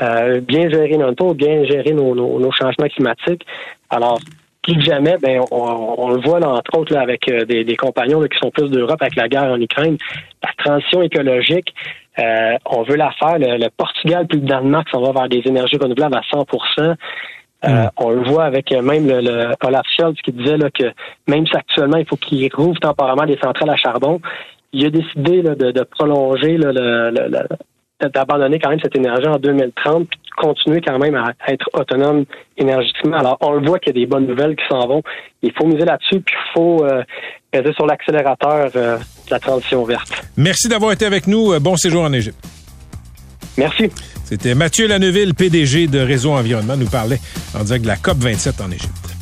euh, 0.00 0.40
bien 0.40 0.68
gérer 0.70 0.96
notre 0.96 1.16
taux, 1.16 1.34
bien 1.34 1.64
gérer 1.64 1.92
nos, 1.92 2.14
nos 2.14 2.52
changements 2.52 2.88
climatiques. 2.88 3.44
Alors, 3.90 4.18
plus 4.62 4.80
jamais, 4.80 5.16
ben, 5.20 5.40
on, 5.50 6.10
le 6.10 6.20
voit 6.20 6.38
là, 6.38 6.50
entre 6.50 6.78
autres 6.78 6.94
là, 6.94 7.00
avec 7.00 7.28
euh, 7.28 7.44
des, 7.44 7.76
compagnons 7.76 8.22
qui 8.22 8.38
sont 8.38 8.50
plus 8.50 8.70
d'Europe 8.70 9.00
avec 9.00 9.16
la 9.16 9.28
guerre 9.28 9.50
en 9.50 9.60
Ukraine, 9.60 9.96
la 10.42 10.50
transition 10.56 11.02
écologique, 11.02 11.74
euh, 12.18 12.56
on 12.66 12.82
veut 12.82 12.96
la 12.96 13.10
faire. 13.12 13.38
Le, 13.38 13.68
Portugal 13.70 14.26
plus 14.26 14.38
le 14.38 14.46
Danemark 14.46 14.88
s'en 14.90 15.02
va 15.02 15.12
vers 15.12 15.28
des 15.28 15.42
énergies 15.44 15.78
renouvelables 15.78 16.16
à 16.16 16.22
100 16.30 16.46
euh, 16.78 16.94
mm. 17.64 17.90
On 17.96 18.10
le 18.10 18.22
voit 18.22 18.44
avec 18.44 18.70
même 18.70 19.08
le, 19.08 19.54
Olaf 19.64 19.86
Scholz 19.96 20.16
qui 20.22 20.32
disait 20.32 20.58
là, 20.58 20.70
que 20.70 20.92
même 21.26 21.46
si 21.46 21.56
actuellement 21.56 21.96
il 21.96 22.06
faut 22.06 22.16
qu'il 22.16 22.48
rouvre 22.54 22.78
temporairement 22.78 23.26
des 23.26 23.38
centrales 23.42 23.70
à 23.70 23.76
charbon, 23.76 24.20
il 24.72 24.86
a 24.86 24.90
décidé 24.90 25.42
de, 25.42 25.70
de, 25.70 25.82
prolonger 25.82 26.56
le, 26.56 27.10
d'abandonner 28.08 28.58
quand 28.58 28.70
même 28.70 28.80
cette 28.82 28.96
énergie 28.96 29.28
en 29.28 29.38
2030 29.38 30.08
puis 30.08 30.18
de 30.18 30.48
continuer 30.48 30.80
quand 30.80 30.98
même 30.98 31.14
à 31.14 31.32
être 31.48 31.68
autonome 31.72 32.24
énergétiquement. 32.56 33.16
Alors, 33.16 33.38
on 33.40 33.52
le 33.52 33.66
voit 33.66 33.78
qu'il 33.78 33.94
y 33.96 33.98
a 33.98 34.00
des 34.04 34.06
bonnes 34.06 34.26
nouvelles 34.26 34.56
qui 34.56 34.64
s'en 34.68 34.86
vont. 34.86 35.02
Il 35.42 35.52
faut 35.52 35.66
miser 35.66 35.84
là-dessus, 35.84 36.20
puis 36.20 36.34
il 36.34 36.52
faut 36.54 36.84
euh, 36.84 37.02
sur 37.74 37.86
l'accélérateur 37.86 38.70
euh, 38.76 38.96
de 38.98 39.30
la 39.30 39.38
transition 39.38 39.84
verte. 39.84 40.22
Merci 40.36 40.68
d'avoir 40.68 40.92
été 40.92 41.04
avec 41.04 41.26
nous. 41.26 41.52
Euh, 41.52 41.60
bon 41.60 41.76
séjour 41.76 42.02
en 42.02 42.12
Égypte. 42.12 42.38
Merci. 43.58 43.90
C'était 44.24 44.54
Mathieu 44.54 44.86
Lanneville, 44.86 45.34
PDG 45.34 45.86
de 45.86 45.98
Réseau 45.98 46.32
Environnement, 46.32 46.76
nous 46.76 46.88
parlait 46.88 47.18
en 47.58 47.64
direct 47.64 47.82
de 47.84 47.88
la 47.88 47.96
COP 47.96 48.16
27 48.18 48.60
en 48.62 48.70
Égypte. 48.70 49.21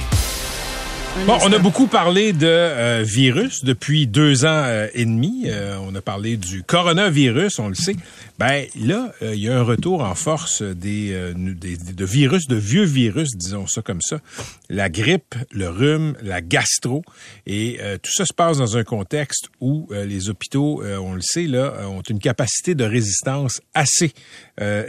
Bon, 1.27 1.37
on 1.43 1.51
a 1.51 1.59
beaucoup 1.59 1.87
parlé 1.87 2.31
de 2.31 2.47
euh, 2.47 3.03
virus 3.05 3.63
depuis 3.63 4.07
deux 4.07 4.45
ans 4.45 4.63
euh, 4.65 4.87
et 4.93 5.05
demi. 5.05 5.43
Euh, 5.45 5.75
on 5.85 5.93
a 5.93 6.01
parlé 6.01 6.37
du 6.37 6.63
coronavirus, 6.63 7.59
on 7.59 7.67
le 7.67 7.75
sait. 7.75 7.95
Ben 8.41 8.65
là, 8.75 9.13
il 9.21 9.37
y 9.37 9.49
a 9.49 9.59
un 9.59 9.61
retour 9.61 10.01
en 10.01 10.15
force 10.15 10.63
des, 10.63 11.31
des, 11.35 11.77
de 11.77 12.05
virus, 12.05 12.47
de 12.47 12.55
vieux 12.55 12.85
virus, 12.85 13.29
disons 13.35 13.67
ça 13.67 13.83
comme 13.83 14.01
ça. 14.01 14.19
La 14.67 14.89
grippe, 14.89 15.35
le 15.51 15.69
rhume, 15.69 16.15
la 16.23 16.41
gastro, 16.41 17.03
et 17.45 17.79
tout 18.01 18.11
ça 18.11 18.25
se 18.25 18.33
passe 18.33 18.57
dans 18.57 18.77
un 18.77 18.83
contexte 18.83 19.49
où 19.59 19.87
les 19.91 20.29
hôpitaux, 20.31 20.81
on 20.83 21.13
le 21.13 21.21
sait 21.21 21.45
là, 21.45 21.87
ont 21.87 22.01
une 22.01 22.17
capacité 22.17 22.73
de 22.73 22.83
résistance 22.83 23.61
assez 23.75 24.11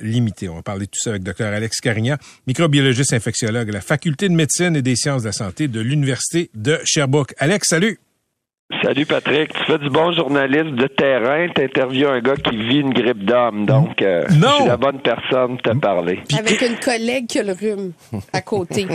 limitée. 0.00 0.48
On 0.48 0.54
va 0.54 0.62
parler 0.62 0.86
de 0.86 0.90
tout 0.90 1.00
ça 1.02 1.10
avec 1.10 1.22
Dr 1.22 1.44
Alex 1.44 1.80
Carignan, 1.80 2.16
microbiologiste 2.46 3.12
infectiologue 3.12 3.68
à 3.68 3.72
la 3.72 3.82
faculté 3.82 4.30
de 4.30 4.34
médecine 4.34 4.76
et 4.76 4.82
des 4.82 4.96
sciences 4.96 5.22
de 5.22 5.28
la 5.28 5.32
santé 5.32 5.68
de 5.68 5.80
l'université 5.80 6.48
de 6.54 6.80
Sherbrooke. 6.84 7.34
Alex, 7.36 7.68
salut. 7.68 7.98
Salut 8.80 9.06
Patrick, 9.06 9.52
tu 9.52 9.64
fais 9.64 9.78
du 9.78 9.90
bon 9.90 10.12
journaliste 10.12 10.74
de 10.74 10.86
terrain, 10.86 11.46
tu 11.54 11.62
interviews 11.62 12.08
un 12.08 12.20
gars 12.20 12.36
qui 12.36 12.56
vit 12.56 12.78
une 12.78 12.92
grippe 12.92 13.24
d'âme, 13.24 13.66
donc 13.66 14.00
euh, 14.02 14.24
je 14.28 14.34
suis 14.34 14.66
la 14.66 14.76
bonne 14.76 15.00
personne 15.00 15.58
pour 15.58 15.72
te 15.72 15.78
parler. 15.78 16.20
Avec 16.36 16.60
une 16.62 16.76
collègue 16.76 17.26
qui 17.26 17.38
a 17.38 17.42
le 17.42 17.52
rhume 17.52 17.92
à 18.32 18.40
côté. 18.40 18.86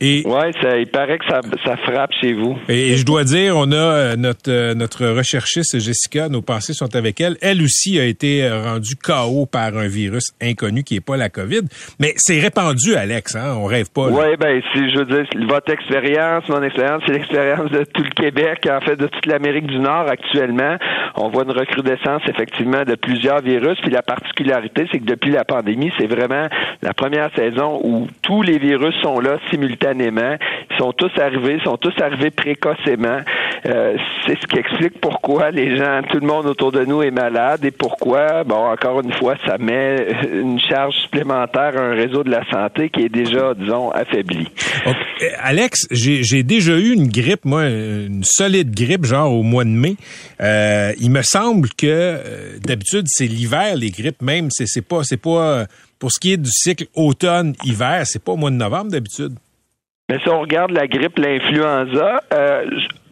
et 0.00 0.26
ouais, 0.26 0.52
ça, 0.60 0.76
il 0.78 0.88
paraît 0.88 1.18
que 1.18 1.24
ça, 1.26 1.40
ça 1.64 1.76
frappe 1.76 2.12
chez 2.20 2.32
vous. 2.32 2.56
Et, 2.68 2.96
je 2.96 3.04
dois 3.04 3.24
dire, 3.24 3.56
on 3.56 3.70
a 3.72 3.76
euh, 3.76 4.16
notre 4.16 4.50
euh, 4.50 4.74
notre 4.74 5.06
recherchiste 5.06 5.78
Jessica, 5.78 6.28
nos 6.28 6.42
pensées 6.42 6.74
sont 6.74 6.94
avec 6.96 7.20
elle. 7.20 7.36
Elle 7.40 7.62
aussi 7.62 7.98
a 7.98 8.04
été 8.04 8.48
rendue 8.48 8.96
KO 8.96 9.46
par 9.46 9.76
un 9.76 9.88
virus 9.88 10.32
inconnu 10.42 10.82
qui 10.82 10.96
est 10.96 11.04
pas 11.04 11.16
la 11.16 11.28
COVID, 11.28 11.62
mais 12.00 12.14
c'est 12.16 12.40
répandu, 12.40 12.94
Alex. 12.94 13.36
Hein? 13.36 13.56
On 13.58 13.64
rêve 13.64 13.90
pas. 13.90 14.08
Oui, 14.08 14.36
ben 14.38 14.60
si 14.72 14.90
je 14.90 14.98
veux 14.98 15.06
dire, 15.06 15.26
votre 15.48 15.72
expérience, 15.72 16.48
mon 16.48 16.62
expérience, 16.62 17.02
c'est 17.06 17.12
l'expérience 17.12 17.70
de 17.70 17.84
tout 17.84 18.02
le 18.02 18.10
Québec, 18.10 18.68
en 18.70 18.80
fait 18.80 18.96
de 18.96 19.03
toute 19.06 19.26
l'Amérique 19.26 19.66
du 19.66 19.78
Nord 19.78 20.08
actuellement. 20.08 20.76
On 21.16 21.28
voit 21.28 21.44
une 21.44 21.52
recrudescence 21.52 22.22
effectivement 22.28 22.84
de 22.84 22.94
plusieurs 22.94 23.40
virus. 23.40 23.78
Puis 23.80 23.90
la 23.90 24.02
particularité, 24.02 24.86
c'est 24.90 24.98
que 24.98 25.04
depuis 25.04 25.30
la 25.30 25.44
pandémie, 25.44 25.92
c'est 25.98 26.06
vraiment 26.06 26.48
la 26.82 26.92
première 26.94 27.30
saison 27.34 27.80
où 27.82 28.06
tous 28.22 28.42
les 28.42 28.58
virus 28.58 28.94
sont 29.02 29.20
là 29.20 29.38
simultanément. 29.50 30.36
Ils 30.70 30.76
sont 30.76 30.92
tous 30.92 31.10
arrivés, 31.18 31.58
sont 31.64 31.76
tous 31.76 31.94
arrivés 32.00 32.30
précocement. 32.30 33.18
Euh, 33.66 33.96
c'est 34.26 34.38
ce 34.40 34.46
qui 34.46 34.58
explique 34.58 35.00
pourquoi 35.00 35.50
les 35.50 35.76
gens, 35.76 36.02
tout 36.10 36.18
le 36.18 36.26
monde 36.26 36.46
autour 36.46 36.72
de 36.72 36.84
nous 36.84 37.02
est 37.02 37.10
malade 37.10 37.64
et 37.64 37.70
pourquoi, 37.70 38.44
bon, 38.44 38.66
encore 38.70 39.00
une 39.00 39.12
fois, 39.12 39.36
ça 39.46 39.58
met 39.58 40.06
une 40.32 40.60
charge 40.60 40.94
supplémentaire 40.96 41.76
à 41.76 41.80
un 41.80 41.94
réseau 41.94 42.24
de 42.24 42.30
la 42.30 42.44
santé 42.50 42.90
qui 42.90 43.02
est 43.02 43.08
déjà, 43.08 43.54
disons, 43.54 43.90
affaibli. 43.90 44.48
Alex, 45.42 45.86
j'ai 45.90 46.42
déjà 46.42 46.72
eu 46.72 46.92
une 46.92 47.08
grippe, 47.08 47.44
moi, 47.44 47.64
une 47.64 48.22
solide 48.24 48.74
grippe 48.74 48.93
genre 49.02 49.32
au 49.32 49.42
mois 49.42 49.64
de 49.64 49.70
mai. 49.70 49.96
Euh, 50.40 50.92
il 51.00 51.10
me 51.10 51.22
semble 51.22 51.68
que 51.70 51.86
euh, 51.86 52.58
d'habitude 52.60 53.06
c'est 53.08 53.26
l'hiver 53.26 53.74
les 53.74 53.90
grippes 53.90 54.22
même 54.22 54.48
c'est 54.50 54.66
c'est 54.66 54.86
pas 54.86 55.02
c'est 55.02 55.16
pas 55.16 55.66
pour 55.98 56.12
ce 56.12 56.20
qui 56.20 56.34
est 56.34 56.36
du 56.36 56.50
cycle 56.50 56.84
automne 56.94 57.54
hiver 57.64 58.02
c'est 58.04 58.22
pas 58.22 58.32
au 58.32 58.36
mois 58.36 58.50
de 58.50 58.56
novembre 58.56 58.90
d'habitude. 58.90 59.34
Mais 60.10 60.18
si 60.20 60.28
on 60.28 60.40
regarde 60.40 60.70
la 60.70 60.86
grippe, 60.86 61.18
l'influenza, 61.18 62.20
euh, 62.34 62.66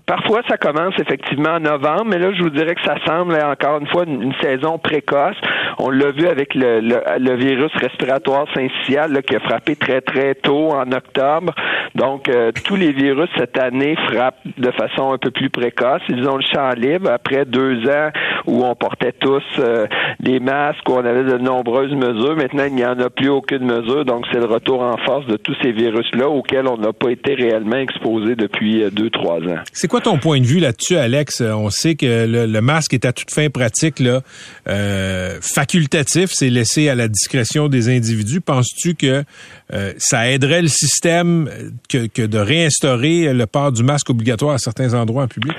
Parfois, 0.06 0.42
ça 0.48 0.56
commence 0.56 0.94
effectivement 0.98 1.50
en 1.50 1.60
novembre, 1.60 2.06
mais 2.06 2.18
là, 2.18 2.32
je 2.34 2.42
vous 2.42 2.50
dirais 2.50 2.74
que 2.74 2.82
ça 2.82 2.96
semble 3.06 3.34
encore 3.36 3.78
une 3.78 3.86
fois 3.86 4.04
une, 4.04 4.34
saison 4.42 4.78
précoce. 4.78 5.36
On 5.78 5.90
l'a 5.90 6.10
vu 6.10 6.26
avec 6.26 6.54
le, 6.54 6.80
le, 6.80 7.36
virus 7.36 7.70
respiratoire 7.74 8.46
syncytial 8.54 9.22
qui 9.22 9.36
a 9.36 9.40
frappé 9.40 9.76
très 9.76 10.00
très 10.00 10.34
tôt 10.34 10.70
en 10.70 10.90
octobre. 10.92 11.54
Donc, 11.94 12.28
euh, 12.28 12.50
tous 12.64 12.76
les 12.76 12.92
virus 12.92 13.28
cette 13.36 13.58
année 13.58 13.96
frappent 14.08 14.40
de 14.58 14.70
façon 14.72 15.12
un 15.12 15.18
peu 15.18 15.30
plus 15.30 15.50
précoce. 15.50 16.02
Ils 16.08 16.28
ont 16.28 16.36
le 16.36 16.44
champ 16.52 16.70
libre 16.70 17.10
après 17.10 17.44
deux 17.44 17.88
ans 17.88 18.10
où 18.46 18.64
on 18.64 18.74
portait 18.74 19.12
tous 19.12 19.42
euh, 19.58 19.86
des 20.20 20.40
masques, 20.40 20.88
où 20.88 20.94
on 20.94 21.04
avait 21.04 21.24
de 21.24 21.38
nombreuses 21.38 21.92
mesures. 21.92 22.36
Maintenant, 22.36 22.64
il 22.66 22.74
n'y 22.74 22.84
en 22.84 22.98
a 22.98 23.10
plus 23.10 23.28
aucune 23.28 23.64
mesure. 23.64 24.04
Donc, 24.04 24.26
c'est 24.32 24.38
le 24.38 24.46
retour 24.46 24.82
en 24.82 24.96
force 25.04 25.26
de 25.26 25.36
tous 25.36 25.54
ces 25.62 25.72
virus-là 25.72 26.28
auxquels 26.28 26.66
on 26.66 26.76
n'a 26.76 26.92
pas 26.92 27.10
été 27.10 27.34
réellement 27.34 27.76
exposé 27.76 28.34
depuis 28.34 28.82
euh, 28.82 28.90
deux, 28.90 29.10
trois 29.10 29.38
ans 29.38 29.62
quoi 29.92 30.00
ton 30.00 30.16
point 30.16 30.40
de 30.40 30.46
vue 30.46 30.58
là-dessus, 30.58 30.96
Alex? 30.96 31.42
On 31.42 31.68
sait 31.68 31.96
que 31.96 32.24
le, 32.26 32.60
masque 32.62 32.94
est 32.94 33.04
à 33.04 33.12
toute 33.12 33.30
fin 33.30 33.50
pratique, 33.50 34.00
là, 34.00 34.22
euh, 34.66 35.36
facultatif, 35.62 36.30
c'est 36.32 36.50
laissé 36.50 36.88
à 36.88 36.96
la 36.96 37.06
discrétion 37.06 37.68
des 37.68 37.88
individus. 37.88 38.40
Penses-tu 38.40 38.96
que 38.96 39.22
euh, 39.72 39.92
ça 39.96 40.28
aiderait 40.28 40.62
le 40.62 40.68
système 40.68 41.48
que, 41.88 42.08
que 42.08 42.22
de 42.22 42.38
réinstaurer 42.38 43.32
le 43.32 43.46
port 43.46 43.70
du 43.70 43.84
masque 43.84 44.10
obligatoire 44.10 44.54
à 44.54 44.58
certains 44.58 44.92
endroits 44.92 45.22
en 45.22 45.28
public? 45.28 45.54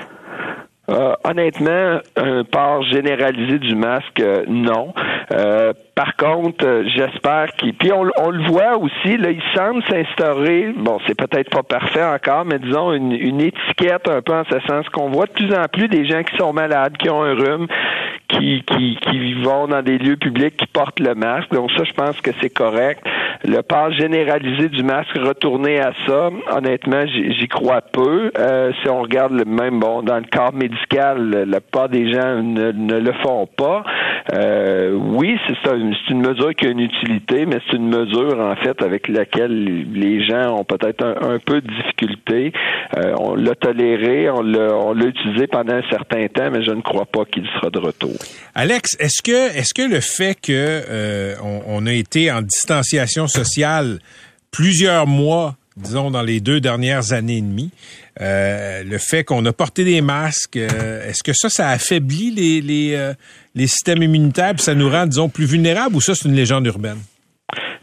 Euh, 0.90 1.14
honnêtement, 1.24 2.00
un 2.16 2.44
port 2.44 2.82
généralisé 2.82 3.58
du 3.58 3.74
masque, 3.74 4.20
euh, 4.20 4.44
non. 4.46 4.92
Euh, 5.32 5.72
par 5.94 6.14
contre, 6.16 6.82
j'espère 6.94 7.52
qu'il. 7.56 7.72
Puis 7.72 7.90
on, 7.92 8.04
le 8.04 8.46
voit 8.48 8.76
aussi, 8.76 9.16
là, 9.16 9.30
il 9.30 9.42
semble 9.54 9.82
s'instaurer. 9.84 10.74
Bon, 10.76 10.98
c'est 11.06 11.16
peut-être 11.16 11.48
pas 11.48 11.62
parfait 11.62 12.04
encore, 12.04 12.44
mais 12.44 12.58
disons 12.58 12.92
une, 12.92 13.12
une 13.12 13.40
étiquette 13.40 14.08
un 14.08 14.20
peu 14.20 14.34
en 14.34 14.44
ce 14.44 14.60
sens 14.66 14.86
qu'on 14.90 15.08
voit 15.08 15.26
de 15.26 15.32
plus 15.32 15.54
en 15.54 15.64
plus 15.72 15.88
des 15.88 16.04
gens 16.06 16.22
qui 16.22 16.36
sont 16.36 16.52
malades, 16.52 16.98
qui 16.98 17.08
ont 17.08 17.22
un 17.22 17.34
rhume, 17.34 17.66
qui, 18.28 18.62
qui, 18.66 18.96
qui 18.96 19.34
vont 19.42 19.68
dans 19.68 19.82
des 19.82 19.96
lieux 19.96 20.16
publics, 20.16 20.56
qui 20.56 20.66
portent 20.66 21.00
le 21.00 21.14
masque. 21.14 21.50
Donc 21.52 21.70
ça, 21.72 21.84
je 21.84 21.92
pense 21.92 22.20
que 22.20 22.30
c'est 22.42 22.50
correct. 22.50 23.00
Le 23.44 23.62
port 23.62 23.92
généralisé 23.92 24.68
du 24.68 24.82
masque, 24.82 25.16
retourner 25.16 25.80
à 25.80 25.92
ça, 26.06 26.30
honnêtement, 26.50 27.06
j'y 27.06 27.48
crois 27.48 27.80
peu. 27.80 28.30
Euh, 28.38 28.72
si 28.82 28.88
on 28.88 29.02
regarde 29.02 29.32
le 29.32 29.44
même, 29.44 29.78
bon, 29.80 30.02
dans 30.02 30.16
le 30.16 30.24
corps 30.30 30.52
médical, 30.52 30.73
la 30.96 31.60
plupart 31.60 31.88
des 31.88 32.12
gens 32.12 32.42
ne, 32.42 32.98
le 32.98 33.12
font 33.22 33.46
pas. 33.46 33.84
Euh, 34.32 34.92
oui, 34.92 35.36
c'est 35.46 35.70
une 36.10 36.20
mesure 36.20 36.54
qui 36.54 36.66
a 36.66 36.70
une 36.70 36.80
utilité, 36.80 37.46
mais 37.46 37.58
c'est 37.66 37.76
une 37.76 37.88
mesure, 37.88 38.40
en 38.40 38.56
fait, 38.56 38.80
avec 38.82 39.08
laquelle 39.08 39.92
les 39.92 40.24
gens 40.26 40.58
ont 40.58 40.64
peut-être 40.64 41.04
un, 41.04 41.38
peu 41.38 41.60
de 41.60 41.66
difficulté. 41.68 42.52
Euh, 42.96 43.14
on 43.18 43.34
l'a 43.34 43.54
toléré, 43.54 44.30
on 44.30 44.42
l'a 44.42 45.06
utilisé 45.06 45.46
pendant 45.46 45.74
un 45.74 45.88
certain 45.90 46.26
temps, 46.28 46.50
mais 46.50 46.64
je 46.64 46.70
ne 46.70 46.80
crois 46.80 47.06
pas 47.06 47.24
qu'il 47.24 47.46
sera 47.46 47.70
de 47.70 47.78
retour. 47.78 48.14
Alex, 48.54 48.96
est-ce 48.98 49.22
que 49.22 49.56
est-ce 49.56 49.74
que 49.74 49.82
le 49.82 50.00
fait 50.00 50.34
que 50.40 50.50
euh, 50.50 51.34
on, 51.66 51.86
a 51.86 51.92
été 51.92 52.30
en 52.30 52.42
distanciation 52.42 53.26
sociale 53.26 53.98
plusieurs 54.50 55.06
mois, 55.06 55.56
disons 55.76 56.10
dans 56.10 56.22
les 56.22 56.40
deux 56.40 56.60
dernières 56.60 57.12
années 57.12 57.38
et 57.38 57.42
demie, 57.42 57.70
euh, 58.20 58.82
le 58.84 58.98
fait 58.98 59.24
qu'on 59.24 59.44
a 59.46 59.52
porté 59.52 59.84
des 59.84 60.00
masques, 60.00 60.56
euh, 60.56 61.08
est-ce 61.08 61.22
que 61.22 61.32
ça, 61.32 61.48
ça 61.48 61.68
affaiblit 61.68 62.30
les 62.30 62.60
les, 62.60 63.12
les 63.54 63.66
systèmes 63.66 64.02
immunitaires, 64.02 64.54
ça 64.58 64.74
nous 64.74 64.88
rend, 64.88 65.06
disons, 65.06 65.28
plus 65.28 65.46
vulnérables, 65.46 65.96
ou 65.96 66.00
ça, 66.00 66.14
c'est 66.14 66.28
une 66.28 66.34
légende 66.34 66.66
urbaine? 66.66 66.98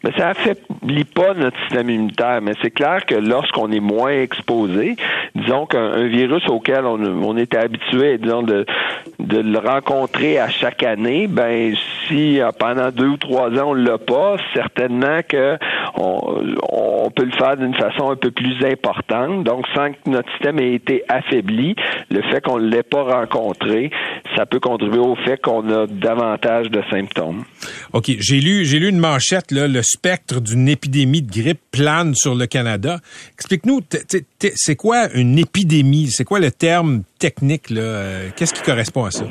Mais 0.04 0.12
ça 0.18 0.34
affaiblit 0.82 1.04
pas 1.04 1.34
notre 1.34 1.60
système 1.62 1.90
immunitaire. 1.90 2.42
Mais 2.42 2.54
c'est 2.62 2.72
clair 2.72 3.06
que 3.06 3.16
lorsqu'on 3.16 3.72
est 3.72 3.80
moins 3.80 4.12
exposé, 4.12 4.96
disons 5.36 5.66
qu'un 5.66 6.08
virus 6.08 6.48
auquel 6.48 6.86
on, 6.86 7.38
était 7.38 7.58
habitué, 7.58 8.18
disons, 8.18 8.44
de, 8.44 8.66
de 9.20 9.38
le 9.38 9.60
rencontrer 9.60 10.40
à 10.40 10.50
chaque 10.50 10.84
année, 10.84 11.28
ben 11.28 11.76
si 12.08 12.40
euh, 12.40 12.52
pendant 12.58 12.92
deux 12.92 13.08
ou 13.08 13.18
trois 13.18 13.50
ans 13.52 13.70
on 13.70 13.74
l'a 13.74 13.98
pas, 13.98 14.36
certainement 14.54 15.20
que 15.28 15.58
on, 15.96 17.10
peut 17.16 17.26
le 17.26 17.32
faire 17.32 17.58
d'une 17.58 17.74
façon 17.76 18.10
un 18.10 18.16
peu 18.16 18.32
plus 18.32 18.64
importante. 18.66 19.44
Donc, 19.44 19.66
sans 19.76 19.92
que 19.92 20.10
notre 20.10 20.30
système 20.32 20.60
ait 20.60 20.74
été 20.74 21.04
affaibli, 21.10 21.76
le 22.10 22.22
fait 22.24 22.42
qu'on 22.42 22.60
ne 22.60 22.68
l'ait 22.68 22.84
pas 22.84 23.04
rencontré, 23.04 23.92
ça 24.36 24.46
peut 24.46 24.60
contribuer 24.60 25.00
au 25.00 25.16
fait 25.16 25.38
qu'on 25.42 25.70
a 25.70 25.88
davantage 25.88 26.70
de 26.70 26.82
symptômes. 26.90 27.44
OK. 27.94 28.12
J'ai 28.20 28.40
lu, 28.40 28.66
j'ai 28.66 28.80
lu 28.80 28.90
une 28.90 29.00
manchette, 29.00 29.52
là, 29.52 29.68
le 29.68 29.82
spectre 29.82 30.40
d'une 30.40 30.70
épidémie 30.72 31.22
de 31.22 31.32
grippe 31.32 31.62
plane 31.72 32.16
sur 32.16 32.36
le 32.36 32.48
Canada. 32.48 33.00
Explique-nous, 33.34 33.82
c'est 34.56 34.76
quoi 34.76 35.12
une 35.14 35.38
épidémie? 35.38 36.10
C'est 36.10 36.24
quoi 36.26 36.40
le 36.40 36.52
terme 36.52 37.04
technique? 37.20 37.72
Euh, 37.72 38.30
qu'est-ce 38.36 38.54
qui 38.54 38.62
correspond 38.62 39.06
à 39.06 39.12
ça? 39.12 39.26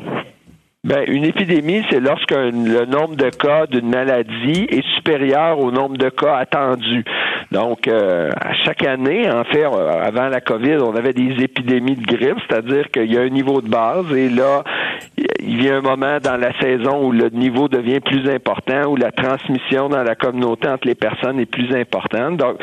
Ben, 0.83 1.05
une 1.09 1.25
épidémie, 1.25 1.85
c'est 1.91 2.01
lorsque 2.01 2.31
le 2.31 2.87
nombre 2.87 3.15
de 3.15 3.29
cas 3.29 3.67
d'une 3.67 3.91
maladie 3.91 4.67
est 4.71 4.83
supérieur 4.97 5.61
au 5.61 5.71
nombre 5.71 5.99
de 5.99 6.09
cas 6.09 6.37
attendus. 6.37 7.05
Donc, 7.53 7.87
euh, 7.87 8.31
à 8.41 8.55
chaque 8.65 8.83
année, 8.87 9.31
en 9.31 9.45
fait, 9.45 9.67
euh, 9.67 10.03
avant 10.03 10.29
la 10.29 10.41
COVID, 10.41 10.77
on 10.77 10.97
avait 10.97 11.13
des 11.13 11.35
épidémies 11.45 11.97
de 11.97 12.07
grippe, 12.07 12.39
c'est-à-dire 12.49 12.91
qu'il 12.91 13.13
y 13.13 13.19
a 13.19 13.21
un 13.21 13.29
niveau 13.29 13.61
de 13.61 13.69
base 13.69 14.11
et 14.17 14.31
là, 14.31 14.65
il 15.41 15.59
vient 15.59 15.79
un 15.79 15.81
moment 15.83 16.19
dans 16.23 16.37
la 16.37 16.59
saison 16.61 17.05
où 17.05 17.13
le 17.13 17.29
niveau 17.29 17.69
devient 17.69 18.01
plus 18.01 18.31
important, 18.31 18.89
où 18.89 18.97
la 18.97 19.11
transmission 19.11 19.89
dans 19.89 20.03
la 20.03 20.15
communauté 20.15 20.69
entre 20.69 20.87
les 20.87 20.95
personnes 20.95 21.41
est 21.41 21.51
plus 21.51 21.75
importante. 21.75 22.37
Donc, 22.37 22.57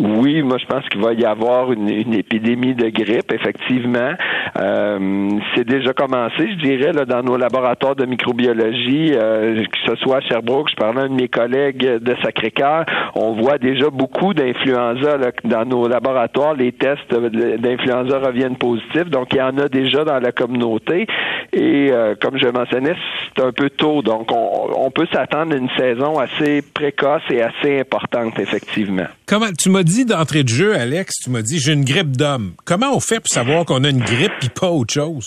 oui, 0.00 0.42
moi, 0.42 0.58
je 0.58 0.66
pense 0.66 0.86
qu'il 0.88 1.00
va 1.00 1.12
y 1.12 1.24
avoir 1.24 1.72
une, 1.72 1.88
épidémie 1.88 2.74
de 2.74 2.88
grippe, 2.88 3.32
effectivement. 3.32 4.12
Euh, 4.58 5.30
c'est 5.54 5.66
déjà 5.66 5.92
commencé, 5.92 6.50
je 6.50 6.56
dirais, 6.56 6.92
là, 6.92 7.04
dans 7.04 7.22
nos 7.22 7.36
laboratoires 7.36 7.96
de 7.96 8.04
microbiologie, 8.04 9.12
euh, 9.14 9.64
que 9.64 9.90
ce 9.90 9.96
soit 9.96 10.18
à 10.18 10.20
Sherbrooke, 10.20 10.70
je 10.70 10.76
parlais 10.76 11.02
à 11.02 11.08
de 11.08 11.14
mes 11.14 11.28
collègues 11.28 11.98
de 11.98 12.16
Sacré-Cœur, 12.22 12.84
on 13.14 13.32
voit 13.32 13.58
déjà 13.58 13.88
beaucoup 13.90 14.34
d'influenza 14.34 15.18
dans 15.44 15.64
nos 15.64 15.88
laboratoires. 15.88 16.54
Les 16.54 16.72
tests 16.72 17.12
d'influenza 17.12 18.18
reviennent 18.18 18.56
positifs, 18.56 19.08
donc 19.08 19.28
il 19.32 19.38
y 19.38 19.42
en 19.42 19.56
a 19.58 19.68
déjà 19.68 20.04
dans 20.04 20.18
la 20.18 20.32
communauté. 20.32 21.06
Et 21.52 21.90
euh, 21.90 22.14
comme 22.20 22.38
je 22.38 22.48
mentionnais, 22.48 22.94
c'est 23.36 23.42
un 23.42 23.52
peu 23.52 23.70
tôt, 23.70 24.02
donc 24.02 24.30
on, 24.32 24.90
peut 24.90 25.06
s'attendre 25.12 25.54
à 25.54 25.56
une 25.56 25.70
saison 25.78 26.18
assez 26.18 26.62
précoce 26.62 27.22
et 27.30 27.42
assez 27.42 27.80
importante, 27.80 28.38
effectivement. 28.38 29.06
Comment 29.26 29.52
tu 29.58 29.70
m'as 29.70 29.82
dit 29.82 30.04
d'entrée 30.04 30.42
de 30.42 30.48
jeu, 30.48 30.74
Alex, 30.74 31.14
tu 31.24 31.30
m'as 31.30 31.40
dit 31.40 31.58
j'ai 31.58 31.72
une 31.72 31.84
grippe 31.84 32.16
d'homme. 32.16 32.52
Comment 32.64 32.94
on 32.94 33.00
fait 33.00 33.20
pour 33.20 33.28
savoir 33.28 33.64
qu'on 33.64 33.84
a 33.84 33.88
une 33.88 34.00
grippe 34.00 34.41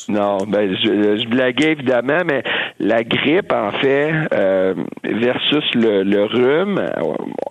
Non, 0.09 0.38
ben 0.47 0.76
je, 0.76 1.18
je 1.22 1.28
blaguais 1.28 1.72
évidemment, 1.72 2.22
mais 2.26 2.43
la 2.80 3.03
grippe, 3.03 3.51
en 3.53 3.72
fait, 3.72 4.11
euh, 4.34 4.74
versus 5.03 5.63
le, 5.74 6.03
le, 6.03 6.26
rhume, 6.26 6.82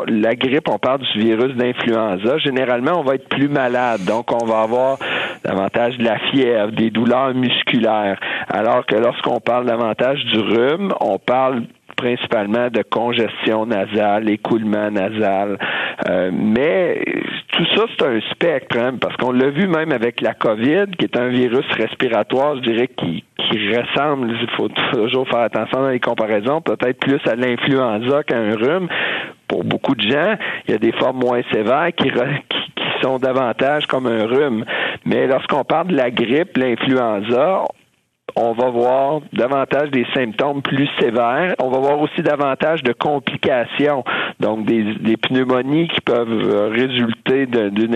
la 0.06 0.34
grippe, 0.34 0.68
on 0.68 0.78
parle 0.78 1.00
du 1.00 1.18
virus 1.18 1.54
d'influenza. 1.54 2.38
Généralement, 2.38 3.00
on 3.00 3.02
va 3.02 3.14
être 3.14 3.28
plus 3.28 3.48
malade, 3.48 4.04
donc 4.04 4.32
on 4.32 4.44
va 4.44 4.60
avoir 4.60 4.98
davantage 5.44 5.98
de 5.98 6.04
la 6.04 6.18
fièvre, 6.30 6.72
des 6.72 6.90
douleurs 6.90 7.34
musculaires. 7.34 8.18
Alors 8.48 8.84
que 8.86 8.96
lorsqu'on 8.96 9.40
parle 9.40 9.66
davantage 9.66 10.24
du 10.26 10.38
rhume, 10.38 10.92
on 11.00 11.18
parle 11.18 11.62
principalement 11.95 12.68
de 12.68 12.82
congestion 12.82 13.66
nasale, 13.66 14.30
écoulement 14.30 14.90
nasal. 14.90 15.59
Euh, 16.09 16.30
mais 16.32 17.03
tout 17.53 17.64
ça, 17.74 17.84
c'est 17.97 18.07
un 18.07 18.20
spectre, 18.32 18.76
hein, 18.78 18.95
parce 19.01 19.16
qu'on 19.16 19.32
l'a 19.32 19.51
vu 19.51 19.68
même 19.68 19.92
avec 19.92 20.20
la 20.20 20.34
COVID, 20.34 20.86
qui 20.99 21.05
est 21.05 21.16
un 21.16 21.28
virus 21.28 21.66
respiratoire, 21.76 22.57
je 22.57 22.62
dirais, 22.62 22.88
qui, 22.88 23.24
qui 23.36 23.76
ressemble, 23.76 24.30
il 24.30 24.51
faut 24.57 24.68
toujours 24.68 25.28
faire 25.28 25.40
attention 25.40 25.80
dans 25.80 25.90
les 25.90 26.01
comparaisons, 26.01 26.61
peut-être 26.61 26.99
plus 26.99 27.20
à 27.26 27.34
l'influenza 27.34 28.22
qu'à 28.24 28.38
un 28.38 28.57
rhume. 28.57 28.88
Pour 29.47 29.62
beaucoup 29.62 29.95
de 29.95 30.03
gens, 30.03 30.34
il 30.66 30.72
y 30.72 30.74
a 30.74 30.78
des 30.78 30.92
formes 30.92 31.18
moins 31.18 31.42
sévères 31.53 31.90
qui, 31.97 32.11
qui, 32.11 32.72
qui 32.76 33.03
sont 33.03 33.18
davantage 33.18 33.86
comme 33.86 34.07
un 34.07 34.26
rhume. 34.26 34.64
Mais 35.05 35.26
lorsqu'on 35.26 35.64
parle 35.64 35.88
de 35.88 35.97
la 35.97 36.11
grippe, 36.11 36.57
l'influenza, 36.57 37.64
on 38.36 38.52
va 38.52 38.70
voir 38.70 39.20
davantage 39.32 39.90
des 39.90 40.06
symptômes 40.14 40.62
plus 40.62 40.88
sévères. 40.98 41.54
On 41.60 41.70
va 41.70 41.78
voir 41.78 42.00
aussi 42.00 42.22
davantage 42.22 42.82
de 42.82 42.92
complications, 42.92 44.04
donc 44.45 44.66
des, 44.66 45.16
pneumonies 45.16 45.88
qui 45.88 46.03
peuvent 46.03 46.70
résulter 46.70 47.47
d'une 47.47 47.95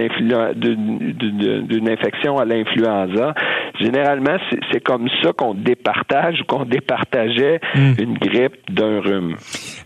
infection 1.89 2.39
à 2.39 2.47
l'influenza. 2.47 3.35
Généralement, 3.79 4.39
c'est 4.73 4.83
comme 4.83 5.09
ça 5.23 5.33
qu'on 5.35 5.53
départage 5.53 6.41
ou 6.41 6.45
qu'on 6.45 6.65
départageait 6.65 7.61
hmm. 7.75 7.93
une 7.99 8.15
grippe 8.15 8.57
d'un 8.71 9.01
rhume. 9.01 9.37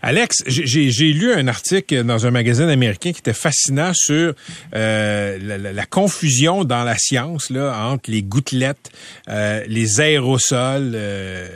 Alex, 0.01 0.43
j'ai 0.47 1.11
lu 1.11 1.33
un 1.33 1.49
article 1.49 2.05
dans 2.05 2.25
un 2.25 2.31
magazine 2.31 2.69
américain 2.69 3.11
qui 3.11 3.19
était 3.19 3.33
fascinant 3.33 3.91
sur 3.93 4.33
euh, 4.73 5.37
la, 5.39 5.85
confusion 5.85 6.63
dans 6.63 6.85
la 6.85 6.95
science 6.97 7.49
là, 7.49 7.89
entre 7.89 8.09
les 8.09 8.23
gouttelettes, 8.23 8.89
euh, 9.27 9.61
les 9.67 9.99
aérosols, 9.99 10.39
sol. 10.39 10.91
Euh, 10.95 11.47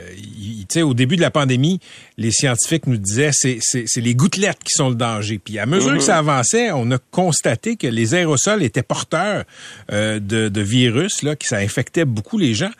au 0.82 0.94
début 0.94 1.16
de 1.16 1.22
la 1.22 1.30
pandémie, 1.30 1.80
les 2.18 2.32
scientifiques 2.32 2.86
nous 2.86 2.98
disaient 2.98 3.30
c'est 3.32 3.60
c'est 3.62 4.00
les 4.00 4.14
gouttelettes 4.14 4.62
qui 4.64 4.72
sont 4.74 4.90
le 4.90 4.96
danger. 4.96 5.38
Puis 5.38 5.58
à 5.58 5.66
mesure 5.66 5.94
que 5.94 6.02
ça 6.02 6.20
mhm. 6.20 6.28
avançait, 6.28 6.72
on 6.72 6.90
a 6.90 6.98
constaté 6.98 7.76
que 7.76 7.86
les 7.86 8.14
aérosols 8.14 8.62
étaient 8.62 8.82
porteurs 8.82 9.44
euh, 9.92 10.18
de, 10.18 10.48
de 10.48 10.60
virus 10.60 11.22
là, 11.22 11.36
que 11.36 11.46
ça 11.46 11.58
infectait 11.58 12.04
beaucoup 12.04 12.36
les 12.36 12.54
gens. 12.54 12.72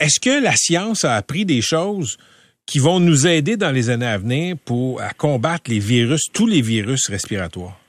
Est-ce 0.00 0.18
que 0.18 0.42
la 0.42 0.54
science 0.56 1.04
a 1.04 1.14
appris 1.14 1.44
des 1.44 1.62
choses 1.62 2.18
qui 2.66 2.78
vont 2.78 3.00
nous 3.00 3.26
aider 3.26 3.56
dans 3.56 3.70
les 3.70 3.90
années 3.90 4.06
à 4.06 4.18
venir 4.18 4.56
pour 4.64 5.00
à 5.00 5.10
combattre 5.10 5.70
les 5.70 5.78
virus, 5.78 6.22
tous 6.32 6.46
les 6.46 6.60
virus 6.60 7.08
respiratoires? 7.08 7.79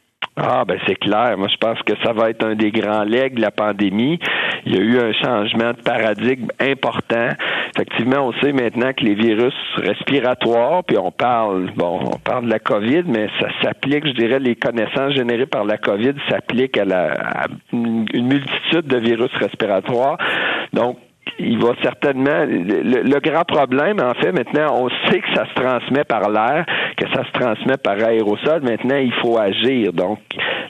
Ah, 0.43 0.65
ben 0.65 0.79
c'est 0.87 0.95
clair. 0.95 1.37
Moi, 1.37 1.47
je 1.49 1.57
pense 1.57 1.79
que 1.83 1.93
ça 2.03 2.13
va 2.13 2.31
être 2.31 2.43
un 2.43 2.55
des 2.55 2.71
grands 2.71 3.03
legs 3.03 3.35
de 3.35 3.41
la 3.41 3.51
pandémie. 3.51 4.17
Il 4.65 4.75
y 4.75 4.77
a 4.77 4.81
eu 4.81 4.99
un 4.99 5.13
changement 5.13 5.71
de 5.71 5.81
paradigme 5.83 6.47
important. 6.59 7.29
Effectivement, 7.75 8.27
on 8.27 8.33
sait 8.41 8.51
maintenant 8.51 8.91
que 8.93 9.03
les 9.03 9.13
virus 9.13 9.53
respiratoires, 9.77 10.83
puis 10.83 10.97
on 10.97 11.11
parle, 11.11 11.71
bon, 11.75 11.99
on 12.13 12.17
parle 12.17 12.45
de 12.45 12.49
la 12.49 12.59
COVID, 12.59 13.03
mais 13.05 13.27
ça 13.39 13.49
s'applique, 13.61 14.07
je 14.07 14.13
dirais, 14.13 14.39
les 14.39 14.55
connaissances 14.55 15.13
générées 15.13 15.45
par 15.45 15.63
la 15.63 15.77
COVID 15.77 16.13
s'appliquent 16.27 16.77
à, 16.77 16.85
la, 16.85 17.11
à 17.11 17.45
une 17.71 18.07
multitude 18.13 18.87
de 18.87 18.97
virus 18.97 19.31
respiratoires. 19.39 20.17
Donc, 20.73 20.97
il 21.39 21.57
va 21.59 21.73
certainement. 21.81 22.45
Le, 22.45 23.19
grand 23.19 23.43
problème, 23.43 23.99
en 23.99 24.13
fait, 24.21 24.31
maintenant, 24.31 24.75
on 24.75 24.89
sait 25.09 25.19
que 25.19 25.33
ça 25.35 25.45
se 25.45 25.53
transmet 25.53 26.03
par 26.03 26.29
l'air, 26.29 26.65
que 26.97 27.07
ça 27.13 27.23
se 27.25 27.31
transmet 27.31 27.77
par 27.77 27.95
aérosol. 28.03 28.61
Maintenant, 28.63 28.97
il 28.97 29.13
faut 29.13 29.37
agir. 29.37 29.93
Donc, 29.93 30.19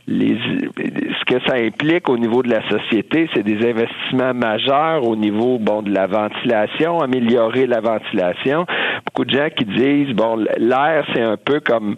les, 0.07 0.37
ce 0.77 1.25
que 1.25 1.39
ça 1.47 1.55
implique 1.55 2.09
au 2.09 2.17
niveau 2.17 2.43
de 2.43 2.49
la 2.49 2.67
société, 2.69 3.29
c'est 3.33 3.43
des 3.43 3.67
investissements 3.67 4.33
majeurs 4.33 5.07
au 5.07 5.15
niveau, 5.15 5.57
bon, 5.59 5.81
de 5.81 5.93
la 5.93 6.07
ventilation, 6.07 6.99
améliorer 6.99 7.67
la 7.67 7.81
ventilation. 7.81 8.65
Beaucoup 9.05 9.25
de 9.25 9.31
gens 9.31 9.49
qui 9.55 9.65
disent, 9.65 10.15
bon, 10.15 10.45
l'air, 10.57 11.05
c'est 11.13 11.21
un 11.21 11.37
peu 11.37 11.59
comme 11.59 11.95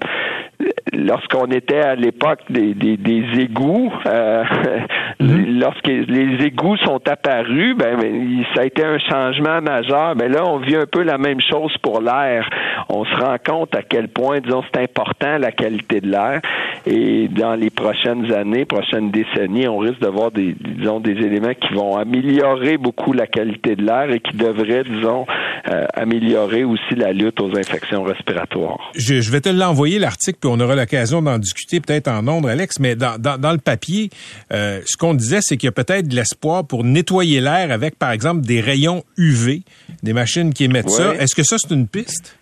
lorsqu'on 0.94 1.48
était 1.48 1.82
à 1.82 1.96
l'époque 1.96 2.40
des, 2.50 2.74
des, 2.74 2.98
des 2.98 3.24
égouts, 3.40 3.92
euh, 4.06 4.44
mhm. 5.20 5.60
lorsque 5.60 5.88
les 5.88 6.46
égouts 6.46 6.78
sont 6.78 7.02
apparus, 7.08 7.76
ben, 7.76 7.98
ben, 8.00 8.44
ça 8.56 8.62
a 8.62 8.66
été 8.66 8.84
un 8.84 9.00
changement 9.00 9.62
majeur. 9.62 10.16
Ben 10.16 10.32
là, 10.32 10.46
on 10.46 10.58
vit 10.58 10.76
un 10.76 10.86
peu 10.86 11.04
la 11.04 11.18
même 11.18 11.42
chose 11.42 11.76
pour 11.82 12.02
l'air. 12.02 12.50
On 12.90 13.06
se 13.06 13.16
rend 13.16 13.38
compte 13.44 13.76
à 13.76 13.82
quel 13.84 14.08
point, 14.08 14.40
disons, 14.40 14.64
c'est 14.74 14.82
important 14.82 15.38
la 15.38 15.52
qualité 15.52 16.02
de 16.02 16.10
l'air. 16.10 16.42
Et 16.86 17.28
dans 17.28 17.56
les 17.56 17.70
prochaines 17.70 18.32
années, 18.34 18.66
prochaines 18.66 19.12
décennies, 19.12 19.68
on 19.68 19.78
risque 19.78 20.00
de 20.00 20.08
voir 20.08 20.32
des, 20.32 20.56
disons, 20.60 21.00
des 21.00 21.14
éléments 21.14 21.54
qui 21.54 21.74
vont 21.74 21.98
améliorer 21.98 22.78
beaucoup 22.78 23.14
la 23.14 23.28
qualité 23.28 23.76
de 23.76 23.84
l'air 23.84 24.12
et 24.12 24.20
qui 24.20 24.36
devraient, 24.36 24.84
disons, 24.84 25.26
euh, 25.70 25.86
améliorer 25.94 26.64
aussi 26.64 26.96
la 26.96 27.14
lutte 27.14 27.40
aux 27.40 27.58
infections 27.58 28.04
respiratoires. 28.04 28.92
Je, 28.96 29.22
je 29.22 29.32
vais 29.32 29.42
te 29.42 29.50
l'envoyer 29.50 30.00
l'article, 30.00 30.40
puis 30.42 30.50
on 30.54 30.60
aura 30.60 30.76
l'occasion 30.84 31.22
d'en 31.22 31.40
discuter 31.40 31.80
peut-être 31.80 32.08
en 32.08 32.22
nombre, 32.22 32.50
Alex. 32.50 32.80
Mais 32.80 32.96
dans, 32.96 33.18
dans, 33.18 33.38
dans 33.38 33.52
le 33.52 33.58
papier, 33.58 34.10
euh, 34.52 34.82
ce 34.86 34.98
qu'on 34.98 35.14
disait, 35.14 35.40
c'est 35.42 35.58
qu'il 35.58 35.68
y 35.68 35.70
a 35.70 35.72
peut-être 35.72 36.08
de 36.08 36.16
l'espoir 36.16 36.66
pour 36.66 36.84
nettoyer 36.84 37.42
l'air 37.42 37.72
avec, 37.72 37.98
par 37.98 38.12
exemple, 38.12 38.42
des 38.42 38.62
rayons 38.62 39.04
UV, 39.18 39.64
des 40.04 40.14
machines 40.14 40.54
qui 40.54 40.66
émettent 40.66 40.90
ça. 40.90 41.16
Est-ce 41.16 41.36
que 41.36 41.44
ça, 41.44 41.58
c'est 41.60 41.74
une 41.74 41.88
piste? 41.88 42.36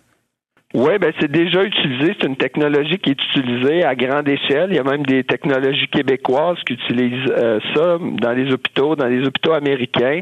Oui, 0.74 0.98
ben 0.98 1.12
c'est 1.20 1.30
déjà 1.30 1.62
utilisé. 1.62 2.14
C'est 2.18 2.26
une 2.26 2.36
technologie 2.36 2.98
qui 2.98 3.10
est 3.10 3.22
utilisée 3.22 3.84
à 3.84 3.94
grande 3.94 4.26
échelle. 4.28 4.68
Il 4.70 4.76
y 4.76 4.78
a 4.78 4.82
même 4.82 5.04
des 5.04 5.22
technologies 5.22 5.88
québécoises 5.88 6.56
qui 6.66 6.74
utilisent 6.74 7.30
euh, 7.36 7.60
ça 7.74 7.98
dans 8.00 8.32
les 8.32 8.50
hôpitaux, 8.52 8.96
dans 8.96 9.06
les 9.06 9.26
hôpitaux 9.26 9.52
américains. 9.52 10.20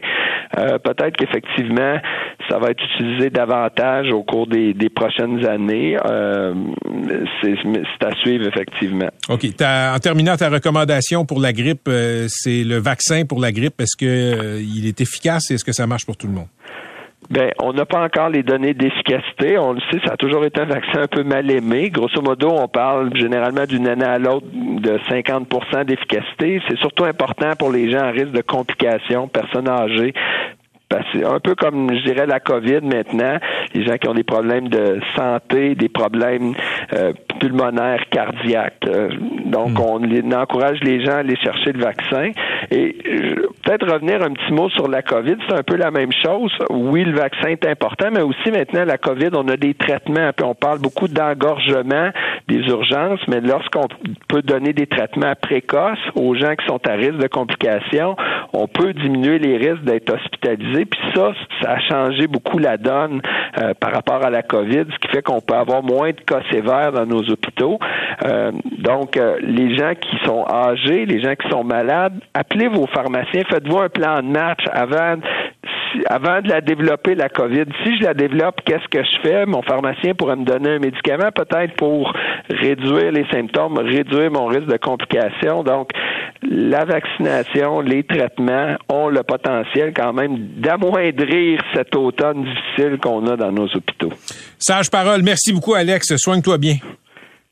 Euh, 0.59 0.79
peut-être 0.79 1.17
qu'effectivement, 1.17 1.99
ça 2.49 2.59
va 2.59 2.71
être 2.71 2.83
utilisé 2.95 3.31
davantage 3.31 4.11
au 4.11 4.25
cours 4.25 4.49
des, 4.49 4.75
prochaines 4.93 5.47
années. 5.47 5.97
Euh, 6.05 6.53
c'est 7.41 8.05
à 8.05 8.15
suivre, 8.17 8.49
effectivement. 8.49 9.09
OK. 9.29 9.45
en 9.63 9.99
terminant, 10.01 10.37
ta 10.37 10.49
recommandation 10.49 11.25
pour 11.25 11.41
la 11.41 11.53
grippe, 11.53 11.89
c'est 12.27 12.65
le 12.65 12.79
vaccin 12.79 13.25
pour 13.25 13.41
la 13.41 13.53
grippe. 13.53 13.81
Est-ce 13.81 13.97
que 13.97 14.61
il 14.61 14.87
est 14.89 15.01
efficace 15.01 15.51
et 15.51 15.55
est-ce 15.55 15.65
que 15.65 15.73
ça 15.73 15.87
marche 15.87 16.05
pour 16.05 16.17
tout 16.17 16.27
le 16.27 16.33
monde? 16.33 16.49
Ben, 17.31 17.53
on 17.63 17.73
n'a 17.73 17.87
pas 17.87 18.03
encore 18.03 18.29
les 18.29 18.43
données 18.43 18.75
d'efficacité. 18.75 19.57
On 19.57 19.75
le 19.75 19.81
sait, 19.91 20.01
ça 20.05 20.15
a 20.15 20.17
toujours 20.17 20.45
été 20.45 20.61
un 20.61 20.65
vaccin 20.65 21.03
un 21.03 21.07
peu 21.07 21.23
mal 21.23 21.49
aimé. 21.51 21.91
Grosso 21.91 22.21
modo, 22.21 22.51
on 22.51 22.67
parle 22.67 23.17
généralement 23.17 23.67
d'une 23.67 23.87
année 23.87 24.05
à 24.05 24.19
l'autre 24.19 24.47
de 24.53 24.99
50% 25.09 25.85
d'efficacité. 25.85 26.61
C'est 26.69 26.79
surtout 26.79 27.05
important 27.05 27.53
pour 27.57 27.71
les 27.71 27.91
gens 27.91 28.01
à 28.01 28.11
risque 28.11 28.33
de 28.33 28.43
complications, 28.43 29.29
personnes 29.29 29.69
âgées, 29.69 30.13
c'est 31.13 31.25
un 31.25 31.39
peu 31.39 31.55
comme, 31.55 31.95
je 31.95 32.05
dirais, 32.05 32.27
la 32.27 32.41
COVID 32.41 32.81
maintenant, 32.83 33.39
les 33.75 33.85
gens 33.85 33.97
qui 33.97 34.09
ont 34.09 34.15
des 34.15 34.25
problèmes 34.25 34.69
de 34.69 35.01
santé, 35.17 35.75
des 35.75 35.89
problèmes 35.89 36.55
euh, 36.93 37.13
pulmonaires, 37.39 38.03
cardiaques. 38.11 38.87
Euh, 38.87 39.11
donc, 39.47 39.71
Hmm. 39.71 39.81
on, 39.81 40.33
encourage 40.33 40.81
les 40.83 41.05
gens 41.05 41.13
à 41.13 41.19
aller 41.19 41.37
chercher 41.37 41.73
le 41.73 41.81
vaccin. 41.81 42.31
Et 42.71 42.97
euh, 43.05 43.49
peut-être 43.65 43.91
revenir 43.91 44.23
un 44.23 44.33
petit 44.33 44.53
mot 44.53 44.71
sur 44.71 44.89
la 44.89 45.03
COVID, 45.03 45.37
c'est 45.49 45.59
un 45.59 45.63
peu 45.63 45.77
la 45.77 45.91
même 45.91 46.13
chose. 46.13 46.53
Oui, 46.71 47.05
le 47.05 47.17
vaccin 47.17 47.49
est 47.49 47.67
important, 47.67 48.09
mais 48.13 48.23
aussi 48.23 48.51
maintenant, 48.51 48.85
la 48.85 48.97
COVID, 48.97 49.31
on 49.35 49.49
a 49.49 49.57
des 49.57 49.75
traitements. 49.75 50.31
Puis 50.37 50.47
on 50.47 50.55
parle 50.55 50.79
beaucoup 50.79 51.09
d'engorgement 51.09 52.11
des 52.49 52.61
urgences, 52.69 53.21
mais 53.29 53.41
lorsqu'on 53.41 53.87
peut 54.29 54.43
donner 54.43 54.73
des 54.73 54.87
traitements 54.87 55.33
précoces 55.41 55.99
aux 56.15 56.35
gens 56.35 56.55
qui 56.55 56.67
sont 56.67 56.81
à 56.87 56.93
risque 56.93 57.19
de 57.19 57.27
complications, 57.27 58.17
on 58.53 58.67
peut 58.67 58.93
diminuer 58.93 59.39
les 59.39 59.57
risques 59.57 59.85
d'être 59.85 60.15
hospitalisés. 60.15 60.85
Puis 60.85 61.01
ça, 61.15 61.33
ça 61.63 61.73
a 61.73 61.81
changé 61.81 62.27
beaucoup 62.27 62.59
la 62.59 62.77
donne 62.77 63.21
euh, 63.59 63.75
par 63.75 63.93
rapport 63.93 64.25
à 64.25 64.31
la 64.31 64.43
COVID, 64.43 64.85
ce 64.93 64.99
qui 64.99 65.09
fait 65.09 65.23
qu'on 65.23 65.41
peut 65.41 65.55
avoir 65.55 65.83
moins 65.83 66.11
de 66.11 66.21
cas 66.21 66.41
sévères 66.51 66.93
dans 66.93 67.07
nos 67.07 67.23
hôpitaux. 67.31 67.79
Euh, 68.25 68.53
donc, 68.79 69.17
euh, 69.17 69.39
les 69.43 69.77
gens 69.77 69.95
qui 69.95 70.17
sont 70.25 70.45
âgés, 70.49 71.07
les 71.07 71.21
gens 71.21 71.35
qui 71.35 71.49
sont 71.49 71.65
malades, 71.65 72.15
vos 72.69 72.87
pharmaciens, 72.87 73.43
faites-vous 73.51 73.79
un 73.79 73.89
plan 73.89 74.23
de 74.23 74.29
match 74.29 74.65
avant 74.73 75.17
avant 76.07 76.41
de 76.41 76.49
la 76.49 76.61
développer, 76.61 77.15
la 77.15 77.29
COVID. 77.29 77.65
Si 77.85 77.99
je 77.99 78.05
la 78.05 78.15
développe, 78.15 78.61
qu'est-ce 78.65 78.87
que 78.89 79.03
je 79.03 79.21
fais? 79.23 79.47
Mon 79.47 79.63
pharmacien 79.63 80.15
pourrait 80.15 80.37
me 80.37 80.45
donner 80.45 80.71
un 80.71 80.79
médicament 80.79 81.31
peut-être 81.35 81.75
pour 81.77 82.13
réduire 82.49 83.13
les 83.13 83.27
symptômes, 83.31 83.79
réduire 83.79 84.31
mon 84.31 84.47
risque 84.47 84.67
de 84.67 84.77
complications. 84.77 85.63
Donc, 85.63 85.91
la 86.43 86.85
vaccination, 86.85 87.81
les 87.81 88.03
traitements 88.05 88.77
ont 88.89 89.09
le 89.09 89.23
potentiel 89.23 89.93
quand 89.95 90.13
même 90.13 90.37
d'amoindrir 90.57 91.61
cet 91.75 91.95
automne 91.97 92.45
difficile 92.45 92.99
qu'on 92.99 93.27
a 93.27 93.37
dans 93.37 93.53
nos 93.53 93.67
hôpitaux. 93.67 94.13
Sage 94.59 94.91
parole. 94.91 95.23
Merci 95.23 95.53
beaucoup, 95.53 95.75
Alex. 95.75 96.17
Soigne-toi 96.17 96.59
bien. 96.59 96.77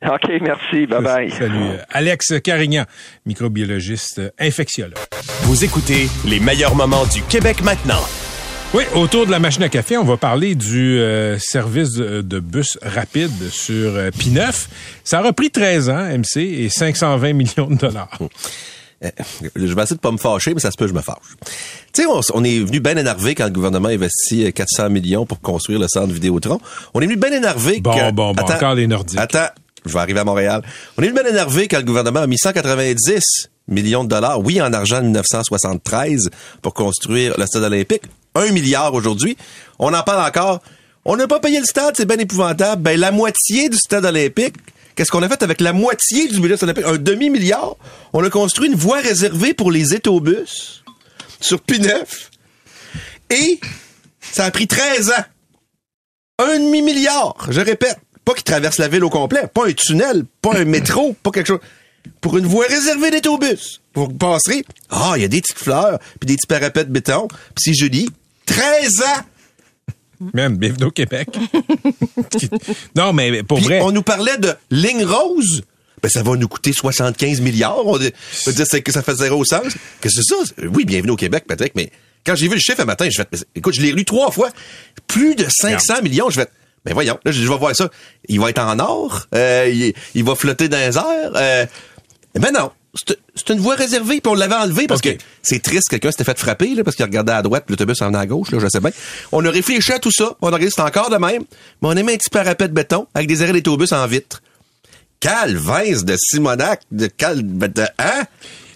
OK, 0.07 0.31
merci. 0.41 0.87
Bye-bye. 0.87 1.31
Salut. 1.39 1.55
Euh, 1.71 1.77
Alex 1.91 2.35
Carignan, 2.43 2.85
microbiologiste 3.27 4.21
infectiologue. 4.39 4.95
Vous 5.43 5.65
écoutez 5.65 6.09
les 6.25 6.39
meilleurs 6.41 6.75
moments 6.77 7.05
du 7.07 7.23
Québec 7.23 7.63
maintenant. 7.63 8.01
Oui, 8.75 8.85
autour 8.95 9.25
de 9.27 9.31
la 9.31 9.39
machine 9.39 9.63
à 9.63 9.69
café, 9.71 9.97
on 9.97 10.05
va 10.05 10.19
parler 10.19 10.55
du 10.55 10.99
euh, 11.01 11.39
service 11.39 11.93
de, 11.95 12.21
de 12.21 12.39
bus 12.39 12.79
rapide 12.83 13.33
sur 13.51 13.95
euh, 13.97 14.11
P9. 14.11 14.67
Ça 15.05 15.19
a 15.21 15.23
repris 15.23 15.51
13 15.51 15.89
ans, 15.89 16.05
MC, 16.19 16.37
et 16.37 16.69
520 16.69 17.33
millions 17.33 17.67
de 17.69 17.77
dollars. 17.77 18.19
Euh, 19.05 19.11
Je 19.55 19.73
vais 19.77 19.83
essayer 19.85 19.95
de 19.95 20.01
pas 20.01 20.11
me 20.11 20.17
fâcher, 20.17 20.55
mais 20.55 20.61
ça 20.61 20.73
se 20.73 20.77
peut 20.77 20.87
que 20.87 20.91
je 20.91 20.95
me 20.97 21.03
fâche. 21.03 21.19
Tu 21.95 22.03
sais, 22.03 22.07
on, 22.09 22.19
on 22.35 22.43
est 22.43 22.59
venu 22.59 22.81
bien 22.81 22.97
énervé 22.97 23.37
quand 23.37 23.45
le 23.45 23.53
gouvernement 23.53 23.87
investit 23.91 24.45
euh, 24.45 24.51
400 24.51 24.91
millions 24.91 25.25
pour 25.25 25.41
construire 25.41 25.79
le 25.79 25.87
centre 25.87 26.13
Vidéotron. 26.13 26.59
On 26.95 27.01
est 27.01 27.07
venu 27.07 27.15
bien 27.17 27.31
énervé 27.31 27.79
Bon, 27.81 27.93
que... 27.97 28.11
bon, 28.11 28.33
bon, 28.35 28.43
encore 28.43 28.75
les 28.75 28.89
Nordiques. 28.89 29.21
Attends, 29.21 29.51
je 29.89 29.95
vais 29.95 30.01
arriver 30.01 30.21
à 30.21 30.25
Montréal. 30.25 30.63
On 30.97 31.03
est 31.03 31.11
bien 31.11 31.25
énervé 31.25 31.69
quand 31.69 31.79
le 31.79 31.85
gouvernement 31.85 32.21
a 32.21 32.27
mis 32.27 32.39
190 32.39 33.49
millions 33.69 34.05
de 34.05 34.09
dollars, 34.09 34.41
oui, 34.41 34.61
en 34.61 34.73
argent 34.73 34.99
de 34.99 35.07
1973, 35.07 36.31
pour 36.63 36.75
construire 36.75 37.35
le 37.39 37.47
stade 37.47 37.65
olympique. 37.65 38.03
Un 38.35 38.51
milliard 38.51 38.95
aujourd'hui. 38.95 39.37
On 39.79 39.93
en 39.93 40.03
parle 40.03 40.27
encore. 40.27 40.61
On 41.05 41.17
n'a 41.17 41.27
pas 41.27 41.41
payé 41.41 41.59
le 41.59 41.67
stade, 41.67 41.95
c'est 41.97 42.07
bien 42.07 42.19
épouvantable. 42.19 42.83
Ben, 42.83 42.99
la 42.99 43.11
moitié 43.11 43.69
du 43.69 43.77
stade 43.77 44.05
olympique, 44.05 44.55
Qu'est-ce 44.99 45.13
qu'on 45.13 45.23
a 45.23 45.29
fait 45.29 45.45
avec 45.45 45.61
la 45.61 45.73
moitié 45.73 46.27
du 46.27 46.41
budget 46.41 46.61
olympique? 46.61 46.85
Un 46.85 46.97
demi-milliard. 46.97 47.77
On 48.13 48.25
a 48.25 48.31
construit 48.31 48.67
une 48.67 48.75
voie 48.75 48.99
réservée 48.99 49.55
pour 49.55 49.71
les 49.71 49.95
étobus 49.95 50.83
sur 51.41 51.59
P9. 51.59 52.03
Et 53.31 53.61
ça 54.21 54.47
a 54.47 54.51
pris 54.51 54.67
13 54.67 55.11
ans. 55.11 55.25
Un 56.41 56.59
demi-milliard, 56.59 57.37
je 57.49 57.61
répète. 57.61 58.01
Pas 58.29 58.35
qui 58.35 58.45
traverse 58.45 58.77
la 58.77 58.89
ville 58.89 59.05
au 59.05 59.09
complet. 59.09 59.47
Pas 59.47 59.69
un 59.69 59.73
tunnel, 59.73 60.23
pas 60.43 60.55
un 60.55 60.67
métro, 60.67 61.17
pas 61.23 61.31
quelque 61.31 61.47
chose. 61.47 61.61
Pour 62.21 62.37
une 62.37 62.45
voie 62.45 62.67
réservée 62.67 63.11
d'étobus. 63.11 63.81
Pour 63.95 64.15
passer. 64.15 64.67
Ah, 64.91 65.15
il 65.17 65.23
y 65.23 65.25
a 65.25 65.29
des 65.29 65.41
petites 65.41 65.59
fleurs, 65.59 65.99
puis 66.21 66.27
des 66.27 66.35
petits 66.37 66.47
parapets 66.47 66.85
de 66.85 66.93
béton, 66.93 67.27
puis 67.29 67.55
c'est 67.57 67.73
joli. 67.73 68.11
13 68.45 69.01
ans! 69.01 70.27
Même, 70.35 70.59
bienvenue 70.59 70.85
au 70.85 70.91
Québec. 70.91 71.39
non, 72.95 73.15
mais 73.15 73.43
pour 73.45 73.61
vrai. 73.61 73.81
on 73.81 73.93
nous 73.93 74.03
parlait 74.03 74.37
de 74.37 74.55
ligne 74.71 75.07
rose. 75.07 75.63
Ben, 76.03 76.11
ça 76.11 76.23
va 76.23 76.37
nous 76.37 76.49
coûter 76.49 76.75
75 76.75 77.41
milliards. 77.41 77.87
On 77.87 77.97
dit 77.97 78.13
c'est 78.31 78.83
que 78.83 78.93
ça 78.93 79.03
fait 79.03 79.15
zéro 79.15 79.43
sens. 79.47 79.75
Que 80.03 80.11
c'est 80.11 80.23
ça? 80.23 80.35
Oui, 80.75 80.85
bienvenue 80.85 81.13
au 81.13 81.17
Québec, 81.17 81.45
Patrick, 81.49 81.73
mais 81.75 81.91
quand 82.27 82.35
j'ai 82.35 82.49
vu 82.49 82.57
le 82.57 82.61
chiffre 82.61 82.81
un 82.81 82.85
matin, 82.85 83.09
je 83.11 83.23
vais, 83.23 83.27
écoute, 83.55 83.73
je 83.75 83.81
l'ai 83.81 83.93
lu 83.93 84.05
trois 84.05 84.31
fois. 84.31 84.51
Plus 85.07 85.35
de 85.35 85.47
500 85.49 86.03
millions. 86.03 86.29
Je 86.29 86.41
vais, 86.41 86.49
ben 86.89 86.95
voyons, 86.95 87.19
là, 87.25 87.33
je 87.33 87.41
vais 87.47 87.57
voir 87.59 87.77
ça. 87.77 87.89
Il 88.29 88.41
va 88.41 88.51
être 88.51 88.59
en 88.61 88.79
or. 88.79 89.27
Euh, 89.35 89.71
il, 89.73 89.93
il 90.15 90.25
va 90.25 90.35
flotter 90.35 90.69
dans 90.69 90.79
les 90.79 90.97
airs. 90.97 91.33
Euh, 91.37 91.67
ben 92.35 92.53
non. 92.53 92.71
C'est 93.35 93.51
une 93.51 93.61
voie 93.61 93.75
réservée, 93.75 94.21
puis 94.21 94.33
on 94.33 94.35
l'avait 94.35 94.55
enlevée 94.55 94.87
parce 94.87 95.03
que 95.03 95.11
c'est 95.43 95.63
triste, 95.63 95.89
quelqu'un 95.91 96.11
s'était 96.11 96.25
fait 96.25 96.39
frapper, 96.39 96.75
là, 96.75 96.83
parce 96.83 96.97
qu'il 96.97 97.05
regardait 97.05 97.33
à 97.33 97.43
droite, 97.43 97.65
puis 97.67 97.75
l'autobus 97.75 98.01
en 98.01 98.07
venait 98.07 98.19
à 98.19 98.27
gauche, 98.27 98.51
là, 98.51 98.59
je 98.61 98.67
sais 98.69 98.81
bien. 98.81 98.91
On 99.31 99.45
a 99.45 99.51
réfléchi 99.51 99.93
à 99.93 99.99
tout 99.99 100.11
ça, 100.11 100.35
on 100.41 100.49
a 100.49 100.53
regardé, 100.53 100.71
c'est 100.75 100.81
encore 100.81 101.11
de 101.11 101.17
même, 101.17 101.43
mais 101.83 101.89
on 101.89 101.91
a 101.91 102.03
mis 102.03 102.13
un 102.13 102.17
petit 102.17 102.31
parapet 102.31 102.67
de 102.67 102.73
béton 102.73 103.07
avec 103.15 103.29
des 103.29 103.43
arrêts 103.43 103.53
d'autobus 103.53 103.93
en 103.93 104.07
vitre. 104.07 104.43
Calvince 105.21 106.05
de 106.05 106.17
Simonac, 106.17 106.81
de 106.91 107.07
Cal... 107.09 107.41
De, 107.43 107.83
hein? 107.99 108.25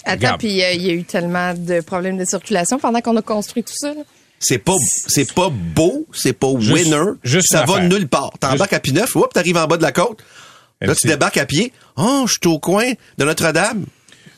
Attends, 0.04 0.36
puis 0.38 0.62
euh, 0.62 0.72
il 0.72 0.82
y 0.86 0.90
a 0.90 0.94
eu 0.94 1.04
tellement 1.04 1.54
de 1.54 1.80
problèmes 1.80 2.18
de 2.18 2.24
circulation 2.24 2.78
pendant 2.78 3.00
qu'on 3.00 3.16
a 3.16 3.22
construit 3.22 3.64
tout 3.64 3.74
ça. 3.76 3.94
là. 3.94 4.02
C'est 4.44 4.58
pas, 4.58 4.74
c'est 5.06 5.32
pas 5.32 5.48
beau, 5.50 6.06
c'est 6.12 6.32
pas 6.32 6.48
Juste- 6.58 6.72
winner, 6.72 7.12
juste 7.22 7.46
ça 7.50 7.64
va 7.64 7.74
affaire. 7.74 7.88
nulle 7.88 8.08
part. 8.08 8.32
T'embarques 8.40 8.72
à 8.72 8.78
P9, 8.80 9.06
hop, 9.16 9.32
t'arrives 9.32 9.56
en 9.56 9.66
bas 9.66 9.76
de 9.76 9.82
la 9.82 9.92
côte, 9.92 10.18
là, 10.80 10.94
tu 10.94 11.06
débarques 11.06 11.36
à 11.38 11.46
pied, 11.46 11.72
oh, 11.96 12.24
je 12.26 12.32
suis 12.32 12.40
au 12.52 12.58
coin 12.58 12.90
de 13.18 13.24
Notre-Dame. 13.24 13.86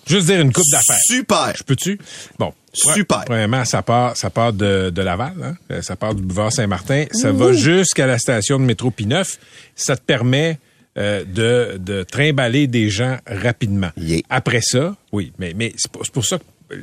Juste 0.07 0.27
dire 0.27 0.41
une 0.43 0.53
coupe 0.53 0.69
d'affaires. 0.71 0.99
Super. 1.07 1.53
Je 1.57 1.63
peux-tu? 1.63 1.99
Bon. 2.39 2.53
Super. 2.75 3.25
Premièrement, 3.25 3.65
ça 3.65 3.83
part, 3.83 4.17
ça 4.17 4.29
part 4.31 4.53
de, 4.53 4.91
de 4.91 5.01
Laval, 5.03 5.33
hein? 5.43 5.57
Euh, 5.71 5.81
ça 5.81 5.97
part 5.97 6.15
du 6.15 6.23
boulevard 6.23 6.53
Saint-Martin, 6.53 7.07
ça 7.13 7.33
va 7.33 7.53
jusqu'à 7.53 8.07
la 8.07 8.19
station 8.19 8.59
de 8.59 8.65
métro 8.65 8.91
P9. 8.91 9.39
Ça 9.77 9.97
te 9.97 10.03
permet 10.03 10.59
euh, 10.99 11.25
de, 11.25 11.79
de 11.79 12.03
trimballer 12.03 12.67
des 12.67 12.91
gens 12.91 13.17
rapidement. 13.27 13.91
Yeah. 13.97 14.21
Après 14.29 14.61
ça, 14.61 14.95
oui, 15.13 15.33
mais, 15.39 15.55
mais 15.57 15.73
c'est 15.77 15.91
pour, 16.13 16.25
ça 16.27 16.39
que 16.39 16.75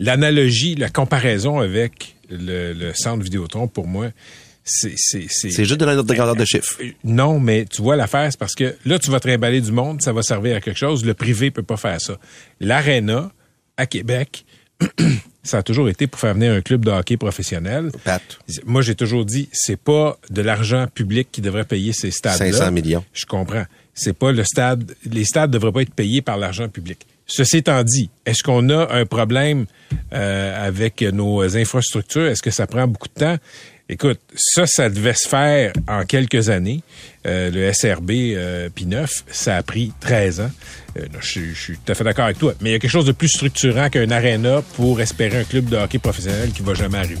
l'analogie, 0.00 0.74
la 0.74 0.88
comparaison 0.88 1.58
avec 1.58 2.16
le, 2.30 2.72
le 2.72 2.92
centre 2.94 3.22
Vidéotron, 3.22 3.68
pour 3.68 3.86
moi, 3.86 4.10
c'est... 4.64 4.94
C'est 4.96 5.64
juste 5.64 5.80
de 5.80 5.84
la 5.84 5.94
note 5.94 6.06
de 6.06 6.14
grandeur 6.14 6.36
de 6.36 6.44
chiffre. 6.44 6.80
non, 7.04 7.38
mais 7.38 7.66
tu 7.66 7.82
vois 7.82 7.96
l'affaire, 7.96 8.30
c'est 8.30 8.38
parce 8.38 8.54
que 8.54 8.74
là, 8.86 8.98
tu 8.98 9.10
vas 9.10 9.20
trimballer 9.20 9.60
du 9.60 9.72
monde, 9.72 10.00
ça 10.02 10.12
va 10.12 10.22
servir 10.22 10.56
à 10.56 10.60
quelque 10.60 10.78
chose. 10.78 11.04
Le 11.04 11.14
privé 11.14 11.50
peut 11.50 11.62
pas 11.62 11.76
faire 11.76 12.00
ça. 12.00 12.18
L'aréna, 12.60 13.30
à 13.76 13.86
Québec, 13.86 14.44
ça 15.42 15.58
a 15.58 15.62
toujours 15.62 15.88
été 15.88 16.06
pour 16.06 16.18
faire 16.18 16.34
venir 16.34 16.52
un 16.52 16.62
club 16.62 16.84
de 16.84 16.90
hockey 16.90 17.16
professionnel. 17.16 17.90
Pat. 18.04 18.22
Moi, 18.64 18.82
j'ai 18.82 18.94
toujours 18.94 19.24
dit, 19.24 19.48
c'est 19.52 19.78
pas 19.78 20.18
de 20.30 20.42
l'argent 20.42 20.86
public 20.92 21.28
qui 21.30 21.40
devrait 21.42 21.64
payer 21.64 21.92
ces 21.92 22.10
stades-là. 22.10 22.52
500 22.52 22.72
millions. 22.72 23.04
Je 23.12 23.26
comprends. 23.26 23.64
C'est 23.92 24.16
pas 24.16 24.32
le 24.32 24.44
stade. 24.44 24.94
Les 25.04 25.24
stades 25.24 25.50
devraient 25.50 25.72
pas 25.72 25.82
être 25.82 25.94
payés 25.94 26.22
par 26.22 26.38
l'argent 26.38 26.68
public. 26.68 27.06
Ceci 27.26 27.58
étant 27.58 27.82
dit, 27.82 28.10
est-ce 28.26 28.42
qu'on 28.42 28.68
a 28.70 28.92
un 28.94 29.06
problème 29.06 29.66
euh, 30.12 30.66
avec 30.66 31.00
nos 31.02 31.56
infrastructures? 31.56 32.26
Est-ce 32.26 32.42
que 32.42 32.50
ça 32.50 32.66
prend 32.66 32.86
beaucoup 32.86 33.08
de 33.08 33.20
temps? 33.20 33.36
Écoute, 33.88 34.18
ça, 34.34 34.66
ça 34.66 34.88
devait 34.88 35.12
se 35.14 35.28
faire 35.28 35.72
en 35.88 36.04
quelques 36.04 36.48
années. 36.48 36.82
Euh, 37.26 37.50
le 37.50 37.70
SRB 37.72 38.10
euh, 38.10 38.68
P9, 38.70 39.22
ça 39.30 39.56
a 39.56 39.62
pris 39.62 39.92
13 40.00 40.40
ans. 40.40 40.50
Euh, 40.98 41.02
non, 41.12 41.18
je, 41.20 41.26
suis- 41.30 41.54
je 41.54 41.60
suis 41.60 41.76
tout 41.78 41.92
à 41.92 41.94
fait 41.94 42.04
d'accord 42.04 42.24
avec 42.26 42.38
toi. 42.38 42.54
Mais 42.60 42.70
il 42.70 42.72
y 42.72 42.76
a 42.76 42.78
quelque 42.78 42.90
chose 42.90 43.04
de 43.06 43.12
plus 43.12 43.28
structurant 43.28 43.90
qu'un 43.90 44.10
aréna 44.10 44.62
pour 44.76 45.00
espérer 45.02 45.38
un 45.40 45.44
club 45.44 45.66
de 45.66 45.76
hockey 45.76 45.98
professionnel 45.98 46.50
qui 46.52 46.62
va 46.62 46.72
jamais 46.74 46.98
arriver. 46.98 47.20